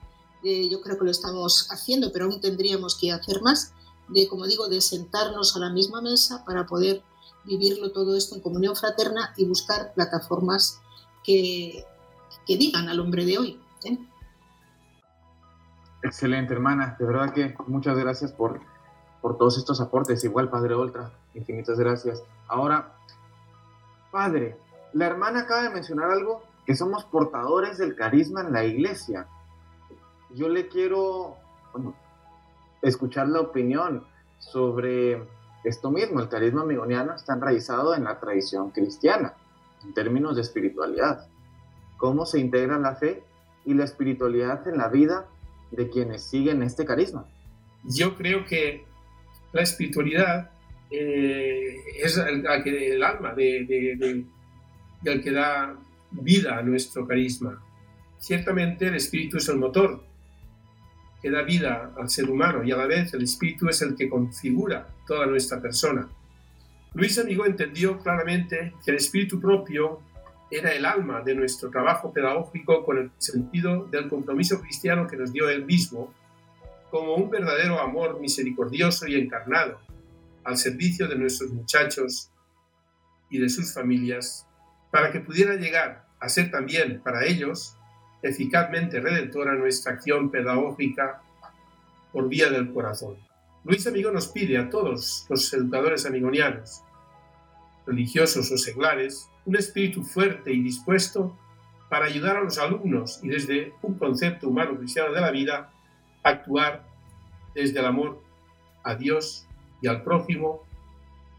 yo 0.44 0.82
creo 0.82 0.98
que 0.98 1.06
lo 1.06 1.12
estamos 1.12 1.68
haciendo, 1.72 2.12
pero 2.12 2.26
aún 2.26 2.40
tendríamos 2.40 2.98
que 3.00 3.12
hacer 3.12 3.42
más, 3.42 3.74
de, 4.10 4.28
como 4.28 4.46
digo, 4.46 4.68
de 4.68 4.82
sentarnos 4.82 5.56
a 5.56 5.60
la 5.60 5.70
misma 5.70 6.02
mesa 6.02 6.44
para 6.46 6.66
poder 6.66 7.02
vivirlo 7.46 7.92
todo 7.92 8.16
esto 8.16 8.36
en 8.36 8.42
comunión 8.42 8.76
fraterna 8.76 9.34
y 9.36 9.46
buscar 9.46 9.94
plataformas 9.94 10.80
que, 11.24 11.86
digan 12.48 12.90
al 12.90 13.00
hombre 13.00 13.26
de 13.26 13.38
hoy. 13.38 13.60
¿eh? 13.86 13.98
Excelente, 16.04 16.54
hermana. 16.54 16.96
De 17.00 17.06
verdad 17.06 17.34
que 17.34 17.56
muchas 17.68 17.98
gracias 17.98 18.32
por, 18.32 18.60
por 19.22 19.38
todos 19.38 19.58
estos 19.58 19.80
aportes. 19.82 20.24
Igual, 20.24 20.50
Padre 20.50 20.76
Oltra, 20.76 21.12
infinitas 21.34 21.80
gracias. 21.80 22.22
Ahora, 22.48 22.98
Padre, 24.14 24.56
la 24.94 25.08
hermana 25.08 25.40
acaba 25.40 25.64
de 25.64 25.72
mencionar 25.72 26.12
algo, 26.12 26.44
que 26.68 26.76
somos 26.76 27.04
portadores 27.04 27.80
del 27.80 27.96
carisma 27.96 28.42
en 28.42 28.54
la 28.54 28.64
iglesia. 28.64 29.26
Yo 30.36 30.50
le 30.50 30.68
quiero 30.68 31.36
escuchar 32.84 33.28
la 33.28 33.42
opinión 33.42 34.06
sobre 34.38 35.28
esto 35.64 35.90
mismo. 35.90 36.20
El 36.20 36.30
carisma 36.30 36.62
amigoniano 36.62 37.16
está 37.16 37.34
enraizado 37.34 37.96
en 37.96 38.04
la 38.04 38.20
tradición 38.20 38.70
cristiana 38.70 39.34
en 39.84 39.96
términos 39.96 40.36
de 40.36 40.44
espiritualidad. 40.44 41.28
¿Cómo 41.98 42.28
se 42.28 42.40
integra 42.40 42.78
la 42.78 42.96
fe 42.96 43.24
y 43.66 43.74
la 43.74 43.84
espiritualidad 43.84 44.68
en 44.68 44.78
la 44.78 44.90
vida 44.90 45.26
de 45.72 45.90
quienes 45.90 46.22
siguen 46.22 46.62
este 46.62 46.86
carisma? 46.86 47.26
Yo 47.84 48.16
creo 48.16 48.46
que 48.46 48.86
la 49.54 49.64
espiritualidad 49.64 50.53
eh, 50.96 51.76
es 51.98 52.18
el, 52.18 52.46
el 52.46 53.04
alma 53.04 53.34
de, 53.34 53.98
del 55.02 55.24
que 55.24 55.32
da 55.32 55.76
vida 56.12 56.60
a 56.60 56.62
nuestro 56.62 57.08
carisma. 57.08 57.60
Ciertamente 58.20 58.88
el 58.88 58.96
espíritu 58.96 59.38
es 59.38 59.50
el 59.50 59.58
motor 59.58 60.04
que 61.20 61.32
da 61.32 61.42
vida 61.42 61.92
al 61.98 62.10
ser 62.10 62.30
humano 62.30 62.64
y 62.64 62.72
a 62.72 62.78
la 62.78 62.86
vez 62.86 63.12
el 63.16 63.24
espíritu 63.24 63.68
es 63.70 63.82
el 63.82 63.96
que 63.96 64.08
configura 64.08 64.88
toda 65.08 65.26
nuestra 65.26 65.60
persona. 65.60 66.08
Luis 66.94 67.18
Amigo 67.18 67.48
entendió 67.48 67.98
claramente 67.98 68.74
que 68.86 68.92
el 68.92 68.98
espíritu 68.98 69.42
propio 69.42 70.00
era 70.52 70.74
el 70.74 70.86
alma 70.86 71.22
de 71.22 71.34
nuestro 71.34 71.72
trabajo 71.72 72.14
pedagógico 72.14 72.86
con 72.86 73.00
el 73.00 73.12
sentido 73.18 73.86
del 73.86 74.10
compromiso 74.10 74.62
cristiano 74.62 75.08
que 75.08 75.18
nos 75.18 75.34
dio 75.34 75.50
él 75.50 75.66
mismo 75.66 76.14
como 76.92 77.16
un 77.16 77.32
verdadero 77.32 77.80
amor 77.80 78.20
misericordioso 78.20 79.08
y 79.08 79.16
encarnado 79.16 79.80
al 80.44 80.58
servicio 80.58 81.08
de 81.08 81.16
nuestros 81.16 81.52
muchachos 81.52 82.30
y 83.30 83.40
de 83.40 83.50
sus 83.50 83.74
familias, 83.74 84.48
para 84.92 85.12
que 85.12 85.20
pudiera 85.20 85.56
llegar 85.56 86.06
a 86.20 86.30
ser 86.30 86.52
también 86.52 87.02
para 87.02 87.26
ellos 87.26 87.78
eficazmente 88.22 89.02
redentora 89.02 89.56
nuestra 89.56 89.94
acción 89.94 90.32
pedagógica 90.32 91.22
por 92.12 92.30
vía 92.30 92.50
del 92.50 92.72
corazón. 92.74 93.18
Luis 93.66 93.86
Amigo 93.88 94.12
nos 94.12 94.28
pide 94.28 94.58
a 94.58 94.70
todos 94.70 95.26
los 95.30 95.54
educadores 95.54 96.06
amigonianos, 96.06 96.84
religiosos 97.86 98.52
o 98.52 98.58
seglares, 98.58 99.30
un 99.46 99.56
espíritu 99.58 100.04
fuerte 100.04 100.54
y 100.54 100.62
dispuesto 100.62 101.38
para 101.90 102.06
ayudar 102.06 102.38
a 102.38 102.42
los 102.42 102.58
alumnos 102.58 103.20
y 103.24 103.30
desde 103.30 103.74
un 103.82 103.96
concepto 103.98 104.48
humano 104.48 104.78
cristiano 104.78 105.14
de 105.14 105.22
la 105.22 105.32
vida, 105.32 105.72
actuar 106.24 106.86
desde 107.54 107.80
el 107.80 107.86
amor 107.86 108.22
a 108.84 108.96
Dios 108.96 109.48
y 109.84 109.88
al 109.88 110.02
prójimo, 110.02 110.64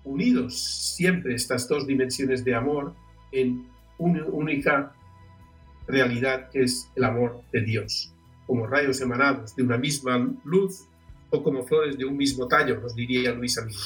unidos 0.05 0.55
siempre 0.95 1.35
estas 1.35 1.67
dos 1.67 1.87
dimensiones 1.87 2.45
de 2.45 2.55
amor 2.55 2.93
en 3.33 3.67
una 3.97 4.23
única 4.27 4.95
realidad 5.87 6.51
que 6.51 6.65
es 6.65 6.91
el 6.95 7.05
amor 7.05 7.41
de 7.53 7.63
Dios, 7.63 8.13
como 8.47 8.67
rayos 8.67 9.01
emanados 9.01 9.57
de 9.57 9.63
una 9.63 9.79
misma 9.79 10.31
luz 10.45 10.87
o 11.31 11.43
como 11.43 11.65
flores 11.65 11.97
de 11.97 12.05
un 12.05 12.19
mismo 12.19 12.47
tallo, 12.47 12.79
nos 12.83 12.95
diría 12.95 13.33
Luis 13.33 13.57
Amigo. 13.57 13.81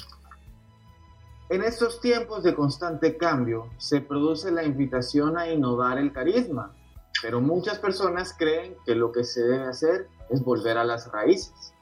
En 1.51 1.63
estos 1.63 2.01
tiempos 2.01 2.43
de 2.43 2.57
constante 2.57 3.17
cambio 3.17 3.71
se 3.79 4.01
produce 4.01 4.51
la 4.51 4.65
invitación 4.65 5.39
a 5.39 5.49
innovar 5.49 5.99
el 5.99 6.13
carisma, 6.13 6.75
pero 7.23 7.41
muchas 7.41 7.79
personas 7.79 8.35
creen 8.37 8.75
que 8.85 8.97
lo 8.97 9.13
que 9.13 9.23
se 9.23 9.41
debe 9.41 9.67
hacer 9.67 10.09
es 10.31 10.43
volver 10.43 10.79
a 10.79 10.85
las 10.85 11.11
raíces. 11.13 11.73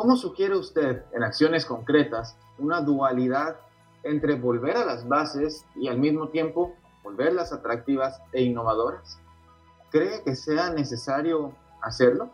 ¿Cómo 0.00 0.16
sugiere 0.16 0.56
usted 0.56 1.02
en 1.12 1.22
acciones 1.22 1.66
concretas 1.66 2.34
una 2.58 2.80
dualidad 2.80 3.58
entre 4.02 4.34
volver 4.34 4.78
a 4.78 4.86
las 4.86 5.06
bases 5.06 5.66
y 5.76 5.88
al 5.88 5.98
mismo 5.98 6.30
tiempo 6.30 6.74
volverlas 7.04 7.52
atractivas 7.52 8.18
e 8.32 8.42
innovadoras? 8.42 9.18
¿Cree 9.90 10.22
que 10.24 10.36
sea 10.36 10.70
necesario 10.70 11.54
hacerlo? 11.82 12.30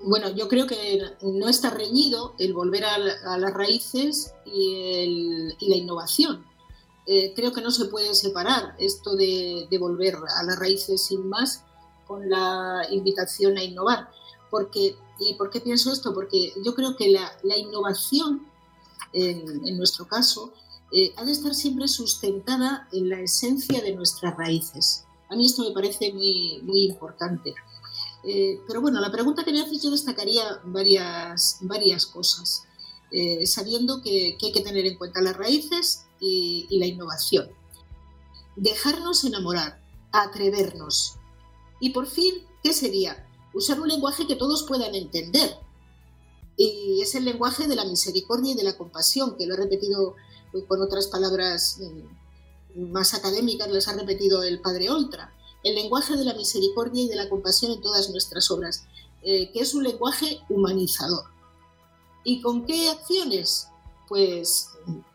Bueno, 0.00 0.28
yo 0.28 0.48
creo 0.48 0.66
que 0.66 1.00
no 1.22 1.48
está 1.48 1.70
reñido 1.70 2.34
el 2.38 2.52
volver 2.52 2.84
a, 2.84 2.98
las 2.98 3.54
raíces 3.54 4.34
y, 4.44 5.48
la 5.66 5.76
innovación. 5.76 6.44
Eh, 7.06 7.32
creo 7.34 7.52
que 7.52 7.62
no 7.62 7.70
se 7.70 7.86
puede 7.86 8.14
separar 8.14 8.74
esto 8.78 9.16
de, 9.16 9.66
volver 9.80 10.14
a 10.14 10.42
las 10.42 10.58
raíces 10.58 11.06
sin 11.06 11.26
más 11.26 11.64
con 12.06 12.28
la 12.28 12.82
invitación 12.90 13.56
a 13.56 13.64
innovar. 13.64 14.10
Porque, 14.50 14.96
¿Y 15.18 15.34
por 15.34 15.50
qué 15.50 15.60
pienso 15.60 15.92
esto? 15.92 16.14
Porque 16.14 16.52
yo 16.64 16.74
creo 16.74 16.96
que 16.96 17.10
la, 17.10 17.56
innovación, 17.56 18.46
en, 19.12 19.76
nuestro 19.76 20.06
caso, 20.06 20.52
eh, 20.92 21.12
ha 21.16 21.24
de 21.24 21.32
estar 21.32 21.54
siempre 21.54 21.88
sustentada 21.88 22.88
en 22.92 23.08
la 23.08 23.20
esencia 23.20 23.82
de 23.82 23.94
nuestras 23.94 24.36
raíces. 24.36 25.04
A 25.28 25.36
mí 25.36 25.44
esto 25.44 25.62
me 25.62 25.72
parece 25.72 26.12
muy, 26.12 26.60
muy 26.62 26.84
importante. 26.84 27.54
Eh, 28.24 28.60
pero 28.66 28.80
bueno, 28.80 29.00
la 29.00 29.12
pregunta 29.12 29.44
que 29.44 29.52
me 29.52 29.60
haces 29.60 29.82
yo 29.82 29.90
destacaría 29.90 30.60
varias, 30.64 31.58
varias 31.60 32.06
cosas, 32.06 32.64
eh, 33.10 33.46
sabiendo 33.46 34.02
que, 34.02 34.36
hay 34.40 34.52
que 34.52 34.60
tener 34.60 34.86
en 34.86 34.96
cuenta 34.96 35.20
las 35.20 35.36
raíces 35.36 36.06
y, 36.20 36.66
la 36.70 36.86
innovación. 36.86 37.48
Dejarnos 38.56 39.24
enamorar, 39.24 39.80
atrevernos. 40.12 41.14
Y 41.80 41.90
por 41.90 42.06
fin, 42.06 42.34
¿qué 42.62 42.72
sería? 42.72 43.27
Usar 43.54 43.80
un 43.80 43.88
lenguaje 43.88 44.26
que 44.26 44.36
todos 44.36 44.64
puedan 44.64 44.94
entender. 44.94 45.56
Y 46.56 47.00
es 47.02 47.14
el 47.14 47.24
lenguaje 47.24 47.68
de 47.68 47.76
la 47.76 47.84
misericordia 47.84 48.52
y 48.52 48.56
de 48.56 48.64
la 48.64 48.76
compasión, 48.76 49.36
que 49.36 49.46
lo 49.46 49.54
he 49.54 49.58
repetido 49.58 50.14
con 50.66 50.82
otras 50.82 51.06
palabras 51.06 51.78
mm, 52.74 52.90
más 52.90 53.14
académicas, 53.14 53.70
les 53.70 53.86
ha 53.88 53.94
repetido 53.94 54.42
el 54.42 54.60
padre 54.60 54.90
Oltra 54.90 55.32
el 55.64 55.74
lenguaje 55.74 56.16
de 56.16 56.24
la 56.24 56.34
misericordia 56.34 57.02
y 57.02 57.08
de 57.08 57.16
la 57.16 57.28
compasión 57.28 57.72
en 57.72 57.80
todas 57.80 58.10
nuestras 58.10 58.50
obras, 58.50 58.84
eh, 59.22 59.50
que 59.52 59.60
es 59.60 59.74
un 59.74 59.84
lenguaje 59.84 60.40
humanizador. 60.48 61.24
¿Y 62.24 62.40
con 62.40 62.64
qué 62.64 62.90
acciones? 62.90 63.68
Pues 64.08 64.70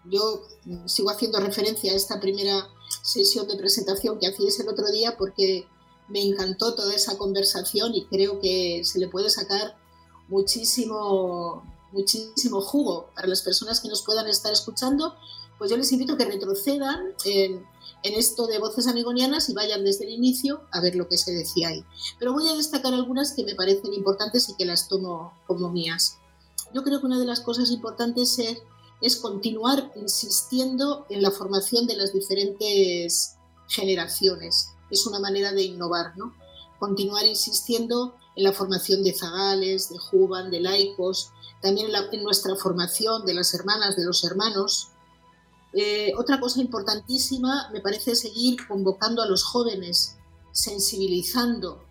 yo 0.05 0.43
sigo 0.86 1.09
haciendo 1.09 1.39
referencia 1.39 1.91
a 1.91 1.95
esta 1.95 2.19
primera 2.19 2.67
sesión 3.01 3.47
de 3.47 3.57
presentación 3.57 4.19
que 4.19 4.27
hacíais 4.27 4.59
el 4.59 4.69
otro 4.69 4.89
día 4.91 5.17
porque 5.17 5.67
me 6.08 6.22
encantó 6.22 6.76
toda 6.76 6.93
esa 6.93 7.18
conversación 7.18 7.95
y 7.95 8.06
creo 8.06 8.39
que 8.39 8.82
se 8.84 8.99
le 8.99 9.08
puede 9.08 9.30
sacar 9.30 9.78
muchísimo, 10.28 11.64
muchísimo 11.91 12.62
jugo 12.62 13.10
para 13.16 13.28
las 13.28 13.41
personas 13.41 13.80
que 13.80 13.88
nos 13.88 14.04
puedan 14.04 14.28
estar 14.28 14.51
escuchando. 14.51 15.16
Pues 15.58 15.70
yo 15.72 15.78
les 15.78 15.91
invito 15.91 16.14
a 16.14 16.18
que 16.18 16.26
retrocedan 16.26 17.14
en 18.04 18.16
esto 18.16 18.47
de 18.47 18.60
voces 18.60 18.88
amigonianas 18.88 19.49
y 19.49 19.54
vayan 19.54 19.84
desde 19.84 20.06
el 20.06 20.12
inicio 20.12 20.64
a 20.72 20.82
ver 20.82 20.95
lo 20.95 21.08
que 21.08 21.18
se 21.18 21.32
decía 21.32 21.70
ahí. 21.70 21.84
Pero 22.20 22.34
voy 22.34 22.47
a 22.49 22.56
destacar 22.56 22.93
algunas 22.93 23.34
que 23.34 23.45
me 23.45 23.56
parecen 23.56 23.93
importantes 23.93 24.49
y 24.49 24.56
que 24.56 24.66
las 24.66 24.89
tomo 24.89 25.34
como 25.47 25.70
mías. 25.70 26.18
Yo 26.74 26.84
creo 26.84 26.99
que 26.99 27.06
una 27.06 27.20
de 27.20 27.26
las 27.26 27.39
cosas 27.39 27.72
importantes 27.72 28.38
es, 28.39 28.62
es 29.01 29.16
continuar 29.16 29.91
insistiendo 29.95 31.06
en 31.10 31.22
la 31.22 31.32
formación 31.32 31.88
de 31.88 31.95
las 31.95 32.12
diferentes 32.14 33.36
generaciones. 33.70 34.72
Es 34.93 35.05
una 35.05 35.19
manera 35.19 35.51
de 35.51 35.63
innovar, 35.63 36.17
¿no? 36.17 36.33
Continuar 36.79 37.25
insistiendo 37.25 38.15
en 38.35 38.43
la 38.43 38.53
formación 38.53 39.03
de 39.03 39.13
zagales, 39.13 39.89
de 39.89 39.97
juban, 39.97 40.51
de 40.51 40.61
laicos, 40.61 41.31
también 41.61 41.87
en, 41.87 41.95
en 42.11 42.23
nuestra 42.23 42.55
formación 42.55 43.25
de 43.25 43.33
las 43.33 43.53
hermanas, 43.53 43.95
de 43.95 44.05
los 44.05 44.23
hermanos, 44.23 44.89
eh, 45.73 46.13
otra 46.17 46.39
cosa 46.39 46.61
importantísima 46.61 47.69
me 47.73 47.81
parece 47.81 48.15
seguir 48.15 48.67
convocando 48.67 49.23
a 49.23 49.25
los 49.25 49.43
jóvenes, 49.43 50.17
sensibilizando, 50.51 51.83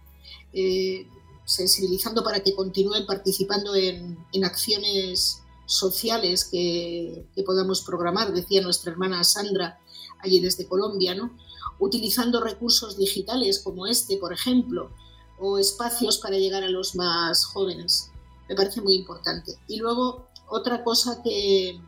eh, 0.52 1.08
sensibilizando 1.44 2.22
para 2.22 2.40
que 2.40 2.54
continúen 2.54 3.06
participando 3.06 3.74
en, 3.74 4.16
acciones 4.44 5.40
sociales 5.66 6.44
que, 6.44 7.26
podamos 7.44 7.82
programar, 7.82 8.32
decía 8.32 8.62
nuestra 8.62 8.92
hermana 8.92 9.24
Sandra 9.24 9.80
allí 10.20 10.38
desde 10.38 10.68
Colombia, 10.68 11.16
¿no? 11.16 11.36
Utilizando 11.78 12.40
recursos 12.40 12.96
digitales 12.96 13.60
como 13.60 13.86
este, 13.86 14.16
por 14.16 14.32
ejemplo, 14.32 14.90
o 15.38 15.58
espacios 15.58 16.18
para 16.18 16.36
llegar 16.38 16.62
a 16.62 16.68
los 16.68 16.94
más 16.94 17.44
jóvenes. 17.44 18.10
Me 18.48 18.54
parece 18.54 18.80
muy 18.80 18.94
importante. 18.94 19.58
Y 19.66 19.78
luego, 19.78 20.28
otra 20.48 20.84
cosa 20.84 21.22
que, 21.22 21.80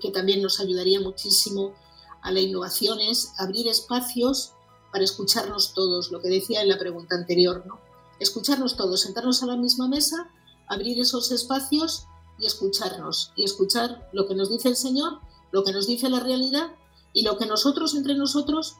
que 0.00 0.10
también 0.10 0.42
nos 0.42 0.60
ayudaría 0.60 1.00
muchísimo 1.00 1.74
a 2.22 2.32
la 2.32 2.40
innovación 2.40 3.00
es 3.00 3.32
abrir 3.38 3.68
espacios 3.68 4.52
para 4.90 5.04
escucharnos 5.04 5.74
todos, 5.74 6.10
lo 6.10 6.20
que 6.22 6.28
decía 6.28 6.62
en 6.62 6.68
la 6.68 6.78
pregunta 6.78 7.16
anterior, 7.16 7.64
¿no? 7.66 7.80
Escucharnos 8.20 8.76
todos, 8.76 9.00
sentarnos 9.02 9.42
a 9.42 9.46
la 9.46 9.56
misma 9.56 9.88
mesa, 9.88 10.30
abrir 10.68 11.00
esos 11.00 11.32
espacios 11.32 12.06
y 12.38 12.46
escucharnos, 12.46 13.32
y 13.36 13.44
escuchar 13.44 14.08
lo 14.12 14.26
que 14.26 14.34
nos 14.34 14.50
dice 14.50 14.68
el 14.68 14.76
Señor, 14.76 15.18
lo 15.50 15.64
que 15.64 15.72
nos 15.72 15.86
dice 15.86 16.08
la 16.08 16.20
realidad 16.20 16.72
y 17.12 17.22
lo 17.22 17.36
que 17.36 17.46
nosotros 17.46 17.94
entre 17.94 18.14
nosotros 18.14 18.76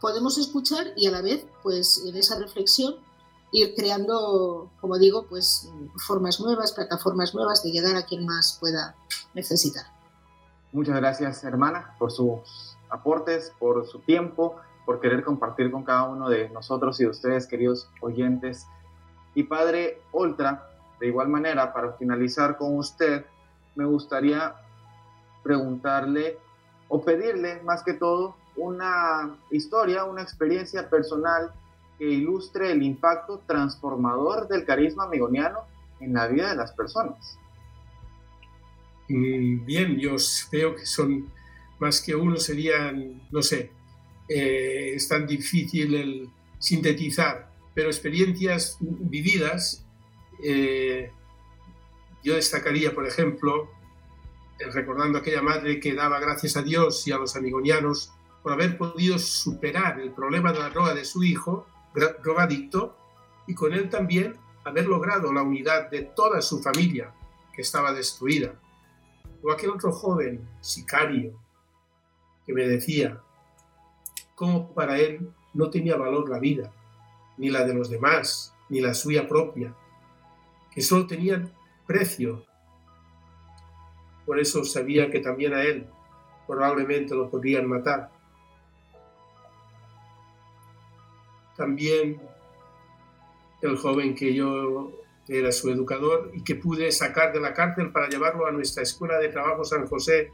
podemos 0.00 0.38
escuchar 0.38 0.88
y 0.96 1.06
a 1.06 1.10
la 1.10 1.22
vez, 1.22 1.46
pues 1.62 2.04
en 2.06 2.16
esa 2.16 2.38
reflexión, 2.38 2.96
ir 3.52 3.74
creando, 3.74 4.70
como 4.80 4.98
digo, 4.98 5.26
pues 5.28 5.70
formas 6.06 6.40
nuevas, 6.40 6.72
plataformas 6.72 7.34
nuevas 7.34 7.62
de 7.62 7.70
llegar 7.70 7.96
a 7.96 8.04
quien 8.04 8.26
más 8.26 8.58
pueda 8.60 8.94
necesitar. 9.34 9.86
Muchas 10.72 10.96
gracias, 10.96 11.44
hermana, 11.44 11.94
por 11.98 12.12
sus 12.12 12.76
aportes, 12.90 13.52
por 13.58 13.86
su 13.86 14.00
tiempo, 14.00 14.56
por 14.84 15.00
querer 15.00 15.24
compartir 15.24 15.70
con 15.70 15.84
cada 15.84 16.04
uno 16.04 16.28
de 16.28 16.48
nosotros 16.50 17.00
y 17.00 17.04
de 17.04 17.10
ustedes, 17.10 17.46
queridos 17.46 17.88
oyentes. 18.00 18.66
Y 19.34 19.44
Padre 19.44 20.02
Oltra, 20.12 20.68
de 21.00 21.06
igual 21.06 21.28
manera, 21.28 21.72
para 21.72 21.92
finalizar 21.92 22.56
con 22.58 22.76
usted, 22.76 23.24
me 23.76 23.84
gustaría 23.84 24.54
preguntarle 25.42 26.38
o 26.88 27.02
pedirle 27.02 27.62
más 27.62 27.82
que 27.82 27.94
todo 27.94 28.34
una 28.58 29.36
historia, 29.50 30.04
una 30.04 30.22
experiencia 30.22 30.88
personal 30.88 31.52
que 31.98 32.04
ilustre 32.04 32.72
el 32.72 32.82
impacto 32.82 33.42
transformador 33.46 34.48
del 34.48 34.64
carisma 34.64 35.04
amigoniano 35.04 35.60
en 36.00 36.14
la 36.14 36.28
vida 36.28 36.50
de 36.50 36.56
las 36.56 36.72
personas. 36.72 37.38
Mm, 39.08 39.64
bien, 39.64 39.98
yo 39.98 40.16
veo 40.52 40.76
que 40.76 40.86
son 40.86 41.30
más 41.78 42.00
que 42.00 42.14
uno, 42.14 42.36
serían, 42.36 43.22
no 43.30 43.42
sé, 43.42 43.70
eh, 44.28 44.92
es 44.94 45.08
tan 45.08 45.26
difícil 45.26 45.94
el 45.94 46.30
sintetizar, 46.58 47.50
pero 47.74 47.88
experiencias 47.88 48.76
vividas, 48.80 49.84
eh, 50.42 51.10
yo 52.22 52.34
destacaría, 52.34 52.92
por 52.94 53.06
ejemplo, 53.06 53.70
recordando 54.72 55.18
aquella 55.18 55.40
madre 55.40 55.78
que 55.78 55.94
daba 55.94 56.18
gracias 56.18 56.56
a 56.56 56.62
Dios 56.62 57.06
y 57.06 57.12
a 57.12 57.18
los 57.18 57.36
amigonianos 57.36 58.12
por 58.48 58.54
haber 58.54 58.78
podido 58.78 59.18
superar 59.18 60.00
el 60.00 60.10
problema 60.10 60.54
de 60.54 60.58
la 60.58 60.70
droga 60.70 60.94
de 60.94 61.04
su 61.04 61.22
hijo, 61.22 61.66
drogadicto, 62.22 62.96
y 63.46 63.54
con 63.54 63.74
él 63.74 63.90
también 63.90 64.38
haber 64.64 64.86
logrado 64.86 65.30
la 65.34 65.42
unidad 65.42 65.90
de 65.90 66.04
toda 66.04 66.40
su 66.40 66.62
familia 66.62 67.12
que 67.52 67.60
estaba 67.60 67.92
destruida 67.92 68.54
o 69.42 69.52
aquel 69.52 69.68
otro 69.68 69.92
joven 69.92 70.48
sicario 70.62 71.38
que 72.46 72.54
me 72.54 72.66
decía 72.66 73.20
cómo 74.34 74.72
para 74.72 74.96
él 74.98 75.30
no 75.52 75.68
tenía 75.68 75.96
valor 75.96 76.30
la 76.30 76.38
vida, 76.38 76.72
ni 77.36 77.50
la 77.50 77.66
de 77.66 77.74
los 77.74 77.90
demás, 77.90 78.54
ni 78.70 78.80
la 78.80 78.94
suya 78.94 79.28
propia, 79.28 79.74
que 80.70 80.80
solo 80.80 81.06
tenían 81.06 81.52
precio. 81.86 82.46
Por 84.24 84.40
eso 84.40 84.64
sabía 84.64 85.10
que 85.10 85.20
también 85.20 85.52
a 85.52 85.64
él 85.64 85.86
probablemente 86.46 87.14
lo 87.14 87.28
podrían 87.28 87.66
matar. 87.66 88.16
También 91.58 92.20
el 93.62 93.76
joven 93.76 94.14
que 94.14 94.32
yo 94.32 94.92
era 95.26 95.50
su 95.50 95.68
educador 95.68 96.30
y 96.32 96.44
que 96.44 96.54
pude 96.54 96.90
sacar 96.92 97.32
de 97.32 97.40
la 97.40 97.52
cárcel 97.52 97.90
para 97.90 98.08
llevarlo 98.08 98.46
a 98.46 98.52
nuestra 98.52 98.84
Escuela 98.84 99.18
de 99.18 99.28
Trabajo 99.28 99.64
San 99.64 99.86
José 99.86 100.30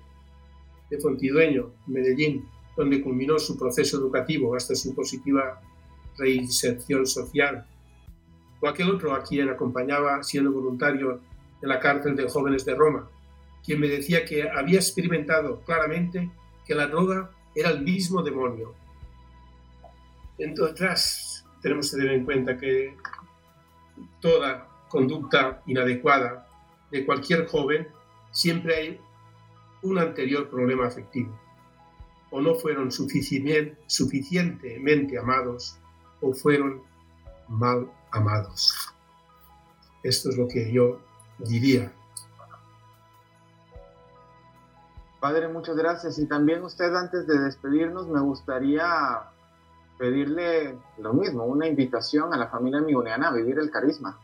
de 0.91 1.01
Fontidueño, 1.01 1.73
Medellín, 1.87 2.47
donde 2.77 3.01
culminó 3.01 3.39
su 3.39 3.59
proceso 3.59 3.97
educativo 3.97 4.55
hasta 4.55 4.75
su 4.75 4.95
positiva 4.95 5.63
reinserción 6.19 7.07
social. 7.07 7.67
O 8.61 8.69
aquel 8.69 8.91
otro 8.91 9.15
a 9.15 9.23
quien 9.23 9.49
acompañaba 9.49 10.23
siendo 10.23 10.53
voluntario 10.53 11.21
en 11.63 11.69
la 11.71 11.81
cárcel 11.81 12.17
de 12.17 12.29
jóvenes 12.29 12.67
de 12.67 12.75
Roma, 12.75 13.09
quien 13.65 13.81
me 13.81 13.89
decía 13.89 14.27
que 14.27 14.49
había 14.49 14.79
experimentado 14.79 15.61
claramente 15.61 16.31
que 16.67 16.75
la 16.75 16.87
droga 16.87 17.31
era 17.55 17.71
el 17.71 17.81
mismo 17.81 18.23
demonio. 18.23 18.75
Entonces, 20.39 21.45
tenemos 21.63 21.91
que 21.91 21.97
tener 21.97 22.15
en 22.15 22.25
cuenta 22.25 22.57
que 22.57 22.97
toda 24.21 24.69
conducta 24.89 25.61
inadecuada 25.67 26.47
de 26.91 27.05
cualquier 27.05 27.47
joven, 27.47 27.89
siempre 28.31 28.77
hay 28.77 29.01
un 29.83 29.99
anterior 29.99 30.49
problema 30.49 30.87
afectivo. 30.87 31.39
o 32.31 32.41
no 32.41 32.55
fueron 32.57 32.91
suficientemente 32.91 35.19
amados 35.19 35.79
o 36.21 36.33
fueron 36.33 36.83
mal 37.47 37.89
amados. 38.11 38.75
Esto 40.03 40.31
es 40.31 40.37
lo 40.37 40.49
que 40.49 40.73
yo 40.73 41.01
diría. 41.39 41.93
Padre, 45.21 45.47
muchas 45.49 45.77
gracias. 45.77 46.19
Y 46.19 46.27
también 46.27 46.65
usted, 46.65 46.93
antes 46.95 47.27
de 47.27 47.39
despedirnos, 47.39 48.09
me 48.09 48.21
gustaría 48.21 49.31
pedirle 49.99 50.77
lo 50.99 51.13
mismo, 51.13 51.45
una 51.45 51.67
invitación 51.67 52.33
a 52.35 52.37
la 52.37 52.49
familia 52.49 52.81
amigoniana 52.81 53.29
a 53.29 53.33
vivir 53.33 53.59
el 53.59 53.71
carisma. 53.71 54.19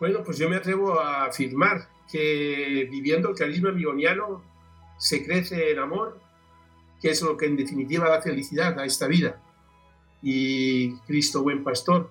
Bueno, 0.00 0.22
pues 0.24 0.38
yo 0.38 0.48
me 0.48 0.56
atrevo 0.56 0.98
a 1.00 1.26
afirmar 1.26 1.88
que 2.10 2.88
viviendo 2.90 3.30
el 3.30 3.36
carisma 3.36 3.70
amigoniano 3.70 4.42
se 4.96 5.24
crece 5.24 5.70
en 5.72 5.78
amor, 5.78 6.20
que 7.00 7.10
es 7.10 7.22
lo 7.22 7.36
que 7.36 7.46
en 7.46 7.56
definitiva 7.56 8.08
da 8.08 8.22
felicidad 8.22 8.78
a 8.78 8.84
esta 8.84 9.06
vida. 9.06 9.40
Y 10.22 10.96
Cristo 11.00 11.42
buen 11.42 11.62
pastor 11.62 12.10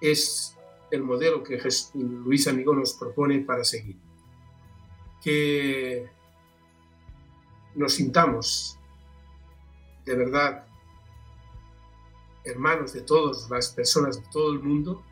es 0.00 0.56
el 0.90 1.02
modelo 1.02 1.42
que 1.42 1.58
Luis 1.94 2.46
Amigo 2.46 2.74
nos 2.74 2.94
propone 2.94 3.40
para 3.40 3.64
seguir. 3.64 3.96
Que 5.22 6.06
nos 7.74 7.94
sintamos 7.94 8.78
de 10.04 10.14
verdad 10.14 10.66
hermanos 12.44 12.92
de 12.92 13.02
todas 13.02 13.48
las 13.50 13.70
personas 13.70 14.20
de 14.20 14.28
todo 14.30 14.52
el 14.52 14.60
mundo 14.60 15.02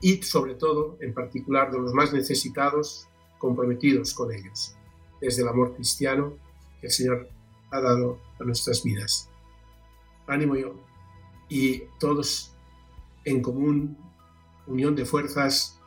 y 0.00 0.22
sobre 0.22 0.54
todo, 0.54 0.98
en 1.00 1.14
particular, 1.14 1.70
de 1.70 1.78
los 1.78 1.94
más 1.94 2.12
necesitados, 2.12 3.08
comprometidos 3.38 4.12
con 4.14 4.32
ellos, 4.32 4.76
desde 5.20 5.42
el 5.42 5.48
amor 5.48 5.74
cristiano 5.74 6.34
que 6.80 6.88
el 6.88 6.92
Señor 6.92 7.28
ha 7.70 7.80
dado 7.80 8.20
a 8.38 8.44
nuestras 8.44 8.82
vidas. 8.82 9.30
Ánimo 10.26 10.56
yo 10.56 10.74
y 11.48 11.84
todos 11.98 12.54
en 13.24 13.40
común, 13.42 13.96
unión 14.66 14.94
de 14.94 15.04
fuerzas, 15.04 15.80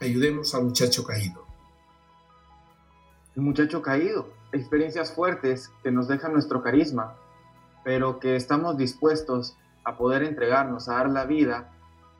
ayudemos 0.00 0.54
al 0.54 0.64
muchacho 0.64 1.04
caído. 1.04 1.44
El 3.36 3.42
muchacho 3.42 3.82
caído, 3.82 4.32
experiencias 4.52 5.12
fuertes 5.12 5.70
que 5.82 5.90
nos 5.90 6.08
dejan 6.08 6.32
nuestro 6.32 6.62
carisma, 6.62 7.16
pero 7.84 8.18
que 8.18 8.36
estamos 8.36 8.76
dispuestos 8.76 9.56
a 9.84 9.96
poder 9.96 10.22
entregarnos, 10.22 10.88
a 10.88 10.94
dar 10.94 11.10
la 11.10 11.24
vida, 11.24 11.70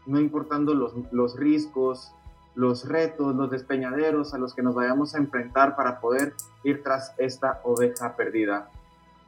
no 0.06 0.20
importando 0.20 0.74
los, 0.74 0.94
los 1.12 1.36
riesgos, 1.36 2.12
los 2.54 2.88
retos, 2.88 3.36
los 3.36 3.50
despeñaderos 3.50 4.34
a 4.34 4.38
los 4.38 4.54
que 4.54 4.62
nos 4.62 4.74
vayamos 4.74 5.14
a 5.14 5.18
enfrentar 5.18 5.76
para 5.76 6.00
poder 6.00 6.34
ir 6.64 6.82
tras 6.82 7.14
esta 7.18 7.60
oveja 7.62 8.16
perdida. 8.16 8.68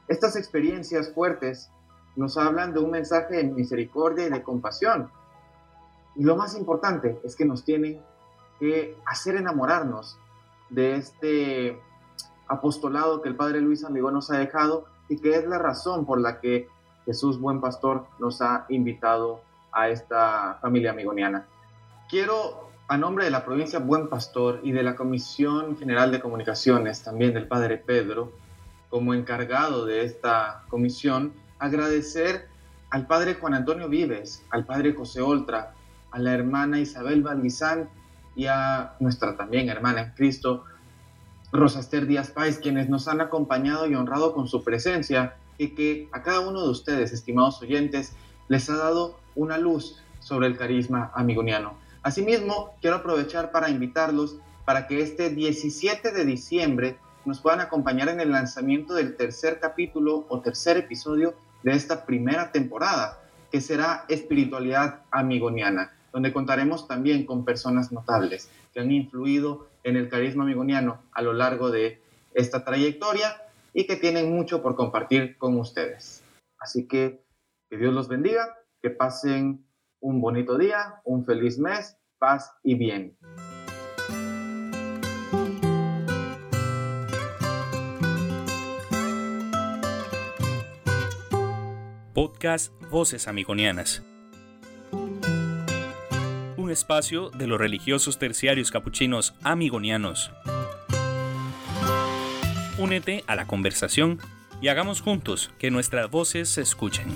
Estas 0.08 0.34
experiencias 0.34 1.12
fuertes 1.12 1.70
nos 2.16 2.36
hablan 2.36 2.72
de 2.72 2.80
un 2.80 2.90
mensaje 2.90 3.36
de 3.36 3.44
misericordia 3.44 4.26
y 4.26 4.30
de 4.30 4.42
compasión. 4.42 5.10
Y 6.16 6.24
lo 6.24 6.36
más 6.36 6.56
importante 6.56 7.20
es 7.22 7.36
que 7.36 7.44
nos 7.44 7.64
tienen 7.64 8.02
que 8.58 8.98
hacer 9.06 9.36
enamorarnos 9.36 10.18
de 10.68 10.96
este 10.96 11.80
apostolado 12.48 13.22
que 13.22 13.28
el 13.28 13.36
Padre 13.36 13.60
Luis 13.60 13.84
Amigo 13.84 14.10
nos 14.10 14.30
ha 14.30 14.38
dejado 14.38 14.86
y 15.10 15.18
que 15.18 15.34
es 15.34 15.46
la 15.46 15.58
razón 15.58 16.06
por 16.06 16.20
la 16.20 16.40
que 16.40 16.68
Jesús 17.04 17.38
Buen 17.38 17.60
Pastor 17.60 18.06
nos 18.18 18.40
ha 18.40 18.64
invitado 18.70 19.42
a 19.72 19.88
esta 19.88 20.58
familia 20.62 20.92
amigoniana. 20.92 21.46
Quiero, 22.08 22.70
a 22.88 22.96
nombre 22.96 23.24
de 23.24 23.30
la 23.30 23.44
provincia 23.44 23.80
Buen 23.80 24.08
Pastor 24.08 24.60
y 24.62 24.72
de 24.72 24.84
la 24.84 24.94
Comisión 24.94 25.76
General 25.76 26.12
de 26.12 26.20
Comunicaciones, 26.20 27.02
también 27.02 27.34
del 27.34 27.48
Padre 27.48 27.76
Pedro, 27.76 28.32
como 28.88 29.12
encargado 29.12 29.84
de 29.84 30.04
esta 30.04 30.62
comisión, 30.68 31.32
agradecer 31.58 32.48
al 32.90 33.06
Padre 33.06 33.34
Juan 33.34 33.54
Antonio 33.54 33.88
Vives, 33.88 34.44
al 34.50 34.64
Padre 34.64 34.94
José 34.94 35.20
Oltra, 35.20 35.74
a 36.12 36.18
la 36.18 36.32
hermana 36.32 36.78
Isabel 36.78 37.22
Valguizán 37.22 37.88
y 38.36 38.46
a 38.46 38.94
nuestra 39.00 39.36
también 39.36 39.68
hermana 39.68 40.02
en 40.02 40.10
Cristo, 40.12 40.64
Rosaster 41.52 42.06
Díaz 42.06 42.30
Páez, 42.30 42.58
quienes 42.58 42.88
nos 42.88 43.08
han 43.08 43.20
acompañado 43.20 43.86
y 43.86 43.94
honrado 43.94 44.32
con 44.34 44.46
su 44.46 44.62
presencia 44.62 45.36
y 45.58 45.68
que 45.68 46.08
a 46.12 46.22
cada 46.22 46.40
uno 46.40 46.62
de 46.62 46.70
ustedes, 46.70 47.12
estimados 47.12 47.60
oyentes, 47.60 48.12
les 48.48 48.70
ha 48.70 48.76
dado 48.76 49.18
una 49.34 49.58
luz 49.58 50.00
sobre 50.20 50.46
el 50.46 50.56
carisma 50.56 51.10
amigoniano. 51.14 51.74
Asimismo, 52.02 52.74
quiero 52.80 52.96
aprovechar 52.96 53.50
para 53.50 53.68
invitarlos 53.68 54.36
para 54.64 54.86
que 54.86 55.02
este 55.02 55.30
17 55.30 56.12
de 56.12 56.24
diciembre 56.24 56.98
nos 57.24 57.40
puedan 57.40 57.60
acompañar 57.60 58.08
en 58.08 58.20
el 58.20 58.30
lanzamiento 58.30 58.94
del 58.94 59.16
tercer 59.16 59.60
capítulo 59.60 60.24
o 60.28 60.40
tercer 60.40 60.76
episodio 60.76 61.34
de 61.62 61.72
esta 61.72 62.06
primera 62.06 62.52
temporada, 62.52 63.20
que 63.50 63.60
será 63.60 64.04
Espiritualidad 64.08 65.00
Amigoniana, 65.10 65.92
donde 66.12 66.32
contaremos 66.32 66.86
también 66.86 67.26
con 67.26 67.44
personas 67.44 67.92
notables 67.92 68.48
que 68.72 68.80
han 68.80 68.90
influido 68.92 69.68
en 69.84 69.96
el 69.96 70.08
carisma 70.08 70.44
amigoniano 70.44 71.02
a 71.12 71.22
lo 71.22 71.32
largo 71.32 71.70
de 71.70 72.00
esta 72.34 72.64
trayectoria 72.64 73.42
y 73.72 73.86
que 73.86 73.96
tienen 73.96 74.34
mucho 74.34 74.62
por 74.62 74.74
compartir 74.76 75.36
con 75.38 75.58
ustedes. 75.58 76.22
Así 76.58 76.86
que 76.86 77.22
que 77.70 77.76
Dios 77.76 77.94
los 77.94 78.08
bendiga, 78.08 78.58
que 78.82 78.90
pasen 78.90 79.64
un 80.00 80.20
bonito 80.20 80.58
día, 80.58 81.00
un 81.04 81.24
feliz 81.24 81.56
mes, 81.56 81.96
paz 82.18 82.52
y 82.64 82.74
bien. 82.74 83.16
Podcast 92.12 92.72
Voces 92.90 93.28
Amigonianas 93.28 94.02
espacio 96.70 97.30
de 97.30 97.46
los 97.46 97.58
religiosos 97.58 98.18
terciarios 98.18 98.70
capuchinos 98.70 99.34
amigonianos. 99.42 100.30
Únete 102.78 103.24
a 103.26 103.36
la 103.36 103.46
conversación 103.46 104.18
y 104.60 104.68
hagamos 104.68 105.00
juntos 105.00 105.50
que 105.58 105.70
nuestras 105.70 106.10
voces 106.10 106.48
se 106.48 106.62
escuchen. 106.62 107.08